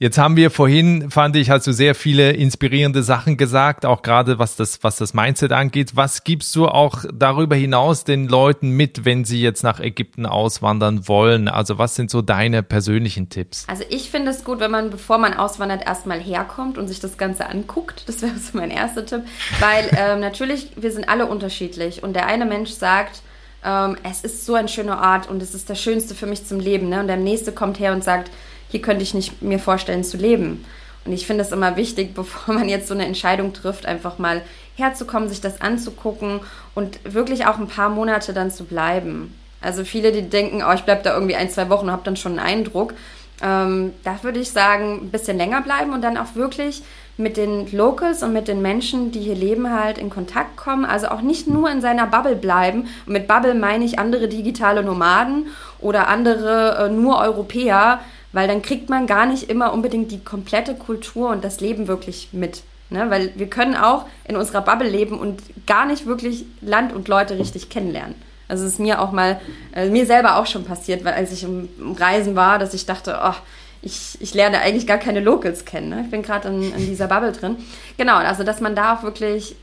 Jetzt 0.00 0.16
haben 0.16 0.36
wir 0.36 0.52
vorhin, 0.52 1.10
fand 1.10 1.34
ich, 1.34 1.50
hast 1.50 1.66
du 1.66 1.72
sehr 1.72 1.96
viele 1.96 2.30
inspirierende 2.30 3.02
Sachen 3.02 3.36
gesagt, 3.36 3.84
auch 3.84 4.02
gerade 4.02 4.38
was 4.38 4.54
das, 4.54 4.78
was 4.84 4.94
das 4.94 5.12
Mindset 5.12 5.50
angeht. 5.50 5.96
Was 5.96 6.22
gibst 6.22 6.54
du 6.54 6.68
auch 6.68 7.04
darüber 7.12 7.56
hinaus 7.56 8.04
den 8.04 8.28
Leuten 8.28 8.70
mit, 8.70 9.04
wenn 9.04 9.24
sie 9.24 9.42
jetzt 9.42 9.64
nach 9.64 9.80
Ägypten 9.80 10.24
auswandern 10.24 11.08
wollen? 11.08 11.48
Also 11.48 11.78
was 11.78 11.96
sind 11.96 12.12
so 12.12 12.22
deine 12.22 12.62
persönlichen 12.62 13.28
Tipps? 13.28 13.66
Also 13.66 13.82
ich 13.90 14.08
finde 14.08 14.30
es 14.30 14.44
gut, 14.44 14.60
wenn 14.60 14.70
man, 14.70 14.90
bevor 14.90 15.18
man 15.18 15.34
auswandert, 15.34 15.84
erstmal 15.84 16.20
herkommt 16.20 16.78
und 16.78 16.86
sich 16.86 17.00
das 17.00 17.18
Ganze 17.18 17.46
anguckt. 17.46 18.04
Das 18.06 18.22
wäre 18.22 18.34
so 18.38 18.56
mein 18.56 18.70
erster 18.70 19.04
Tipp. 19.04 19.22
Weil 19.58 19.90
ähm, 19.96 20.20
natürlich, 20.20 20.70
wir 20.76 20.92
sind 20.92 21.08
alle 21.08 21.26
unterschiedlich 21.26 22.04
und 22.04 22.14
der 22.14 22.26
eine 22.26 22.46
Mensch 22.46 22.70
sagt, 22.70 23.22
ähm, 23.64 23.96
es 24.04 24.20
ist 24.20 24.46
so 24.46 24.54
ein 24.54 24.68
schöner 24.68 25.00
Ort 25.00 25.28
und 25.28 25.42
es 25.42 25.54
ist 25.54 25.68
das 25.68 25.82
Schönste 25.82 26.14
für 26.14 26.26
mich 26.26 26.46
zum 26.46 26.60
Leben. 26.60 26.88
Ne? 26.88 27.00
Und 27.00 27.08
der 27.08 27.16
nächste 27.16 27.50
kommt 27.50 27.80
her 27.80 27.92
und 27.92 28.04
sagt, 28.04 28.30
hier 28.68 28.82
könnte 28.82 29.02
ich 29.02 29.14
nicht 29.14 29.42
mir 29.42 29.58
vorstellen 29.58 30.04
zu 30.04 30.16
leben. 30.16 30.64
Und 31.04 31.12
ich 31.12 31.26
finde 31.26 31.42
es 31.42 31.52
immer 31.52 31.76
wichtig, 31.76 32.14
bevor 32.14 32.54
man 32.54 32.68
jetzt 32.68 32.88
so 32.88 32.94
eine 32.94 33.06
Entscheidung 33.06 33.52
trifft, 33.52 33.86
einfach 33.86 34.18
mal 34.18 34.42
herzukommen, 34.76 35.28
sich 35.28 35.40
das 35.40 35.60
anzugucken 35.60 36.40
und 36.74 37.00
wirklich 37.04 37.46
auch 37.46 37.58
ein 37.58 37.68
paar 37.68 37.88
Monate 37.88 38.32
dann 38.32 38.50
zu 38.50 38.64
bleiben. 38.64 39.34
Also 39.60 39.84
viele, 39.84 40.12
die 40.12 40.22
denken, 40.22 40.62
oh, 40.62 40.72
ich 40.72 40.82
bleibe 40.82 41.02
da 41.02 41.14
irgendwie 41.14 41.34
ein, 41.34 41.50
zwei 41.50 41.68
Wochen 41.68 41.86
und 41.86 41.92
habe 41.92 42.04
dann 42.04 42.16
schon 42.16 42.38
einen 42.38 42.60
Eindruck. 42.60 42.94
Ähm, 43.42 43.92
da 44.04 44.22
würde 44.22 44.40
ich 44.40 44.50
sagen, 44.50 45.00
ein 45.02 45.10
bisschen 45.10 45.36
länger 45.36 45.62
bleiben 45.62 45.92
und 45.92 46.02
dann 46.02 46.16
auch 46.16 46.34
wirklich 46.34 46.82
mit 47.16 47.36
den 47.36 47.70
Locals 47.72 48.22
und 48.22 48.32
mit 48.32 48.46
den 48.46 48.62
Menschen, 48.62 49.10
die 49.10 49.20
hier 49.20 49.34
leben, 49.34 49.72
halt 49.72 49.98
in 49.98 50.10
Kontakt 50.10 50.56
kommen. 50.56 50.84
Also 50.84 51.08
auch 51.08 51.20
nicht 51.20 51.48
nur 51.48 51.68
in 51.70 51.80
seiner 51.80 52.06
Bubble 52.06 52.36
bleiben. 52.36 52.86
Mit 53.06 53.26
Bubble 53.26 53.54
meine 53.54 53.84
ich 53.84 53.98
andere 53.98 54.28
digitale 54.28 54.84
Nomaden 54.84 55.48
oder 55.80 56.06
andere 56.06 56.86
äh, 56.86 56.88
nur 56.92 57.18
Europäer, 57.18 58.00
weil 58.32 58.48
dann 58.48 58.62
kriegt 58.62 58.90
man 58.90 59.06
gar 59.06 59.26
nicht 59.26 59.50
immer 59.50 59.72
unbedingt 59.72 60.10
die 60.10 60.22
komplette 60.22 60.74
Kultur 60.74 61.30
und 61.30 61.44
das 61.44 61.60
Leben 61.60 61.88
wirklich 61.88 62.28
mit. 62.32 62.62
Ne? 62.90 63.10
Weil 63.10 63.32
wir 63.36 63.48
können 63.48 63.76
auch 63.76 64.06
in 64.26 64.36
unserer 64.36 64.62
Bubble 64.62 64.88
leben 64.88 65.18
und 65.18 65.42
gar 65.66 65.86
nicht 65.86 66.06
wirklich 66.06 66.44
Land 66.60 66.92
und 66.92 67.08
Leute 67.08 67.38
richtig 67.38 67.68
kennenlernen. 67.68 68.14
Also 68.48 68.64
es 68.64 68.74
ist 68.74 68.80
mir 68.80 69.00
auch 69.02 69.12
mal, 69.12 69.40
äh, 69.74 69.88
mir 69.90 70.06
selber 70.06 70.36
auch 70.36 70.46
schon 70.46 70.64
passiert, 70.64 71.04
weil 71.04 71.12
als 71.12 71.32
ich 71.32 71.44
im, 71.44 71.68
Reisen 71.98 72.34
war, 72.34 72.58
dass 72.58 72.72
ich 72.72 72.86
dachte, 72.86 73.18
oh, 73.22 73.34
ich, 73.82 74.16
ich 74.20 74.34
lerne 74.34 74.60
eigentlich 74.60 74.86
gar 74.86 74.98
keine 74.98 75.20
Locals 75.20 75.64
kennen. 75.64 75.90
Ne? 75.90 76.02
Ich 76.04 76.10
bin 76.10 76.22
gerade 76.22 76.48
in, 76.48 76.62
in, 76.72 76.86
dieser 76.86 77.06
Bubble 77.06 77.32
drin. 77.32 77.56
Genau, 77.96 78.16
also 78.16 78.42
dass 78.42 78.60
man 78.60 78.74
da 78.74 78.96
auch 78.96 79.02
wirklich 79.02 79.54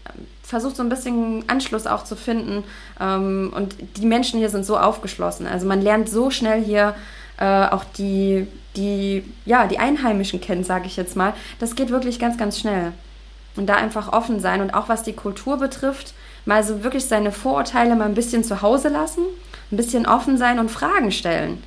versucht, 0.43 0.75
so 0.75 0.84
ein 0.84 0.89
bisschen 0.89 1.43
Anschluss 1.47 1.88
auch 1.88 2.04
zu 2.04 2.15
finden. 2.15 2.63
Ähm, 3.01 3.51
und 3.56 3.75
die 3.97 4.06
Menschen 4.06 4.39
hier 4.39 4.49
sind 4.49 4.65
so 4.65 4.78
aufgeschlossen. 4.78 5.47
Also 5.47 5.65
man 5.65 5.82
lernt 5.82 6.08
so 6.08 6.30
schnell 6.30 6.63
hier 6.63 6.95
äh, 7.38 7.67
auch 7.67 7.84
die, 7.84 8.48
die, 8.76 9.24
ja, 9.45 9.67
die 9.67 9.80
Einheimischen 9.80 10.41
kennen, 10.41 10.63
sage 10.63 10.88
ich 10.88 10.95
jetzt 10.95 11.15
mal. 11.15 11.34
Das 11.60 11.76
geht 11.76 11.89
wirklich 11.89 12.19
ganz, 12.19 12.38
ganz 12.38 12.60
schnell. 12.60 12.93
Und 13.56 13.67
da 13.67 13.76
einfach 13.76 14.12
offen 14.12 14.39
sein 14.39 14.62
und 14.62 14.74
auch 14.74 14.89
was 14.89 15.04
die 15.04 15.13
Kultur 15.13 15.58
betrifft, 15.58 16.13
mal 16.45 16.63
so 16.63 16.84
wirklich 16.84 17.06
seine 17.06 17.32
Vorurteile 17.32 17.95
mal 17.95 18.06
ein 18.06 18.13
bisschen 18.13 18.43
zu 18.43 18.62
Hause 18.62 18.89
lassen, 18.89 19.24
ein 19.71 19.78
bisschen 19.78 20.06
offen 20.06 20.38
sein 20.38 20.60
und 20.60 20.69
Fragen 20.69 21.12
stellen. 21.12 21.63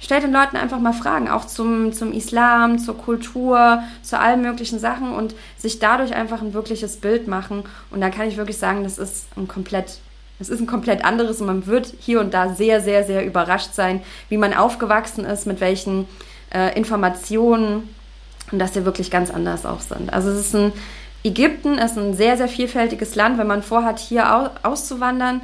Stellt 0.00 0.22
den 0.22 0.32
Leuten 0.32 0.56
einfach 0.56 0.80
mal 0.80 0.92
Fragen, 0.92 1.30
auch 1.30 1.46
zum, 1.46 1.92
zum 1.94 2.12
Islam, 2.12 2.78
zur 2.78 2.98
Kultur, 2.98 3.82
zu 4.02 4.18
allen 4.18 4.42
möglichen 4.42 4.78
Sachen 4.78 5.12
und 5.12 5.34
sich 5.56 5.78
dadurch 5.78 6.14
einfach 6.14 6.42
ein 6.42 6.52
wirkliches 6.52 6.98
Bild 6.98 7.26
machen. 7.26 7.64
Und 7.90 8.02
da 8.02 8.10
kann 8.10 8.28
ich 8.28 8.36
wirklich 8.36 8.58
sagen, 8.58 8.84
das 8.84 8.98
ist 8.98 9.26
ein 9.36 9.48
komplett 9.48 10.00
es 10.40 10.48
ist 10.48 10.60
ein 10.60 10.66
komplett 10.66 11.04
anderes 11.04 11.40
und 11.40 11.46
man 11.46 11.66
wird 11.66 11.92
hier 12.00 12.20
und 12.20 12.34
da 12.34 12.54
sehr, 12.54 12.80
sehr, 12.80 13.04
sehr 13.04 13.24
überrascht 13.24 13.72
sein, 13.72 14.02
wie 14.28 14.36
man 14.36 14.52
aufgewachsen 14.52 15.24
ist, 15.24 15.46
mit 15.46 15.60
welchen 15.60 16.06
äh, 16.52 16.76
Informationen 16.76 17.88
und 18.50 18.58
dass 18.58 18.74
sie 18.74 18.84
wirklich 18.84 19.10
ganz 19.10 19.30
anders 19.30 19.64
auch 19.64 19.80
sind. 19.80 20.12
Also 20.12 20.30
es 20.30 20.46
ist 20.46 20.54
ein, 20.54 20.72
Ägypten 21.22 21.78
ist 21.78 21.96
ein 21.96 22.14
sehr, 22.14 22.36
sehr 22.36 22.48
vielfältiges 22.48 23.14
Land, 23.14 23.38
wenn 23.38 23.46
man 23.46 23.62
vorhat, 23.62 23.98
hier 23.98 24.52
auszuwandern, 24.62 25.40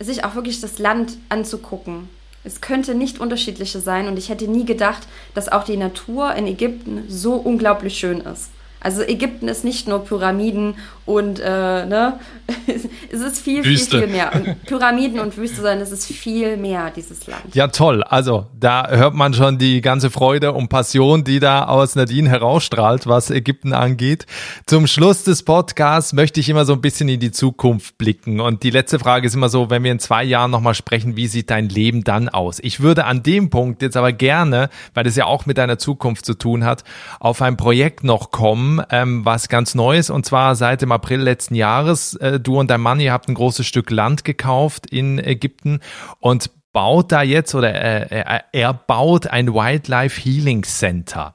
sich 0.00 0.24
auch 0.24 0.34
wirklich 0.34 0.60
das 0.60 0.78
Land 0.78 1.18
anzugucken. 1.28 2.08
Es 2.44 2.60
könnte 2.60 2.94
nicht 2.94 3.18
unterschiedlicher 3.18 3.80
sein 3.80 4.06
und 4.06 4.16
ich 4.16 4.28
hätte 4.30 4.48
nie 4.48 4.64
gedacht, 4.64 5.06
dass 5.34 5.50
auch 5.50 5.64
die 5.64 5.76
Natur 5.76 6.34
in 6.34 6.46
Ägypten 6.46 7.04
so 7.08 7.34
unglaublich 7.34 7.98
schön 7.98 8.20
ist. 8.20 8.50
Also 8.80 9.02
Ägypten 9.02 9.48
ist 9.48 9.64
nicht 9.64 9.88
nur 9.88 10.04
Pyramiden 10.04 10.76
und 11.04 11.40
äh, 11.40 11.86
ne, 11.86 12.20
es 12.66 13.20
ist 13.20 13.40
viel, 13.40 13.64
Wüste. 13.64 13.98
viel, 13.98 14.06
viel 14.06 14.14
mehr. 14.14 14.30
Und 14.34 14.62
Pyramiden 14.66 15.20
und 15.20 15.36
Wüste 15.36 15.62
sein, 15.62 15.80
es 15.80 15.90
ist 15.90 16.06
viel 16.06 16.56
mehr, 16.56 16.90
dieses 16.90 17.26
Land. 17.26 17.54
Ja, 17.54 17.68
toll. 17.68 18.02
Also 18.02 18.46
da 18.58 18.88
hört 18.88 19.14
man 19.14 19.34
schon 19.34 19.58
die 19.58 19.80
ganze 19.80 20.10
Freude 20.10 20.52
und 20.52 20.68
Passion, 20.68 21.24
die 21.24 21.40
da 21.40 21.64
aus 21.64 21.96
Nadine 21.96 22.28
herausstrahlt, 22.28 23.06
was 23.06 23.30
Ägypten 23.30 23.72
angeht. 23.72 24.26
Zum 24.66 24.86
Schluss 24.86 25.24
des 25.24 25.42
Podcasts 25.42 26.12
möchte 26.12 26.40
ich 26.40 26.48
immer 26.48 26.64
so 26.64 26.74
ein 26.74 26.82
bisschen 26.82 27.08
in 27.08 27.20
die 27.20 27.32
Zukunft 27.32 27.96
blicken. 27.96 28.40
Und 28.40 28.62
die 28.62 28.70
letzte 28.70 28.98
Frage 28.98 29.26
ist 29.26 29.34
immer 29.34 29.48
so, 29.48 29.70
wenn 29.70 29.82
wir 29.82 29.92
in 29.92 30.00
zwei 30.00 30.24
Jahren 30.24 30.50
nochmal 30.50 30.74
sprechen, 30.74 31.16
wie 31.16 31.26
sieht 31.26 31.50
dein 31.50 31.68
Leben 31.70 32.04
dann 32.04 32.28
aus? 32.28 32.58
Ich 32.60 32.80
würde 32.80 33.06
an 33.06 33.22
dem 33.22 33.50
Punkt 33.50 33.80
jetzt 33.80 33.96
aber 33.96 34.12
gerne, 34.12 34.68
weil 34.92 35.04
das 35.04 35.16
ja 35.16 35.24
auch 35.24 35.46
mit 35.46 35.56
deiner 35.56 35.78
Zukunft 35.78 36.26
zu 36.26 36.34
tun 36.34 36.64
hat, 36.64 36.84
auf 37.18 37.40
ein 37.40 37.56
Projekt 37.56 38.04
noch 38.04 38.30
kommen, 38.30 38.67
ähm, 38.90 39.24
was 39.24 39.48
ganz 39.48 39.74
Neues 39.74 40.10
und 40.10 40.26
zwar 40.26 40.54
seit 40.54 40.82
dem 40.82 40.92
April 40.92 41.20
letzten 41.20 41.54
Jahres. 41.54 42.14
Äh, 42.16 42.40
du 42.40 42.58
und 42.58 42.70
dein 42.70 42.80
Mann, 42.80 43.00
ihr 43.00 43.12
habt 43.12 43.28
ein 43.28 43.34
großes 43.34 43.66
Stück 43.66 43.90
Land 43.90 44.24
gekauft 44.24 44.86
in 44.86 45.18
Ägypten 45.18 45.80
und 46.20 46.50
baut 46.72 47.10
da 47.12 47.22
jetzt 47.22 47.54
oder 47.54 47.74
äh, 47.74 48.06
er, 48.10 48.44
er 48.52 48.74
baut 48.74 49.26
ein 49.26 49.54
Wildlife 49.54 50.20
Healing 50.20 50.62
Center. 50.62 51.34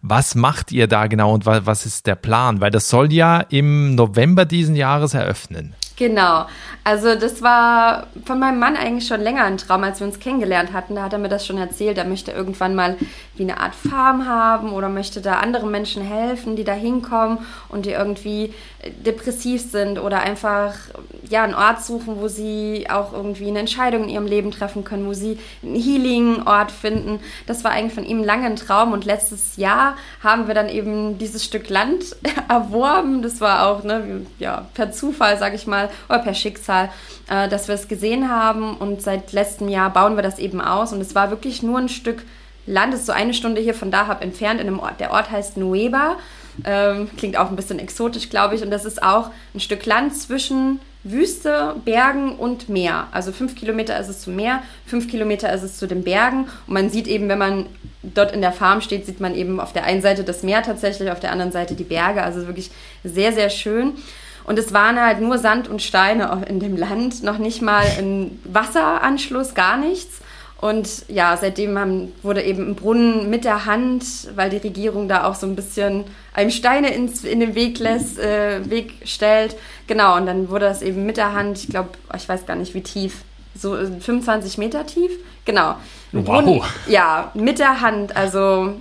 Was 0.00 0.34
macht 0.34 0.70
ihr 0.70 0.86
da 0.86 1.08
genau 1.08 1.34
und 1.34 1.44
was 1.44 1.84
ist 1.84 2.06
der 2.06 2.14
Plan? 2.14 2.60
Weil 2.60 2.70
das 2.70 2.88
soll 2.88 3.12
ja 3.12 3.40
im 3.40 3.96
November 3.96 4.44
diesen 4.44 4.76
Jahres 4.76 5.14
eröffnen. 5.14 5.74
Genau. 5.98 6.46
Also 6.84 7.16
das 7.16 7.42
war 7.42 8.06
von 8.24 8.38
meinem 8.38 8.60
Mann 8.60 8.76
eigentlich 8.76 9.08
schon 9.08 9.20
länger 9.20 9.42
ein 9.42 9.58
Traum, 9.58 9.82
als 9.82 9.98
wir 9.98 10.06
uns 10.06 10.20
kennengelernt 10.20 10.72
hatten. 10.72 10.94
Da 10.94 11.02
hat 11.02 11.12
er 11.12 11.18
mir 11.18 11.28
das 11.28 11.44
schon 11.44 11.58
erzählt. 11.58 11.98
Er 11.98 12.04
möchte 12.04 12.30
irgendwann 12.30 12.76
mal 12.76 12.96
wie 13.38 13.44
eine 13.44 13.60
Art 13.60 13.74
Farm 13.74 14.26
haben 14.26 14.72
oder 14.72 14.88
möchte 14.88 15.20
da 15.20 15.34
anderen 15.34 15.70
Menschen 15.70 16.02
helfen, 16.02 16.56
die 16.56 16.64
da 16.64 16.72
hinkommen 16.72 17.38
und 17.68 17.86
die 17.86 17.90
irgendwie 17.90 18.52
depressiv 19.04 19.62
sind 19.62 19.98
oder 19.98 20.20
einfach 20.20 20.74
ja 21.28 21.42
einen 21.42 21.54
Ort 21.54 21.82
suchen, 21.82 22.20
wo 22.20 22.28
sie 22.28 22.86
auch 22.90 23.12
irgendwie 23.12 23.48
eine 23.48 23.60
Entscheidung 23.60 24.04
in 24.04 24.08
ihrem 24.08 24.26
Leben 24.26 24.50
treffen 24.50 24.84
können, 24.84 25.06
wo 25.06 25.12
sie 25.12 25.38
einen 25.62 25.74
Healing-Ort 25.74 26.70
finden. 26.70 27.20
Das 27.46 27.64
war 27.64 27.72
eigentlich 27.72 27.94
von 27.94 28.04
ihm 28.04 28.22
lange 28.22 28.46
ein 28.46 28.56
Traum 28.56 28.92
und 28.92 29.04
letztes 29.04 29.56
Jahr 29.56 29.96
haben 30.22 30.46
wir 30.46 30.54
dann 30.54 30.68
eben 30.68 31.18
dieses 31.18 31.44
Stück 31.44 31.68
Land 31.68 32.16
erworben. 32.48 33.22
Das 33.22 33.40
war 33.40 33.66
auch 33.66 33.84
ne, 33.84 34.26
ja, 34.38 34.66
per 34.74 34.92
Zufall, 34.92 35.38
sage 35.38 35.56
ich 35.56 35.66
mal, 35.66 35.90
oder 36.08 36.20
per 36.20 36.34
Schicksal, 36.34 36.90
äh, 37.28 37.48
dass 37.48 37.68
wir 37.68 37.74
es 37.74 37.88
gesehen 37.88 38.30
haben 38.30 38.76
und 38.76 39.02
seit 39.02 39.32
letztem 39.32 39.68
Jahr 39.68 39.90
bauen 39.90 40.16
wir 40.16 40.22
das 40.22 40.38
eben 40.38 40.60
aus 40.60 40.92
und 40.92 41.00
es 41.00 41.14
war 41.14 41.30
wirklich 41.30 41.62
nur 41.62 41.78
ein 41.78 41.88
Stück 41.88 42.22
Land, 42.68 42.94
ist 42.94 43.06
so 43.06 43.12
eine 43.12 43.34
Stunde 43.34 43.60
hier 43.60 43.74
von 43.74 43.90
Dahab 43.90 44.22
entfernt, 44.22 44.60
in 44.60 44.66
einem 44.66 44.78
Ort. 44.78 45.00
Der 45.00 45.10
Ort 45.10 45.30
heißt 45.30 45.56
Nueva. 45.56 46.16
Ähm, 46.64 47.08
klingt 47.16 47.36
auch 47.36 47.50
ein 47.50 47.56
bisschen 47.56 47.78
exotisch, 47.78 48.30
glaube 48.30 48.54
ich. 48.54 48.62
Und 48.62 48.70
das 48.70 48.84
ist 48.84 49.02
auch 49.02 49.30
ein 49.54 49.60
Stück 49.60 49.86
Land 49.86 50.16
zwischen 50.16 50.80
Wüste, 51.04 51.76
Bergen 51.84 52.34
und 52.36 52.68
Meer. 52.68 53.06
Also 53.12 53.32
fünf 53.32 53.54
Kilometer 53.54 53.98
ist 53.98 54.08
es 54.08 54.20
zum 54.20 54.36
Meer, 54.36 54.62
fünf 54.84 55.08
Kilometer 55.08 55.52
ist 55.52 55.62
es 55.62 55.78
zu 55.78 55.86
den 55.86 56.02
Bergen. 56.02 56.46
Und 56.66 56.74
man 56.74 56.90
sieht 56.90 57.06
eben, 57.06 57.28
wenn 57.28 57.38
man 57.38 57.66
dort 58.02 58.32
in 58.32 58.40
der 58.40 58.52
Farm 58.52 58.80
steht, 58.80 59.06
sieht 59.06 59.20
man 59.20 59.34
eben 59.34 59.60
auf 59.60 59.72
der 59.72 59.84
einen 59.84 60.02
Seite 60.02 60.24
das 60.24 60.42
Meer 60.42 60.62
tatsächlich, 60.62 61.10
auf 61.10 61.20
der 61.20 61.32
anderen 61.32 61.52
Seite 61.52 61.74
die 61.74 61.84
Berge. 61.84 62.22
Also 62.22 62.46
wirklich 62.46 62.70
sehr, 63.04 63.32
sehr 63.32 63.50
schön. 63.50 63.92
Und 64.44 64.58
es 64.58 64.72
waren 64.72 64.98
halt 65.00 65.20
nur 65.20 65.38
Sand 65.38 65.68
und 65.68 65.82
Steine 65.82 66.44
in 66.48 66.58
dem 66.58 66.76
Land, 66.76 67.22
noch 67.22 67.38
nicht 67.38 67.62
mal 67.62 67.84
ein 67.98 68.40
Wasseranschluss, 68.44 69.54
gar 69.54 69.76
nichts. 69.76 70.20
Und 70.60 71.04
ja, 71.08 71.36
seitdem 71.36 71.78
haben, 71.78 72.12
wurde 72.22 72.42
eben 72.42 72.70
ein 72.70 72.74
Brunnen 72.74 73.30
mit 73.30 73.44
der 73.44 73.64
Hand, 73.64 74.04
weil 74.34 74.50
die 74.50 74.56
Regierung 74.56 75.08
da 75.08 75.24
auch 75.24 75.36
so 75.36 75.46
ein 75.46 75.54
bisschen 75.54 76.04
einem 76.34 76.50
Steine 76.50 76.92
ins, 76.92 77.22
in 77.22 77.38
den 77.38 77.54
Weg 77.54 77.78
lässt, 77.78 78.18
äh, 78.18 78.68
Weg 78.68 78.94
stellt. 79.04 79.56
Genau, 79.86 80.16
und 80.16 80.26
dann 80.26 80.50
wurde 80.50 80.66
das 80.66 80.82
eben 80.82 81.06
mit 81.06 81.16
der 81.16 81.32
Hand, 81.32 81.58
ich 81.58 81.68
glaube, 81.68 81.90
ich 82.16 82.28
weiß 82.28 82.44
gar 82.44 82.56
nicht 82.56 82.74
wie 82.74 82.82
tief, 82.82 83.22
so 83.54 83.76
25 83.76 84.58
Meter 84.58 84.84
tief. 84.84 85.12
Genau. 85.44 85.76
Wow. 86.10 86.24
Brunnen, 86.24 86.62
ja, 86.88 87.30
mit 87.34 87.60
der 87.60 87.80
Hand, 87.80 88.16
also 88.16 88.74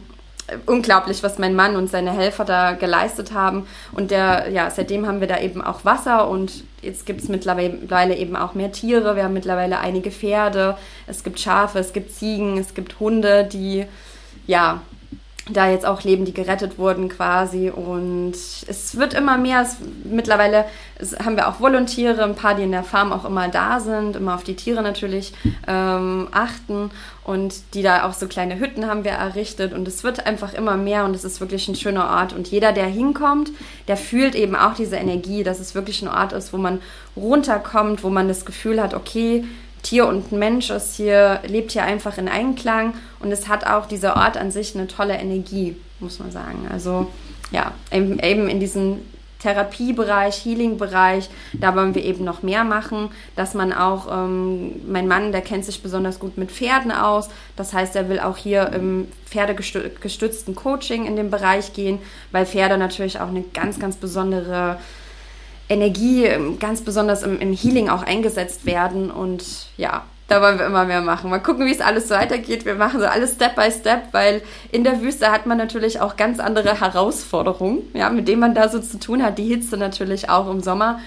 unglaublich, 0.66 1.24
was 1.24 1.38
mein 1.38 1.56
Mann 1.56 1.76
und 1.76 1.90
seine 1.90 2.12
Helfer 2.12 2.46
da 2.46 2.74
geleistet 2.74 3.34
haben. 3.34 3.68
Und 3.92 4.12
der, 4.12 4.50
ja, 4.50 4.70
seitdem 4.70 5.06
haben 5.08 5.20
wir 5.20 5.28
da 5.28 5.40
eben 5.40 5.62
auch 5.62 5.86
Wasser 5.86 6.30
und 6.30 6.64
jetzt 6.82 7.06
gibt 7.06 7.22
es 7.22 7.30
mittlerweile 7.30 8.16
eben 8.16 8.36
auch 8.36 8.54
mehr 8.54 8.72
Tiere. 8.72 9.16
Wir 9.16 9.24
haben 9.24 9.34
mittlerweile 9.34 9.80
einige 9.80 10.12
Pferde, 10.12 10.78
es 11.06 11.24
gibt 11.24 11.40
Schafe, 11.40 11.80
es 11.80 11.94
gibt 11.94 12.12
Ziegen, 12.14 12.58
es 12.58 12.74
gibt 12.74 13.00
Hunde, 13.00 13.44
die 13.46 13.86
ja 14.46 14.82
da 15.50 15.70
jetzt 15.70 15.86
auch 15.86 16.04
leben, 16.04 16.26
die 16.26 16.34
gerettet 16.34 16.78
wurden 16.78 17.10
quasi. 17.10 17.70
Und 17.70 18.34
es 18.34 18.98
wird 18.98 19.14
immer 19.14 19.38
mehr. 19.38 19.62
Es, 19.62 19.78
mittlerweile 20.04 20.66
haben 21.24 21.36
wir 21.36 21.48
auch 21.48 21.60
Volontiere, 21.60 22.24
ein 22.24 22.36
paar, 22.36 22.56
die 22.56 22.64
in 22.64 22.72
der 22.72 22.84
Farm 22.84 23.12
auch 23.12 23.26
immer 23.26 23.48
da 23.48 23.80
sind, 23.80 24.16
immer 24.16 24.36
auf 24.36 24.44
die 24.44 24.56
Tiere 24.56 24.82
natürlich 24.82 25.34
ähm, 25.68 26.28
achten. 26.32 26.92
Und 27.24 27.74
die 27.74 27.82
da 27.82 28.08
auch 28.08 28.14
so 28.14 28.28
kleine 28.28 28.60
Hütten 28.60 28.88
haben 28.88 29.04
wir 29.04 29.12
errichtet. 29.12 29.74
Und 29.74 29.88
es 29.88 30.04
wird 30.04 30.26
einfach 30.26 30.54
immer 30.54 30.78
mehr 30.78 31.06
und 31.06 31.16
es 31.16 31.24
ist 31.24 31.42
wirklich 31.42 31.68
ein 31.68 31.76
schöner 31.76 32.10
Ort. 32.10 32.34
Und 32.34 32.48
jeder, 32.48 32.72
der 32.72 32.86
hinkommt, 32.86 33.52
der 33.88 33.98
fühlt 33.98 34.36
eben 34.36 34.56
auch 34.56 34.74
diese 34.74 34.96
Energie, 34.96 35.44
dass 35.44 35.60
es 35.60 35.76
wirklich 35.76 36.02
ein 36.02 36.08
Ort 36.08 36.34
ist, 36.34 36.54
wo 36.54 36.58
man 36.58 36.82
runterkommt, 37.16 38.04
wo 38.04 38.10
man 38.10 38.28
das 38.28 38.46
Gefühl 38.46 38.82
hat, 38.82 38.94
okay, 38.94 39.44
Tier 39.88 40.06
und 40.06 40.34
Mensch 40.34 40.70
ist 40.70 40.96
hier, 40.96 41.40
lebt 41.48 41.72
hier 41.72 41.84
einfach 41.84 42.18
in 42.18 42.28
Einklang 42.28 42.94
und 43.22 43.32
es 43.32 43.48
hat 43.48 43.66
auch 43.66 43.86
dieser 43.86 44.18
Ort 44.18 44.36
an 44.36 44.52
sich 44.52 44.76
eine 44.76 44.88
tolle 44.88 45.14
Energie, 45.14 45.78
muss 46.02 46.20
man 46.20 46.30
sagen. 46.30 46.68
Also 46.70 47.08
ja, 47.52 47.72
eben, 47.90 48.50
in 48.50 48.60
diesem 48.60 48.98
Therapiebereich, 49.40 50.44
Healing-Bereich, 50.44 51.30
da 51.54 51.74
wollen 51.74 51.96
wir 51.96 52.04
eben 52.04 52.26
noch 52.26 52.44
mehr 52.44 52.66
machen, 52.66 53.12
dass 53.38 53.54
man 53.54 53.72
auch, 53.72 54.12
ähm, 54.12 54.82
mein 54.92 55.08
Mann, 55.08 55.32
der 55.32 55.40
kennt 55.40 55.64
sich 55.64 55.82
besonders 55.82 56.20
gut 56.20 56.38
mit 56.38 56.52
Pferden 56.52 56.92
aus, 56.92 57.30
das 57.56 57.72
heißt, 57.72 57.96
er 57.96 58.10
will 58.10 58.20
auch 58.20 58.36
hier 58.36 58.74
im 58.74 59.08
pferdegestützten 59.26 60.54
Coaching 60.54 61.06
in 61.06 61.16
den 61.16 61.30
Bereich 61.30 61.72
gehen, 61.72 62.00
weil 62.34 62.46
Pferde 62.46 62.78
natürlich 62.78 63.22
auch 63.22 63.30
eine 63.30 63.44
ganz, 63.54 63.80
ganz 63.80 63.96
besondere 63.96 64.80
Energie 65.70 66.26
ähm, 66.26 66.60
ganz 66.60 66.82
besonders 66.82 67.24
im, 67.24 67.40
im 67.40 67.54
Healing 67.54 67.90
auch 67.90 68.04
eingesetzt 68.04 68.66
werden. 68.66 69.12
Und 69.12 69.68
ja, 69.78 70.04
da 70.28 70.42
wollen 70.42 70.60
wir 70.60 70.66
immer 70.66 70.86
mehr 70.86 71.02
machen. 71.02 71.30
Mal 71.30 71.40
gucken, 71.40 71.66
wie 71.66 71.72
es 71.72 71.82
alles 71.82 72.10
weitergeht. 72.10 72.66
Wir 72.66 72.76
machen 72.76 73.00
so 73.00 73.06
alles 73.06 73.34
Step 73.34 73.56
by 73.56 73.72
Step, 73.72 74.14
weil 74.14 74.42
in 74.72 74.84
der 74.84 75.02
Wüste 75.02 75.32
hat 75.32 75.46
man 75.46 75.58
natürlich 75.58 76.00
auch 76.02 76.18
ganz 76.18 76.40
andere 76.40 76.80
Herausforderungen, 76.80 77.84
ja, 77.94 78.10
mit 78.10 78.28
denen 78.28 78.42
man 78.42 78.56
da 78.56 78.70
so 78.70 78.80
zu 78.80 79.00
tun 79.00 79.24
hat. 79.24 79.38
Die 79.38 79.48
Hitze 79.48 79.78
natürlich 79.78 80.30
auch 80.30 80.50
im 80.50 80.62
Sommer. 80.62 81.00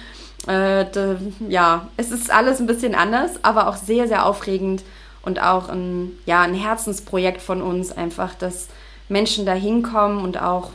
Äh, 0.47 0.87
de, 0.87 1.17
ja, 1.49 1.89
es 1.97 2.11
ist 2.11 2.31
alles 2.31 2.61
ein 2.61 2.67
bisschen 2.67 2.95
anders, 2.95 3.45
aber 3.45 3.69
auch 3.69 3.77
sehr, 3.77 4.09
sehr 4.09 4.25
aufregend 4.25 4.83
und 5.23 5.43
auch 5.43 5.69
ein, 5.69 6.19
ja, 6.25 6.41
ein 6.43 6.55
Herzensprojekt 6.55 7.43
von 7.43 7.61
uns, 7.61 7.93
einfach, 7.93 8.35
dass 8.35 8.69
Menschen 9.11 9.45
da 9.45 9.53
hinkommen 9.53 10.25
und 10.25 10.41
auch 10.41 10.71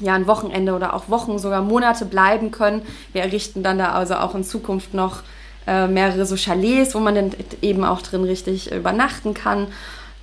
ja, 0.00 0.14
ein 0.14 0.26
Wochenende 0.26 0.74
oder 0.74 0.94
auch 0.94 1.08
Wochen, 1.08 1.38
sogar 1.38 1.62
Monate 1.62 2.04
bleiben 2.04 2.50
können. 2.50 2.82
Wir 3.12 3.22
errichten 3.22 3.62
dann 3.62 3.78
da 3.78 3.92
also 3.92 4.14
auch 4.14 4.34
in 4.34 4.44
Zukunft 4.44 4.94
noch 4.94 5.22
äh, 5.66 5.86
mehrere 5.86 6.24
so 6.24 6.36
Chalets, 6.36 6.94
wo 6.94 7.00
man 7.00 7.14
dann 7.14 7.30
eben 7.60 7.84
auch 7.84 8.02
drin 8.02 8.24
richtig 8.24 8.72
übernachten 8.72 9.34
kann. 9.34 9.68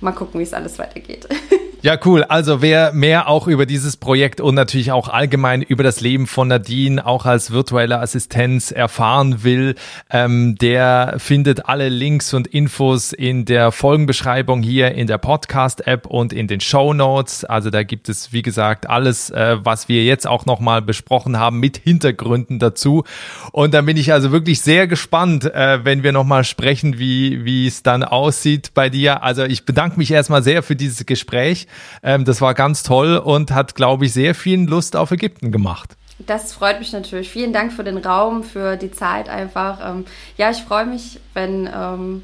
Mal 0.00 0.12
gucken, 0.12 0.40
wie 0.40 0.44
es 0.44 0.52
alles 0.52 0.78
weitergeht. 0.78 1.26
Ja, 1.86 1.96
cool. 2.04 2.24
Also 2.24 2.62
wer 2.62 2.92
mehr 2.92 3.28
auch 3.28 3.46
über 3.46 3.64
dieses 3.64 3.96
Projekt 3.96 4.40
und 4.40 4.56
natürlich 4.56 4.90
auch 4.90 5.08
allgemein 5.08 5.62
über 5.62 5.84
das 5.84 6.00
Leben 6.00 6.26
von 6.26 6.48
Nadine 6.48 7.06
auch 7.06 7.26
als 7.26 7.52
virtuelle 7.52 8.00
Assistenz 8.00 8.72
erfahren 8.72 9.44
will, 9.44 9.76
ähm, 10.10 10.56
der 10.56 11.14
findet 11.18 11.68
alle 11.68 11.88
Links 11.88 12.34
und 12.34 12.48
Infos 12.48 13.12
in 13.12 13.44
der 13.44 13.70
Folgenbeschreibung 13.70 14.64
hier 14.64 14.96
in 14.96 15.06
der 15.06 15.18
Podcast-App 15.18 16.06
und 16.06 16.32
in 16.32 16.48
den 16.48 16.58
Show 16.58 16.92
Notes. 16.92 17.44
Also 17.44 17.70
da 17.70 17.84
gibt 17.84 18.08
es, 18.08 18.32
wie 18.32 18.42
gesagt, 18.42 18.90
alles, 18.90 19.30
äh, 19.30 19.58
was 19.62 19.88
wir 19.88 20.02
jetzt 20.02 20.26
auch 20.26 20.44
nochmal 20.44 20.82
besprochen 20.82 21.38
haben 21.38 21.60
mit 21.60 21.76
Hintergründen 21.76 22.58
dazu. 22.58 23.04
Und 23.52 23.74
da 23.74 23.82
bin 23.82 23.96
ich 23.96 24.12
also 24.12 24.32
wirklich 24.32 24.60
sehr 24.60 24.88
gespannt, 24.88 25.44
äh, 25.44 25.84
wenn 25.84 26.02
wir 26.02 26.10
nochmal 26.10 26.42
sprechen, 26.42 26.98
wie, 26.98 27.68
es 27.68 27.84
dann 27.84 28.02
aussieht 28.02 28.72
bei 28.74 28.90
dir. 28.90 29.22
Also 29.22 29.44
ich 29.44 29.64
bedanke 29.64 29.85
mich 29.94 30.10
erstmal 30.10 30.42
sehr 30.42 30.62
für 30.62 30.74
dieses 30.74 31.06
Gespräch. 31.06 31.66
Ähm, 32.02 32.24
das 32.24 32.40
war 32.40 32.54
ganz 32.54 32.82
toll 32.82 33.16
und 33.18 33.52
hat, 33.52 33.74
glaube 33.74 34.06
ich, 34.06 34.12
sehr 34.12 34.34
vielen 34.34 34.66
Lust 34.66 34.96
auf 34.96 35.10
Ägypten 35.10 35.52
gemacht. 35.52 35.96
Das 36.18 36.54
freut 36.54 36.78
mich 36.78 36.92
natürlich. 36.92 37.30
Vielen 37.30 37.52
Dank 37.52 37.72
für 37.72 37.84
den 37.84 37.98
Raum, 37.98 38.42
für 38.42 38.76
die 38.76 38.90
Zeit 38.90 39.28
einfach. 39.28 39.78
Ähm, 39.86 40.06
ja, 40.38 40.50
ich 40.50 40.62
freue 40.62 40.86
mich, 40.86 41.20
wenn 41.34 41.68
ähm, 41.72 42.22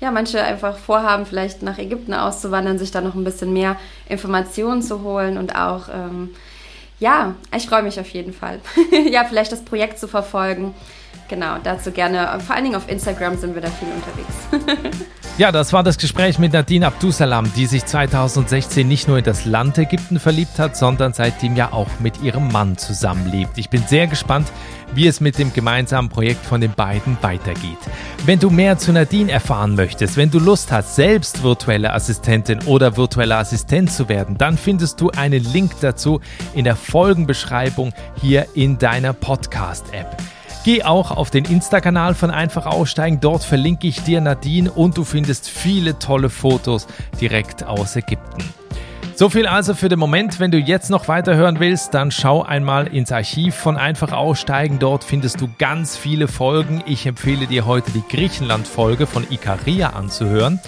ja, 0.00 0.10
manche 0.10 0.42
einfach 0.42 0.76
vorhaben, 0.76 1.26
vielleicht 1.26 1.62
nach 1.62 1.78
Ägypten 1.78 2.14
auszuwandern, 2.14 2.78
sich 2.78 2.90
da 2.90 3.00
noch 3.00 3.14
ein 3.14 3.24
bisschen 3.24 3.52
mehr 3.52 3.76
Informationen 4.08 4.82
zu 4.82 5.02
holen 5.02 5.38
und 5.38 5.54
auch, 5.56 5.88
ähm, 5.92 6.30
ja, 7.00 7.34
ich 7.54 7.66
freue 7.66 7.82
mich 7.82 8.00
auf 8.00 8.08
jeden 8.10 8.32
Fall. 8.32 8.60
ja, 9.10 9.24
vielleicht 9.24 9.52
das 9.52 9.64
Projekt 9.64 9.98
zu 9.98 10.08
verfolgen. 10.08 10.74
Genau, 11.28 11.56
dazu 11.62 11.90
gerne. 11.90 12.38
Vor 12.46 12.54
allen 12.54 12.64
Dingen 12.64 12.76
auf 12.76 12.88
Instagram 12.88 13.36
sind 13.36 13.54
wir 13.54 13.62
da 13.62 13.70
viel 13.70 13.88
unterwegs. 13.88 14.92
Ja, 15.36 15.50
das 15.50 15.72
war 15.72 15.82
das 15.82 15.98
Gespräch 15.98 16.38
mit 16.38 16.52
Nadine 16.52 16.86
Abdusalam, 16.86 17.50
die 17.56 17.66
sich 17.66 17.84
2016 17.84 18.86
nicht 18.86 19.08
nur 19.08 19.18
in 19.18 19.24
das 19.24 19.44
Land 19.44 19.76
Ägypten 19.78 20.20
verliebt 20.20 20.60
hat, 20.60 20.76
sondern 20.76 21.12
seitdem 21.12 21.56
ja 21.56 21.72
auch 21.72 21.88
mit 21.98 22.22
ihrem 22.22 22.52
Mann 22.52 22.78
zusammenlebt. 22.78 23.58
Ich 23.58 23.68
bin 23.68 23.82
sehr 23.84 24.06
gespannt, 24.06 24.46
wie 24.94 25.08
es 25.08 25.20
mit 25.20 25.36
dem 25.38 25.52
gemeinsamen 25.52 26.08
Projekt 26.08 26.46
von 26.46 26.60
den 26.60 26.70
beiden 26.70 27.18
weitergeht. 27.20 27.78
Wenn 28.24 28.38
du 28.38 28.48
mehr 28.48 28.78
zu 28.78 28.92
Nadine 28.92 29.32
erfahren 29.32 29.74
möchtest, 29.74 30.16
wenn 30.16 30.30
du 30.30 30.38
Lust 30.38 30.70
hast, 30.70 30.94
selbst 30.94 31.42
virtuelle 31.42 31.92
Assistentin 31.92 32.60
oder 32.66 32.96
virtueller 32.96 33.38
Assistent 33.38 33.90
zu 33.90 34.08
werden, 34.08 34.38
dann 34.38 34.56
findest 34.56 35.00
du 35.00 35.10
einen 35.10 35.42
Link 35.42 35.72
dazu 35.80 36.20
in 36.54 36.62
der 36.62 36.76
Folgenbeschreibung 36.76 37.92
hier 38.22 38.46
in 38.54 38.78
deiner 38.78 39.12
Podcast-App. 39.12 40.16
Geh 40.64 40.82
auch 40.82 41.10
auf 41.10 41.28
den 41.28 41.44
Insta-Kanal 41.44 42.14
von 42.14 42.30
Einfach 42.30 42.64
Aussteigen. 42.64 43.20
Dort 43.20 43.44
verlinke 43.44 43.86
ich 43.86 44.02
dir 44.02 44.22
Nadine 44.22 44.72
und 44.72 44.96
du 44.96 45.04
findest 45.04 45.50
viele 45.50 45.98
tolle 45.98 46.30
Fotos 46.30 46.86
direkt 47.20 47.64
aus 47.64 47.96
Ägypten. 47.96 48.42
So 49.14 49.28
viel 49.28 49.46
also 49.46 49.74
für 49.74 49.90
den 49.90 49.98
Moment. 49.98 50.40
Wenn 50.40 50.50
du 50.50 50.56
jetzt 50.56 50.88
noch 50.88 51.06
weiterhören 51.06 51.60
willst, 51.60 51.92
dann 51.92 52.10
schau 52.10 52.42
einmal 52.42 52.86
ins 52.86 53.12
Archiv 53.12 53.54
von 53.54 53.76
Einfach 53.76 54.12
Aussteigen. 54.12 54.78
Dort 54.78 55.04
findest 55.04 55.38
du 55.42 55.50
ganz 55.58 55.98
viele 55.98 56.28
Folgen. 56.28 56.82
Ich 56.86 57.04
empfehle 57.04 57.46
dir 57.46 57.66
heute 57.66 57.90
die 57.90 58.02
Griechenland-Folge 58.08 59.06
von 59.06 59.26
Ikaria 59.30 59.90
anzuhören. 59.90 60.60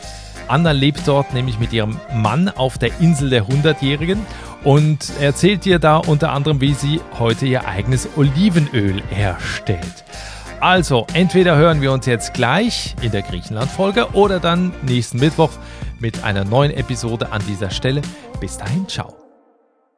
Anna 0.46 0.72
lebt 0.72 1.08
dort 1.08 1.32
nämlich 1.32 1.58
mit 1.58 1.72
ihrem 1.72 1.98
Mann 2.14 2.50
auf 2.50 2.76
der 2.76 3.00
Insel 3.00 3.30
der 3.30 3.48
Hundertjährigen 3.48 4.24
und 4.66 5.12
erzählt 5.20 5.64
dir 5.64 5.78
da 5.78 5.98
unter 5.98 6.32
anderem, 6.32 6.60
wie 6.60 6.74
sie 6.74 7.00
heute 7.20 7.46
ihr 7.46 7.68
eigenes 7.68 8.08
Olivenöl 8.16 9.00
herstellt. 9.10 10.04
Also, 10.58 11.06
entweder 11.14 11.56
hören 11.56 11.80
wir 11.80 11.92
uns 11.92 12.06
jetzt 12.06 12.34
gleich 12.34 12.96
in 13.00 13.12
der 13.12 13.22
Griechenland-Folge 13.22 14.08
oder 14.14 14.40
dann 14.40 14.72
nächsten 14.82 15.20
Mittwoch 15.20 15.52
mit 16.00 16.24
einer 16.24 16.44
neuen 16.44 16.72
Episode 16.72 17.30
an 17.30 17.42
dieser 17.46 17.70
Stelle. 17.70 18.02
Bis 18.40 18.58
dahin, 18.58 18.88
ciao. 18.88 19.25